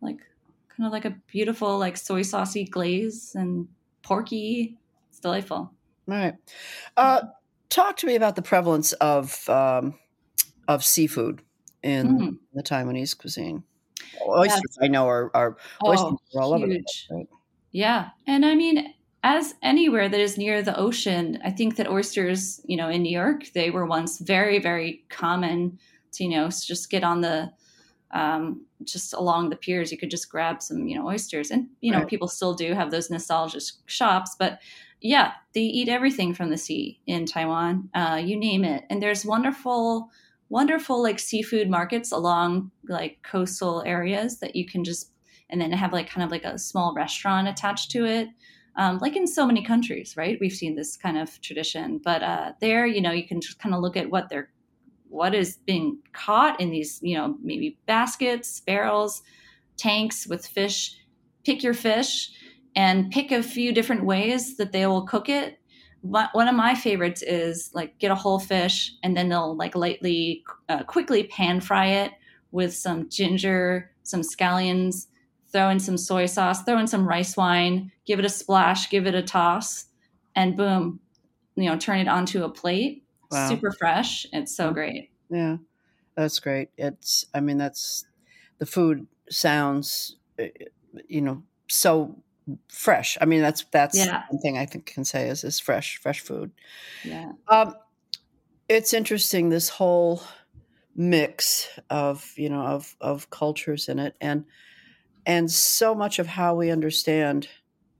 like 0.00 0.18
kind 0.68 0.86
of 0.86 0.92
like 0.92 1.06
a 1.06 1.16
beautiful 1.26 1.76
like 1.76 1.96
soy 1.96 2.22
saucy 2.22 2.66
glaze 2.66 3.32
and 3.34 3.66
porky. 4.02 4.78
It's 5.10 5.18
delightful. 5.18 5.56
All 5.56 5.74
right. 6.06 6.34
Uh, 6.96 7.22
talk 7.68 7.96
to 7.96 8.06
me 8.06 8.14
about 8.14 8.36
the 8.36 8.42
prevalence 8.42 8.92
of 8.92 9.48
um, 9.48 9.98
of 10.68 10.84
seafood 10.84 11.42
in 11.82 12.06
mm-hmm. 12.06 12.30
the 12.52 12.62
Taiwanese 12.62 13.18
cuisine. 13.18 13.64
Oysters, 14.24 14.78
I 14.80 14.86
know, 14.86 15.08
are, 15.08 15.32
are 15.34 15.56
oysters 15.84 16.16
oh, 16.32 16.38
are 16.38 16.42
all 16.42 16.56
huge. 16.56 16.62
over 16.62 16.72
the 16.72 16.78
place. 16.78 17.08
Right? 17.10 17.28
Yeah, 17.72 18.10
and 18.28 18.46
I 18.46 18.54
mean, 18.54 18.94
as 19.24 19.54
anywhere 19.62 20.08
that 20.08 20.20
is 20.20 20.38
near 20.38 20.62
the 20.62 20.78
ocean, 20.78 21.38
I 21.42 21.50
think 21.50 21.76
that 21.76 21.90
oysters, 21.90 22.60
you 22.66 22.76
know, 22.76 22.90
in 22.90 23.02
New 23.02 23.10
York, 23.10 23.46
they 23.54 23.70
were 23.70 23.86
once 23.86 24.18
very, 24.20 24.60
very 24.60 25.04
common 25.08 25.78
to, 26.12 26.24
you 26.24 26.30
know, 26.30 26.48
just 26.50 26.90
get 26.90 27.02
on 27.02 27.22
the 27.22 27.50
um, 28.12 28.66
just 28.84 29.12
along 29.14 29.50
the 29.50 29.56
piers, 29.56 29.90
you 29.90 29.98
could 29.98 30.10
just 30.10 30.30
grab 30.30 30.62
some, 30.62 30.86
you 30.86 30.96
know, 30.96 31.08
oysters. 31.08 31.50
And, 31.50 31.68
you 31.80 31.90
know, 31.90 32.00
Right. 32.00 32.08
people 32.08 32.28
still 32.28 32.54
do 32.54 32.72
have 32.74 32.90
those 32.92 33.10
nostalgic 33.10 33.62
shops, 33.86 34.36
but 34.38 34.60
yeah, 35.00 35.32
they 35.54 35.62
eat 35.62 35.88
everything 35.88 36.34
from 36.34 36.50
the 36.50 36.56
sea 36.58 37.00
in 37.06 37.26
Taiwan, 37.26 37.88
uh, 37.94 38.20
you 38.24 38.36
name 38.36 38.64
it. 38.64 38.84
And 38.88 39.02
there's 39.02 39.24
wonderful, 39.24 40.10
wonderful 40.48 41.02
like 41.02 41.18
seafood 41.18 41.68
markets 41.68 42.12
along 42.12 42.70
like 42.88 43.18
coastal 43.22 43.82
areas 43.84 44.38
that 44.40 44.54
you 44.54 44.64
can 44.66 44.84
just, 44.84 45.10
and 45.50 45.60
then 45.60 45.72
have 45.72 45.92
like 45.92 46.08
kind 46.08 46.24
of 46.24 46.30
like 46.30 46.44
a 46.44 46.58
small 46.58 46.94
restaurant 46.94 47.48
attached 47.48 47.90
to 47.92 48.04
it. 48.04 48.28
Um, 48.76 48.98
like 48.98 49.14
in 49.14 49.26
so 49.26 49.46
many 49.46 49.62
countries, 49.62 50.16
right? 50.16 50.36
We've 50.40 50.52
seen 50.52 50.74
this 50.74 50.96
kind 50.96 51.16
of 51.16 51.40
tradition, 51.40 52.00
but 52.02 52.22
uh, 52.22 52.52
there, 52.60 52.86
you 52.86 53.00
know, 53.00 53.12
you 53.12 53.26
can 53.26 53.40
just 53.40 53.60
kind 53.60 53.74
of 53.74 53.80
look 53.80 53.96
at 53.96 54.10
what 54.10 54.28
they're 54.28 54.50
what 55.14 55.32
is 55.32 55.58
being 55.64 55.98
caught 56.12 56.60
in 56.60 56.70
these, 56.70 56.98
you 57.00 57.16
know, 57.16 57.36
maybe 57.40 57.78
baskets, 57.86 58.60
barrels, 58.60 59.22
tanks 59.76 60.26
with 60.26 60.44
fish. 60.44 60.96
Pick 61.44 61.62
your 61.62 61.74
fish 61.74 62.32
and 62.74 63.12
pick 63.12 63.30
a 63.30 63.42
few 63.42 63.72
different 63.72 64.04
ways 64.04 64.56
that 64.56 64.72
they 64.72 64.86
will 64.86 65.06
cook 65.06 65.28
it. 65.28 65.60
One 66.00 66.48
of 66.48 66.54
my 66.56 66.74
favorites 66.74 67.22
is 67.22 67.70
like 67.72 67.98
get 68.00 68.10
a 68.10 68.16
whole 68.16 68.40
fish 68.40 68.92
and 69.04 69.16
then 69.16 69.28
they'll 69.28 69.56
like 69.56 69.76
lightly, 69.76 70.42
uh, 70.68 70.82
quickly 70.82 71.24
pan 71.24 71.60
fry 71.60 71.86
it 71.86 72.12
with 72.50 72.74
some 72.74 73.08
ginger, 73.08 73.92
some 74.02 74.20
scallions, 74.20 75.06
throw 75.54 75.70
in 75.70 75.78
some 75.78 75.96
soy 75.96 76.26
sauce, 76.26 76.64
throw 76.64 76.78
in 76.78 76.88
some 76.88 77.06
rice 77.06 77.36
wine, 77.36 77.92
give 78.06 78.18
it 78.18 78.24
a 78.24 78.28
splash, 78.28 78.90
give 78.90 79.06
it 79.06 79.14
a 79.14 79.22
toss, 79.22 79.86
and 80.34 80.56
boom, 80.56 80.98
you 81.54 81.70
know, 81.70 81.78
turn 81.78 82.00
it 82.00 82.08
onto 82.08 82.42
a 82.42 82.50
plate. 82.50 83.04
Wow. 83.30 83.48
Super 83.48 83.70
fresh. 83.70 84.26
It's 84.32 84.54
so 84.54 84.72
great. 84.72 85.10
Yeah, 85.30 85.58
that's 86.16 86.40
great. 86.40 86.70
It's, 86.76 87.24
I 87.32 87.38
mean, 87.38 87.56
that's 87.56 88.04
the 88.58 88.66
food 88.66 89.06
sounds, 89.30 90.16
uh, 90.40 90.46
you 91.06 91.20
know, 91.20 91.44
so 91.68 92.20
fresh. 92.68 93.16
I 93.20 93.24
mean, 93.24 93.40
that's 93.40 93.64
that's 93.70 93.96
Yeah. 93.96 94.24
one 94.28 94.40
thing 94.40 94.58
I 94.58 94.66
think 94.66 94.86
can 94.86 95.04
say 95.04 95.28
is 95.28 95.44
is 95.44 95.60
fresh, 95.60 95.98
fresh 95.98 96.18
food. 96.18 96.50
Yeah. 97.04 97.30
Um, 97.48 97.74
it's 98.68 98.92
interesting 98.92 99.50
this 99.50 99.68
whole 99.68 100.20
mix 100.96 101.68
of 101.90 102.32
you 102.36 102.48
know 102.48 102.62
of 102.62 102.96
of 103.00 103.30
cultures 103.30 103.88
in 103.88 103.98
it, 103.98 104.16
and 104.20 104.44
and 105.26 105.50
so 105.50 105.94
much 105.94 106.18
of 106.18 106.26
how 106.26 106.54
we 106.54 106.70
understand 106.70 107.48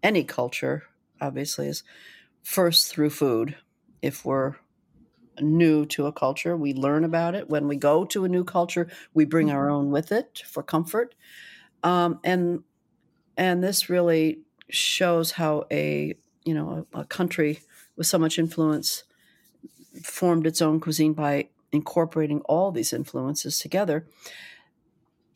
any 0.02 0.24
culture, 0.24 0.84
obviously, 1.20 1.68
is 1.68 1.82
first 2.42 2.88
through 2.88 3.10
food. 3.10 3.56
If 4.02 4.24
we're 4.24 4.56
new 5.40 5.86
to 5.86 6.06
a 6.06 6.12
culture, 6.12 6.56
we 6.56 6.74
learn 6.74 7.04
about 7.04 7.34
it. 7.34 7.48
When 7.48 7.66
we 7.66 7.76
go 7.76 8.04
to 8.04 8.24
a 8.24 8.28
new 8.28 8.44
culture, 8.44 8.88
we 9.14 9.24
bring 9.24 9.50
our 9.50 9.70
own 9.70 9.90
with 9.90 10.12
it 10.12 10.42
for 10.46 10.62
comfort, 10.62 11.14
um, 11.82 12.20
and 12.22 12.62
and 13.36 13.62
this 13.62 13.88
really 13.88 14.40
shows 14.68 15.32
how 15.32 15.64
a 15.70 16.14
you 16.44 16.54
know 16.54 16.86
a, 16.94 17.00
a 17.00 17.04
country 17.04 17.60
with 17.96 18.06
so 18.06 18.18
much 18.18 18.38
influence 18.38 19.04
formed 20.02 20.46
its 20.46 20.60
own 20.60 20.80
cuisine 20.80 21.14
by 21.14 21.48
incorporating 21.72 22.40
all 22.42 22.70
these 22.70 22.92
influences 22.92 23.58
together. 23.58 24.06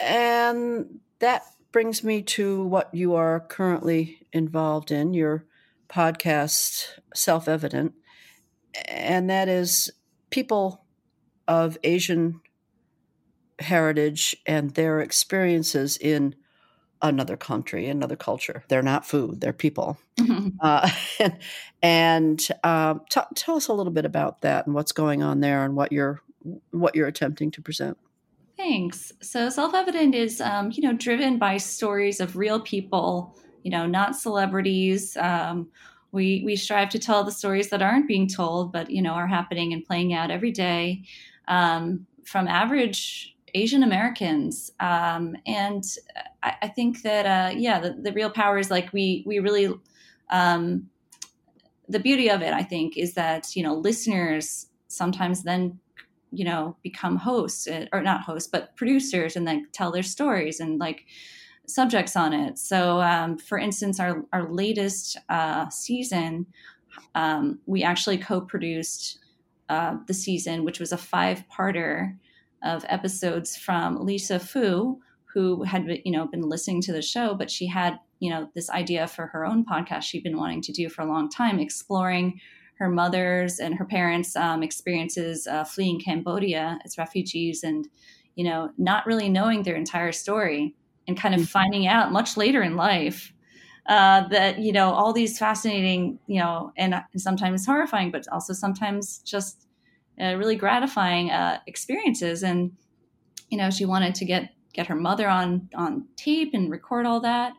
And 0.01 1.01
that 1.19 1.45
brings 1.73 2.03
me 2.03 2.23
to 2.23 2.65
what 2.65 2.93
you 2.95 3.15
are 3.15 3.41
currently 3.41 4.27
involved 4.33 4.91
in 4.91 5.15
your 5.15 5.45
podcast, 5.89 6.87
Self 7.15 7.49
Evident. 7.49 7.95
And 8.87 9.29
that 9.31 9.49
is 9.49 9.91
people 10.31 10.85
of 11.47 11.79
Asian 11.83 12.41
heritage 13.59 14.37
and 14.47 14.71
their 14.75 15.01
experiences 15.01 15.97
in 15.97 16.35
another 17.03 17.37
country, 17.37 17.89
another 17.89 18.17
culture. 18.17 18.65
They're 18.69 18.83
not 18.83 19.07
food, 19.07 19.41
they're 19.41 19.53
people. 19.53 19.99
Uh, 20.61 20.91
and 21.21 21.39
and 21.83 22.49
um, 22.65 23.03
t- 23.09 23.21
tell 23.37 23.55
us 23.55 23.69
a 23.69 23.73
little 23.73 23.93
bit 23.93 24.05
about 24.05 24.41
that 24.41 24.67
and 24.67 24.75
what's 24.75 24.91
going 24.91 25.23
on 25.23 25.39
there 25.39 25.65
and 25.65 25.77
what 25.77 25.93
you're 25.93 26.21
what 26.73 26.97
you're 26.97 27.07
attempting 27.07 27.53
to 27.53 27.63
present. 27.63 27.97
Thanks. 28.59 29.13
So, 29.23 29.51
Self 29.51 29.73
Evident 29.73 30.17
is, 30.17 30.41
um, 30.41 30.73
you 30.73 30.83
know, 30.83 30.93
driven 30.93 31.39
by 31.39 31.59
stories 31.59 32.19
of 32.21 32.37
real 32.37 32.61
people, 32.61 33.39
you 33.63 33.71
know, 33.71 33.87
not 33.87 34.17
celebrities. 34.17 35.17
Um, 35.17 35.69
we 36.11 36.43
we 36.45 36.57
strive 36.57 36.89
to 36.91 36.99
tell 36.99 37.23
the 37.23 37.31
stories 37.31 37.71
that 37.71 37.83
aren't 37.83 38.09
being 38.09 38.27
told, 38.27 38.73
but 38.73 38.91
you 38.91 39.01
know, 39.01 39.13
are 39.13 39.29
happening 39.29 39.73
and 39.73 39.85
playing 39.85 40.13
out 40.13 40.33
every 40.33 40.51
day 40.51 41.05
um, 41.47 42.05
from 42.25 42.49
average 42.49 43.37
Asian 43.55 43.85
Americans. 43.85 44.73
Um, 44.81 45.37
and 45.47 45.85
I, 46.43 46.55
I 46.63 46.69
think 46.69 47.03
that, 47.03 47.27
uh, 47.27 47.57
yeah, 47.57 47.79
the, 47.79 47.93
the 47.93 48.13
real 48.13 48.31
power 48.31 48.59
is 48.59 48.71
like 48.73 48.93
we 48.93 49.23
we 49.25 49.39
really. 49.39 49.73
Um, 50.31 50.91
the 51.91 52.01
beauty 52.01 52.29
of 52.29 52.43
it, 52.43 52.53
I 52.53 52.63
think, 52.65 52.99
is 52.99 53.15
that 53.15 53.55
you 53.57 53.63
know 53.63 53.75
listeners 53.75 54.67
sometimes 54.89 55.45
then 55.45 55.79
you 56.31 56.45
know 56.45 56.77
become 56.83 57.17
hosts 57.17 57.67
uh, 57.67 57.87
or 57.93 58.03
not 58.03 58.23
hosts 58.23 58.49
but 58.51 58.77
producers 58.77 59.37
and 59.37 59.47
then 59.47 59.67
tell 59.73 59.91
their 59.91 60.03
stories 60.03 60.61
and 60.61 60.79
like 60.79 61.07
subjects 61.67 62.17
on 62.17 62.33
it. 62.33 62.59
So 62.59 63.01
um, 63.01 63.39
for 63.39 63.59
instance 63.59 64.01
our, 64.01 64.25
our 64.33 64.51
latest 64.51 65.19
uh, 65.29 65.69
season 65.71 66.47
um, 67.15 67.61
we 67.67 67.83
actually 67.83 68.19
co-produced 68.19 69.19
uh, 69.69 69.97
the 70.07 70.15
season 70.15 70.65
which 70.65 70.81
was 70.81 70.93
a 70.93 70.99
five-parter 70.99 72.17
of 72.65 72.85
episodes 72.89 73.57
from 73.57 74.05
lisa 74.05 74.41
fu 74.41 74.99
who 75.33 75.63
had 75.63 75.87
you 76.05 76.11
know 76.11 76.27
been 76.27 76.43
listening 76.43 76.81
to 76.81 76.93
the 76.93 77.03
show 77.03 77.35
but 77.35 77.51
she 77.51 77.67
had 77.67 78.01
you 78.19 78.31
know 78.31 78.49
this 78.55 78.71
idea 78.71 79.07
for 79.07 79.27
her 79.27 79.47
own 79.47 79.65
podcast 79.65 80.03
she'd 80.03 80.25
been 80.25 80.39
wanting 80.39 80.63
to 80.63 80.73
do 80.73 80.89
for 80.89 81.03
a 81.03 81.07
long 81.07 81.29
time 81.29 81.61
exploring 81.61 82.41
her 82.79 82.89
mother's 82.89 83.59
and 83.59 83.75
her 83.75 83.85
parents' 83.85 84.37
um, 84.37 84.63
experiences 84.63 85.47
uh, 85.47 85.65
fleeing 85.65 86.01
Cambodia 86.01 86.79
as 86.85 86.99
refugees, 86.99 87.63
and 87.65 87.89
you 88.37 88.45
know, 88.45 88.71
not 88.79 89.07
really 89.07 89.29
knowing 89.29 89.63
their 89.63 89.77
entire 89.77 90.13
story, 90.13 90.75
and 91.07 91.17
kind 91.17 91.35
of 91.35 91.49
finding 91.49 91.87
out 91.87 92.13
much 92.13 92.37
later 92.37 92.63
in 92.63 92.77
life 92.77 93.33
uh, 93.89 94.29
that 94.29 94.59
you 94.59 94.71
know 94.71 94.93
all 94.93 95.13
these 95.13 95.39
fascinating, 95.39 96.19
you 96.27 96.39
know, 96.41 96.73
and 96.77 96.95
sometimes 97.17 97.67
horrifying, 97.67 98.11
but 98.11 98.29
also 98.31 98.53
sometimes 98.53 99.19
just 99.21 99.67
uh, 100.21 100.35
really 100.35 100.57
gratifying 100.57 101.31
uh, 101.31 101.59
experiences. 101.67 102.43
And 102.43 102.73
you 103.49 103.57
know, 103.57 103.71
she 103.71 103.87
wanted 103.87 104.15
to 104.17 104.25
get 104.25 104.51
get 104.75 104.87
her 104.87 104.95
mother 104.95 105.29
on 105.29 105.69
on 105.75 106.07
tape 106.17 106.51
and 106.53 106.71
record 106.71 107.07
all 107.07 107.21
that. 107.21 107.55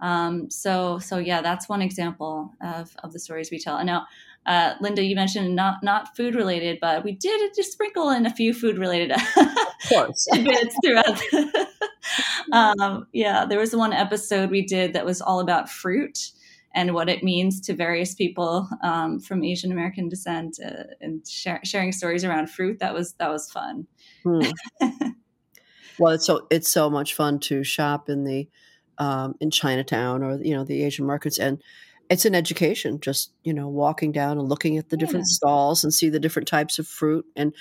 Um, 0.00 0.50
so 0.50 0.98
so 0.98 1.18
yeah, 1.18 1.42
that's 1.42 1.68
one 1.68 1.82
example 1.82 2.52
of 2.62 2.94
of 3.02 3.12
the 3.12 3.18
stories 3.18 3.50
we 3.50 3.58
tell. 3.58 3.76
And 3.76 3.86
now 3.86 4.06
uh, 4.46 4.74
Linda, 4.80 5.04
you 5.04 5.14
mentioned 5.14 5.54
not 5.54 5.82
not 5.82 6.16
food 6.16 6.34
related, 6.34 6.78
but 6.80 7.04
we 7.04 7.12
did 7.12 7.52
just 7.54 7.72
sprinkle 7.72 8.10
in 8.10 8.26
a 8.26 8.34
few 8.34 8.52
food 8.52 8.78
related 8.78 9.10
bits 9.90 10.28
throughout. 10.84 11.16
The, 11.16 11.66
um, 12.52 13.06
yeah, 13.12 13.44
there 13.44 13.60
was 13.60 13.74
one 13.74 13.92
episode 13.92 14.50
we 14.50 14.66
did 14.66 14.94
that 14.94 15.04
was 15.04 15.20
all 15.20 15.40
about 15.40 15.70
fruit 15.70 16.32
and 16.74 16.94
what 16.94 17.08
it 17.08 17.22
means 17.22 17.60
to 17.60 17.74
various 17.74 18.14
people 18.14 18.68
um, 18.82 19.20
from 19.20 19.44
Asian 19.44 19.72
American 19.72 20.08
descent, 20.08 20.58
uh, 20.64 20.84
and 21.00 21.26
share, 21.26 21.60
sharing 21.64 21.92
stories 21.92 22.24
around 22.24 22.50
fruit. 22.50 22.78
That 22.80 22.94
was 22.94 23.12
that 23.14 23.30
was 23.30 23.50
fun. 23.50 23.86
Hmm. 24.24 24.42
well, 25.98 26.14
it's 26.14 26.26
so 26.26 26.46
it's 26.50 26.70
so 26.70 26.90
much 26.90 27.14
fun 27.14 27.38
to 27.40 27.62
shop 27.62 28.08
in 28.08 28.24
the 28.24 28.48
um, 28.98 29.34
in 29.40 29.50
Chinatown 29.50 30.22
or 30.22 30.42
you 30.42 30.54
know 30.54 30.64
the 30.64 30.82
Asian 30.82 31.06
markets, 31.06 31.38
and 31.38 31.62
it's 32.12 32.24
an 32.24 32.34
education. 32.34 33.00
Just 33.00 33.32
you 33.42 33.52
know 33.54 33.68
walking 33.68 34.12
down 34.12 34.38
and 34.38 34.48
looking 34.48 34.78
at 34.78 34.90
the 34.90 34.96
different 34.96 35.26
stalls 35.26 35.82
and 35.84 35.92
see 35.92 36.08
the 36.08 36.20
different 36.20 36.48
types 36.48 36.78
of 36.78 36.86
fruit. 36.86 37.24
And 37.36 37.54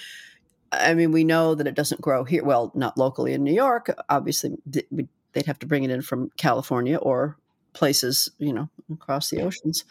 I 0.72 0.94
mean, 0.94 1.12
we 1.12 1.24
know 1.24 1.56
that 1.56 1.68
it 1.68 1.76
doesn't 1.76 2.02
grow 2.02 2.24
here. 2.24 2.44
Well, 2.44 2.72
not 2.76 2.98
locally 2.98 3.34
in 3.34 3.44
New 3.44 3.54
York. 3.54 3.90
Obviously, 4.10 4.52
they'd 4.66 5.46
have 5.46 5.60
to 5.60 5.66
bring 5.66 5.84
it 5.84 5.90
in 5.92 6.02
from 6.02 6.30
California 6.38 6.98
or 6.98 7.38
places 7.74 8.30
you 8.38 8.54
know 8.54 8.70
across 8.92 9.30
the 9.30 9.42
oceans. 9.42 9.86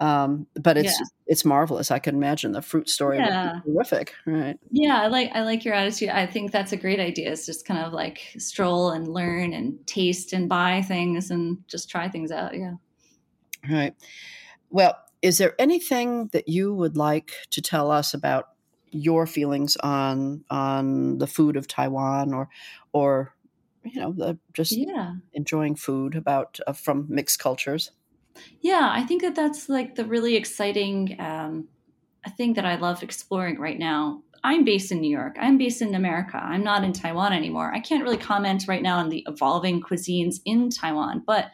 Um, 0.00 0.46
but 0.54 0.78
it's 0.78 0.98
Yeah. 0.98 1.06
it's 1.26 1.44
marvelous. 1.44 1.90
I 1.90 1.98
can 1.98 2.14
imagine 2.14 2.52
the 2.52 2.62
fruit 2.62 2.88
story 2.88 3.18
Yeah. 3.18 3.52
would 3.52 3.64
be 3.64 3.72
terrific, 3.72 4.14
right? 4.24 4.58
Yeah, 4.70 5.02
I 5.02 5.08
like 5.08 5.30
I 5.34 5.42
like 5.42 5.62
your 5.66 5.74
attitude. 5.74 6.08
I 6.08 6.24
think 6.26 6.52
that's 6.52 6.72
a 6.72 6.78
great 6.78 7.00
idea. 7.00 7.30
It's 7.30 7.44
just 7.44 7.66
kind 7.66 7.84
of 7.84 7.92
like 7.92 8.20
stroll 8.38 8.90
and 8.92 9.06
learn 9.06 9.52
and 9.52 9.86
taste 9.86 10.32
and 10.32 10.48
buy 10.48 10.80
things 10.80 11.30
and 11.30 11.58
just 11.68 11.90
try 11.90 12.08
things 12.08 12.30
out. 12.32 12.56
Yeah. 12.56 12.76
Right. 13.68 13.94
Well, 14.70 14.96
is 15.22 15.38
there 15.38 15.54
anything 15.58 16.28
that 16.28 16.48
you 16.48 16.74
would 16.74 16.96
like 16.96 17.32
to 17.50 17.60
tell 17.62 17.90
us 17.90 18.14
about 18.14 18.50
your 18.90 19.26
feelings 19.26 19.76
on 19.78 20.44
on 20.50 21.18
the 21.18 21.26
food 21.26 21.56
of 21.56 21.68
Taiwan, 21.68 22.34
or 22.34 22.48
or 22.92 23.34
you 23.84 24.00
know, 24.00 24.12
the, 24.12 24.38
just 24.52 24.72
Yeah. 24.72 25.16
enjoying 25.32 25.76
food 25.76 26.16
about 26.16 26.60
uh, 26.66 26.72
from 26.72 27.06
mixed 27.08 27.38
cultures? 27.38 27.92
Yeah, 28.60 28.90
I 28.92 29.04
think 29.04 29.22
that 29.22 29.34
that's 29.34 29.68
like 29.68 29.94
the 29.94 30.04
really 30.04 30.36
exciting 30.36 31.16
um, 31.20 31.68
thing 32.36 32.54
that 32.54 32.64
I 32.66 32.76
love 32.76 33.02
exploring 33.02 33.58
right 33.58 33.78
now. 33.78 34.22
I'm 34.42 34.64
based 34.64 34.90
in 34.92 35.00
New 35.00 35.10
York. 35.10 35.36
I'm 35.38 35.58
based 35.58 35.82
in 35.82 35.94
America. 35.94 36.38
I'm 36.38 36.64
not 36.64 36.84
in 36.84 36.92
Taiwan 36.92 37.32
anymore. 37.32 37.72
I 37.74 37.80
can't 37.80 38.02
really 38.02 38.16
comment 38.16 38.64
right 38.68 38.82
now 38.82 38.98
on 38.98 39.10
the 39.10 39.24
evolving 39.28 39.82
cuisines 39.82 40.36
in 40.44 40.70
Taiwan, 40.70 41.22
but 41.26 41.50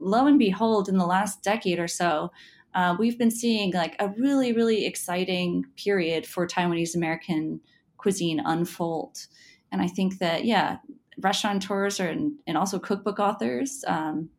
lo 0.00 0.26
and 0.26 0.38
behold, 0.38 0.88
in 0.88 0.98
the 0.98 1.06
last 1.06 1.42
decade 1.42 1.78
or 1.78 1.88
so, 1.88 2.32
uh, 2.74 2.96
we've 2.98 3.18
been 3.18 3.30
seeing 3.30 3.72
like 3.72 3.96
a 3.98 4.08
really, 4.18 4.52
really 4.52 4.86
exciting 4.86 5.64
period 5.76 6.26
for 6.26 6.46
Taiwanese 6.46 6.94
American 6.94 7.60
cuisine 7.96 8.40
unfold. 8.44 9.26
And 9.72 9.82
I 9.82 9.88
think 9.88 10.18
that, 10.18 10.44
yeah, 10.44 10.78
restaurateurs 11.20 11.98
are, 12.00 12.08
and, 12.08 12.32
and 12.46 12.56
also 12.56 12.78
cookbook 12.78 13.18
authors. 13.18 13.84
Um, 13.86 14.30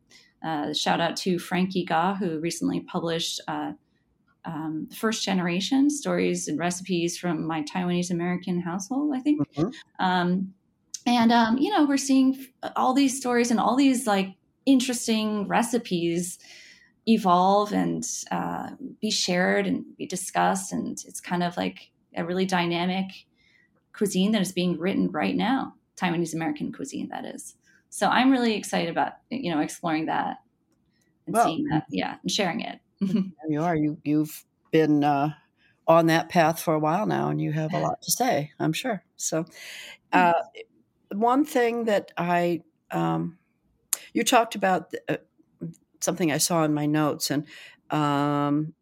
uh, 0.42 0.72
shout 0.72 1.00
out 1.00 1.16
to 1.16 1.38
Frankie 1.38 1.84
Gaw, 1.84 2.14
who 2.14 2.40
recently 2.40 2.80
published 2.80 3.40
uh, 3.46 3.72
um, 4.44 4.88
first 4.96 5.22
generation 5.22 5.90
stories 5.90 6.48
and 6.48 6.58
recipes 6.58 7.18
from 7.18 7.46
my 7.46 7.62
Taiwanese 7.62 8.10
American 8.10 8.60
household, 8.60 9.12
I 9.14 9.20
think. 9.20 9.40
Mm-hmm. 9.54 10.04
Um, 10.04 10.54
and, 11.06 11.32
um, 11.32 11.58
you 11.58 11.70
know, 11.70 11.84
we're 11.84 11.96
seeing 11.96 12.46
all 12.76 12.94
these 12.94 13.16
stories 13.16 13.50
and 13.50 13.60
all 13.60 13.76
these 13.76 14.06
like 14.06 14.34
interesting 14.66 15.48
recipes 15.48 16.38
evolve 17.06 17.72
and 17.72 18.06
uh, 18.30 18.70
be 19.00 19.10
shared 19.10 19.66
and 19.66 19.84
be 19.96 20.06
discussed. 20.06 20.72
And 20.72 21.02
it's 21.06 21.20
kind 21.20 21.42
of 21.42 21.56
like 21.56 21.90
a 22.16 22.24
really 22.24 22.46
dynamic 22.46 23.06
cuisine 23.92 24.32
that 24.32 24.42
is 24.42 24.52
being 24.52 24.78
written 24.78 25.10
right 25.10 25.34
now, 25.34 25.74
Taiwanese 25.96 26.34
American 26.34 26.72
cuisine, 26.72 27.08
that 27.08 27.24
is. 27.24 27.56
So 27.88 28.08
I'm 28.08 28.30
really 28.30 28.54
excited 28.54 28.90
about, 28.90 29.14
you 29.30 29.52
know, 29.52 29.60
exploring 29.60 30.06
that 30.06 30.38
and 31.26 31.34
well, 31.34 31.44
seeing 31.44 31.64
that. 31.64 31.84
Yeah. 31.90 32.16
And 32.22 32.30
sharing 32.30 32.60
it. 32.60 32.80
you 33.48 33.62
are. 33.62 33.74
You 33.74 33.98
you've 34.04 34.44
been 34.70 35.02
uh, 35.02 35.30
on 35.86 36.06
that 36.06 36.28
path 36.28 36.60
for 36.60 36.74
a 36.74 36.78
while 36.78 37.06
now, 37.06 37.30
and 37.30 37.40
you 37.40 37.52
have 37.52 37.72
a 37.72 37.80
lot 37.80 38.02
to 38.02 38.10
say. 38.10 38.52
I'm 38.58 38.72
sure. 38.72 39.02
So, 39.16 39.46
uh, 40.12 40.34
one 41.12 41.44
thing 41.44 41.84
that 41.84 42.12
I 42.16 42.62
um, 42.90 43.38
you 44.12 44.24
talked 44.24 44.54
about 44.54 44.92
uh, 45.08 45.16
something 46.00 46.32
I 46.32 46.38
saw 46.38 46.64
in 46.64 46.74
my 46.74 46.86
notes, 46.86 47.30
and 47.30 47.46
because 47.88 48.48
um, 48.48 48.74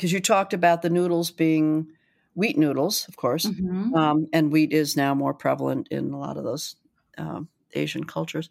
you 0.00 0.20
talked 0.20 0.52
about 0.52 0.82
the 0.82 0.90
noodles 0.90 1.30
being 1.30 1.88
wheat 2.34 2.56
noodles, 2.56 3.06
of 3.08 3.16
course, 3.16 3.46
mm-hmm. 3.46 3.94
um, 3.94 4.28
and 4.32 4.52
wheat 4.52 4.72
is 4.72 4.96
now 4.96 5.14
more 5.14 5.34
prevalent 5.34 5.88
in 5.90 6.12
a 6.12 6.18
lot 6.18 6.36
of 6.36 6.44
those 6.44 6.76
um, 7.16 7.48
Asian 7.74 8.04
cultures. 8.04 8.50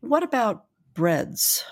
What 0.00 0.22
about 0.22 0.66
breads? 0.94 1.64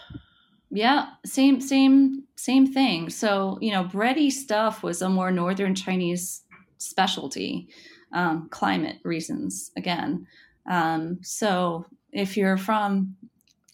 Yeah, 0.71 1.07
same 1.25 1.61
same 1.61 2.25
same 2.37 2.67
thing. 2.67 3.11
So 3.11 3.59
you 3.61 3.73
know, 3.73 3.85
bready 3.85 4.31
stuff 4.31 4.83
was 4.83 5.03
a 5.03 5.09
more 5.09 5.31
northern 5.31 5.75
Chinese 5.75 6.43
specialty, 6.79 7.69
um, 8.13 8.49
climate 8.51 8.99
reasons 9.05 9.71
again. 9.77 10.27
Um, 10.69 11.19
so 11.23 11.87
if 12.13 12.37
you're 12.37 12.57
from 12.57 13.17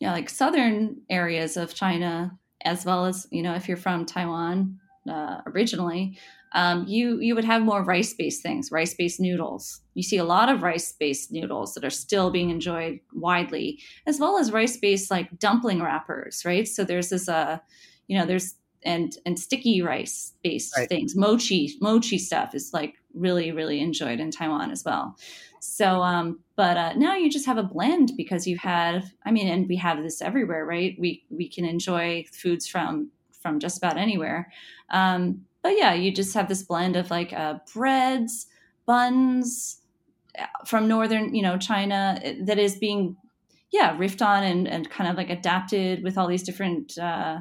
you 0.01 0.07
know, 0.07 0.13
like 0.13 0.29
southern 0.29 0.97
areas 1.09 1.57
of 1.57 1.75
China, 1.75 2.37
as 2.65 2.85
well 2.85 3.07
as 3.07 3.27
you 3.31 3.43
know 3.43 3.55
if 3.55 3.69
you're 3.69 3.77
from 3.77 4.07
Taiwan 4.07 4.79
uh, 5.09 5.43
originally, 5.47 6.19
um, 6.53 6.87
you 6.89 7.21
you 7.21 7.35
would 7.35 7.45
have 7.45 7.63
more 7.63 7.85
rice 7.85 8.15
based 8.15 8.43
things, 8.43 8.73
rice 8.73 8.95
based 8.95 9.21
noodles. 9.21 9.83
You 9.95 10.03
see 10.03 10.17
a 10.17 10.25
lot 10.25 10.49
of 10.49 10.63
rice 10.63 10.93
based 10.93 11.31
noodles 11.31 11.75
that 11.75 11.85
are 11.85 11.91
still 11.91 12.31
being 12.31 12.51
enjoyed 12.51 13.01
widely, 13.13 13.79
as 14.07 14.19
well 14.19 14.39
as 14.39 14.51
rice 14.51 14.77
based 14.77 15.11
like 15.11 15.39
dumpling 15.39 15.83
wrappers, 15.83 16.43
right? 16.45 16.67
So 16.67 16.83
there's 16.83 17.11
this 17.11 17.29
uh, 17.29 17.59
you 18.09 18.19
know, 18.19 18.27
there's 18.27 18.57
and 18.83 19.17
and 19.27 19.39
sticky 19.39 19.83
rice 19.83 20.33
based 20.43 20.77
right. 20.77 20.89
things, 20.89 21.15
mochi 21.15 21.77
mochi 21.81 22.19
stuff 22.19 22.55
is 22.55 22.71
like 22.73 22.95
really 23.15 23.53
really 23.53 23.81
enjoyed 23.81 24.19
in 24.19 24.31
Taiwan 24.31 24.71
as 24.71 24.85
well. 24.85 25.17
So, 25.61 26.03
um, 26.03 26.41
but 26.57 26.77
uh, 26.77 26.93
now 26.95 27.17
you 27.17 27.31
just 27.31 27.47
have 27.47 27.59
a 27.59 27.63
blend 27.63 28.13
because 28.17 28.47
you 28.47 28.57
have, 28.59 29.03
had, 29.03 29.13
I 29.25 29.31
mean, 29.31 29.47
and 29.47 29.69
we 29.69 29.77
have 29.77 30.03
this 30.03 30.23
everywhere, 30.23 30.65
right? 30.65 30.97
We 30.99 31.25
we 31.31 31.49
can 31.49 31.65
enjoy 31.65 32.25
foods 32.33 32.67
from 32.67 33.11
from 33.41 33.61
just 33.61 33.79
about 33.79 33.97
anywhere. 33.97 34.51
Um, 34.91 35.45
but 35.63 35.77
yeah, 35.77 35.93
you 35.95 36.13
just 36.13 36.35
have 36.35 36.49
this 36.49 36.63
blend 36.63 36.97
of 36.97 37.11
like 37.11 37.33
uh, 37.33 37.59
breads, 37.73 38.47
buns 38.87 39.81
uh, 40.39 40.47
from 40.65 40.89
northern, 40.89 41.35
you 41.35 41.43
know, 41.43 41.59
China 41.59 42.19
eh, 42.23 42.37
that 42.45 42.59
is 42.59 42.77
being, 42.77 43.17
yeah, 43.71 43.97
riffed 43.97 44.25
on 44.25 44.43
and, 44.43 44.69
and 44.69 44.91
kind 44.91 45.11
of 45.11 45.17
like 45.17 45.31
adapted 45.31 46.03
with 46.03 46.17
all 46.17 46.29
these 46.29 46.43
different, 46.43 46.97
uh, 46.99 47.39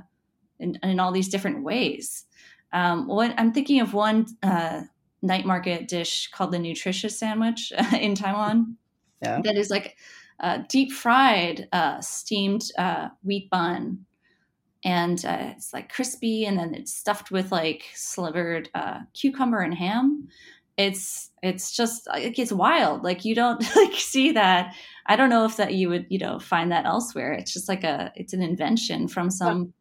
in, 0.60 0.78
in 0.84 1.00
all 1.00 1.12
these 1.12 1.30
different 1.30 1.64
ways. 1.64 2.26
Um, 2.74 3.08
what 3.08 3.34
I'm 3.38 3.54
thinking 3.54 3.82
of 3.82 3.94
one 3.94 4.26
uh, 4.44 4.82
night 5.22 5.46
market 5.46 5.88
dish 5.88 6.30
called 6.32 6.52
the 6.52 6.60
nutritious 6.60 7.18
sandwich 7.18 7.72
in 8.00 8.16
Taiwan. 8.16 8.78
Yeah. 9.22 9.42
That 9.44 9.58
is 9.58 9.70
like 9.70 9.98
a 10.40 10.64
deep 10.70 10.92
fried 10.92 11.68
uh, 11.72 12.02
steamed 12.02 12.64
uh, 12.78 13.10
wheat 13.24 13.50
bun. 13.50 14.06
And 14.86 15.24
uh, 15.26 15.54
it's 15.56 15.74
like 15.74 15.92
crispy 15.92 16.46
and 16.46 16.58
then 16.58 16.74
it's 16.74 16.94
stuffed 16.94 17.32
with 17.32 17.52
like 17.52 17.84
slivered 17.94 18.70
uh, 18.74 19.00
cucumber 19.14 19.60
and 19.60 19.74
ham. 19.74 20.30
It's 20.78 21.32
it's 21.44 21.76
just 21.76 22.08
it 22.16 22.36
gets 22.36 22.54
wild. 22.54 23.04
Like 23.04 23.26
you 23.26 23.36
don't 23.36 23.62
like 23.76 23.94
see 23.96 24.32
that. 24.32 24.74
I 25.06 25.18
don't 25.18 25.30
know 25.30 25.44
if 25.44 25.58
that 25.58 25.74
you 25.74 25.90
would 25.90 26.06
you 26.08 26.20
know 26.20 26.40
find 26.40 26.72
that 26.72 26.86
elsewhere. 26.86 27.34
It's 27.34 27.52
just 27.52 27.68
like 27.68 27.84
a 27.84 28.14
it's 28.16 28.32
an 28.32 28.42
invention 28.42 29.10
from 29.10 29.30
some 29.30 29.74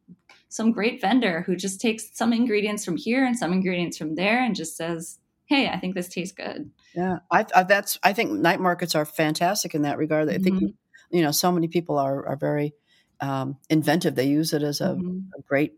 some 0.49 0.73
great 0.73 1.01
vendor 1.01 1.43
who 1.43 1.55
just 1.55 1.81
takes 1.81 2.09
some 2.17 2.33
ingredients 2.33 2.85
from 2.85 2.97
here 2.97 3.25
and 3.25 3.39
some 3.39 3.53
ingredients 3.53 3.99
from 3.99 4.15
there 4.15 4.43
and 4.43 4.57
just 4.57 4.77
says 4.77 5.19
hey 5.49 5.69
i 5.69 5.77
think 5.79 5.95
this 5.95 6.09
tastes 6.09 6.35
good 6.35 6.71
yeah 6.95 7.19
i, 7.31 7.45
I 7.55 7.63
that's 7.65 7.99
i 8.03 8.13
think 8.13 8.31
night 8.31 8.61
markets 8.61 8.95
are 8.95 9.05
fantastic 9.05 9.75
in 9.75 9.83
that 9.83 9.99
regard 9.99 10.29
i 10.29 10.35
mm-hmm. 10.35 10.45
think 10.59 10.75
you 11.11 11.23
know 11.23 11.31
so 11.33 11.51
many 11.51 11.69
people 11.69 11.99
are 11.99 12.27
are 12.27 12.37
very 12.37 12.75
um, 13.21 13.57
inventive. 13.69 14.15
They 14.15 14.27
use 14.27 14.53
it 14.53 14.63
as 14.63 14.81
a, 14.81 14.89
mm-hmm. 14.89 15.19
a, 15.37 15.43
great, 15.43 15.75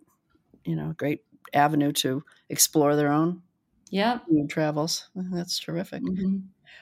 you 0.64 0.76
know, 0.76 0.94
great 0.96 1.20
avenue 1.54 1.92
to 1.92 2.22
explore 2.48 2.96
their 2.96 3.10
own 3.10 3.42
yeah 3.90 4.18
travels. 4.48 5.08
That's 5.14 5.58
terrific. 5.58 6.02
Mm-hmm. 6.02 6.38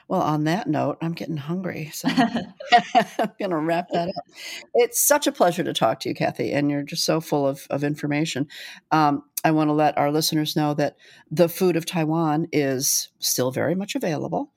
Well, 0.09 0.21
on 0.21 0.45
that 0.45 0.67
note, 0.67 0.97
I'm 1.01 1.13
getting 1.13 1.37
hungry, 1.37 1.91
so 1.93 2.09
I'm 2.09 3.31
going 3.37 3.51
to 3.51 3.57
wrap 3.57 3.89
that 3.91 4.09
up. 4.09 4.25
It's 4.73 4.99
such 4.99 5.27
a 5.27 5.31
pleasure 5.31 5.63
to 5.63 5.71
talk 5.71 5.99
to 5.99 6.09
you, 6.09 6.15
Cathy, 6.15 6.51
and 6.51 6.71
you're 6.71 6.81
just 6.81 7.05
so 7.05 7.21
full 7.21 7.47
of, 7.47 7.67
of 7.69 7.83
information. 7.83 8.47
Um, 8.91 9.21
I 9.43 9.51
want 9.51 9.67
to 9.67 9.73
let 9.73 9.99
our 9.99 10.11
listeners 10.11 10.55
know 10.55 10.73
that 10.73 10.97
The 11.29 11.47
Food 11.47 11.75
of 11.75 11.85
Taiwan 11.85 12.47
is 12.51 13.09
still 13.19 13.51
very 13.51 13.75
much 13.75 13.93
available, 13.93 14.51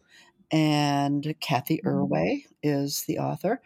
and 0.50 1.34
Cathy 1.40 1.82
mm-hmm. 1.84 2.48
Is 2.62 3.04
the 3.06 3.18
author. 3.18 3.60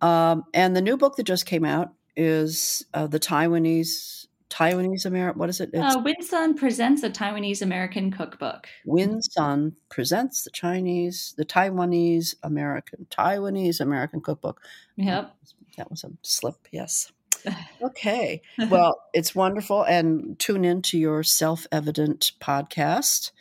Um, 0.00 0.44
and 0.54 0.76
the 0.76 0.82
new 0.82 0.96
book 0.96 1.16
that 1.16 1.24
just 1.24 1.46
came 1.46 1.64
out 1.64 1.94
is 2.14 2.86
uh, 2.94 3.08
the 3.08 3.18
Taiwanese 3.18 4.23
Taiwanese 4.50 5.06
American. 5.06 5.38
What 5.38 5.48
is 5.48 5.60
it? 5.60 5.70
It's, 5.72 5.96
uh, 5.96 6.00
Win 6.00 6.22
Son 6.22 6.54
presents 6.54 7.02
a 7.02 7.10
Taiwanese 7.10 7.62
American 7.62 8.10
cookbook. 8.10 8.68
Win 8.84 9.20
Son 9.22 9.74
presents 9.88 10.44
the 10.44 10.50
Chinese, 10.50 11.34
the 11.36 11.44
Taiwanese 11.44 12.34
American, 12.42 13.06
Taiwanese 13.10 13.80
American 13.80 14.20
cookbook. 14.20 14.60
Yep, 14.96 15.34
that 15.76 15.90
was 15.90 16.04
a 16.04 16.10
slip. 16.22 16.68
Yes. 16.70 17.10
okay. 17.82 18.40
Well, 18.70 19.02
it's 19.12 19.34
wonderful, 19.34 19.82
and 19.82 20.38
tune 20.38 20.64
in 20.64 20.82
to 20.82 20.98
your 20.98 21.22
self-evident 21.22 22.32
podcast, 22.40 23.32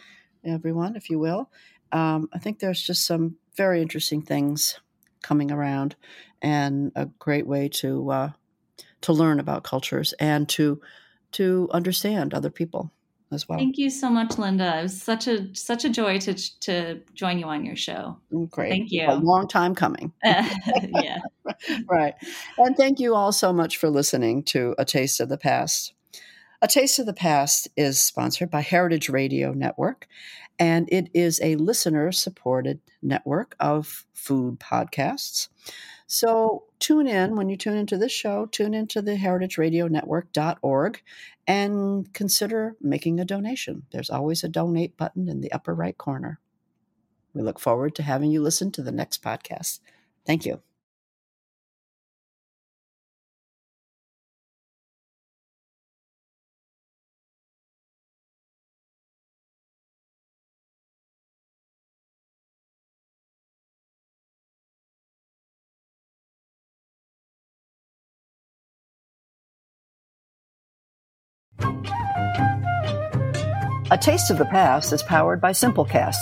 everyone, 0.44 0.96
if 0.96 1.10
you 1.10 1.20
will. 1.20 1.50
Um, 1.92 2.30
I 2.34 2.40
think 2.40 2.60
there's 2.60 2.82
just 2.82 3.06
some 3.06 3.38
very 3.56 3.82
interesting 3.82 4.22
things 4.22 4.80
coming 5.22 5.52
around, 5.52 5.96
and 6.42 6.92
a 6.96 7.06
great 7.06 7.48
way 7.48 7.70
to 7.70 8.12
uh, 8.12 8.30
to 9.04 9.14
learn 9.14 9.40
about 9.40 9.64
cultures 9.64 10.14
and 10.20 10.50
to 10.50 10.82
to 11.34 11.70
understand 11.72 12.34
other 12.34 12.50
people 12.50 12.92
as 13.32 13.50
well. 13.50 13.58
Thank 13.58 13.78
you 13.78 13.90
so 13.90 14.10
much, 14.10 14.38
Linda. 14.38 14.80
It 14.80 14.84
was 14.84 15.02
such 15.02 15.28
a 15.28 15.54
such 15.56 15.86
a 15.86 15.90
joy 15.90 16.20
to 16.20 16.34
to 16.62 17.02
join 17.14 17.40
you 17.40 17.46
on 17.46 17.66
your 17.66 17.76
show. 17.76 18.18
Mm, 18.32 18.50
great. 18.50 18.70
Thank 18.70 18.92
you. 18.92 19.06
A 19.08 19.16
long 19.16 19.48
time 19.48 19.76
coming. 19.76 20.14
yeah. 20.24 21.20
right. 21.90 22.14
And 22.58 22.76
thank 22.78 23.00
you 23.00 23.16
all 23.16 23.32
so 23.32 23.52
much 23.52 23.78
for 23.78 23.90
listening 23.90 24.44
to 24.44 24.76
A 24.78 24.86
Taste 24.86 25.20
of 25.20 25.30
the 25.30 25.38
Past. 25.38 25.94
A 26.62 26.68
Taste 26.68 27.00
of 27.00 27.06
the 27.06 27.14
Past 27.14 27.68
is 27.76 28.02
sponsored 28.02 28.50
by 28.50 28.62
Heritage 28.62 29.10
Radio 29.10 29.52
Network, 29.52 30.08
and 30.58 30.88
it 30.92 31.10
is 31.14 31.42
a 31.44 31.58
listener 31.58 32.12
supported 32.14 32.80
network 33.02 33.56
of 33.60 34.06
food 34.14 34.60
podcasts. 34.60 35.50
So 36.14 36.66
tune 36.78 37.08
in 37.08 37.36
when 37.36 37.50
you 37.50 37.58
tune 37.58 37.76
into 37.76 37.98
this 37.98 38.12
show, 38.12 38.46
tune 38.46 38.76
into 38.76 39.02
the 39.02 39.16
heritageradionetwork.org 39.16 41.02
and 41.48 42.14
consider 42.14 42.76
making 42.80 43.20
a 43.20 43.26
donation. 43.26 43.88
There's 43.92 44.12
always 44.12 44.44
a 44.44 44.48
donate 44.48 44.96
button 44.96 45.28
in 45.28 45.42
the 45.42 45.52
upper 45.52 45.74
right 45.74 45.98
corner. 45.98 46.40
We 47.34 47.42
look 47.42 47.60
forward 47.60 47.96
to 47.96 48.04
having 48.04 48.30
you 48.30 48.44
listen 48.44 48.72
to 48.74 48.84
the 48.84 48.92
next 48.92 49.24
podcast. 49.24 49.80
Thank 50.24 50.46
you. 50.46 50.62
A 73.94 73.98
Taste 73.98 74.32
of 74.32 74.40
the 74.40 74.46
Past 74.46 74.92
is 74.92 75.04
powered 75.04 75.40
by 75.40 75.52
Simplecast. 75.52 76.16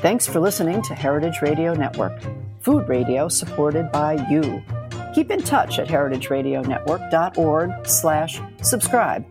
Thanks 0.00 0.26
for 0.26 0.40
listening 0.40 0.82
to 0.82 0.92
Heritage 0.92 1.40
Radio 1.40 1.72
Network, 1.72 2.20
food 2.58 2.88
radio 2.88 3.28
supported 3.28 3.92
by 3.92 4.14
you. 4.28 4.60
Keep 5.14 5.30
in 5.30 5.40
touch 5.40 5.78
at 5.78 5.86
heritageradionetwork.org 5.86 7.86
slash 7.86 8.40
subscribe 8.60 9.24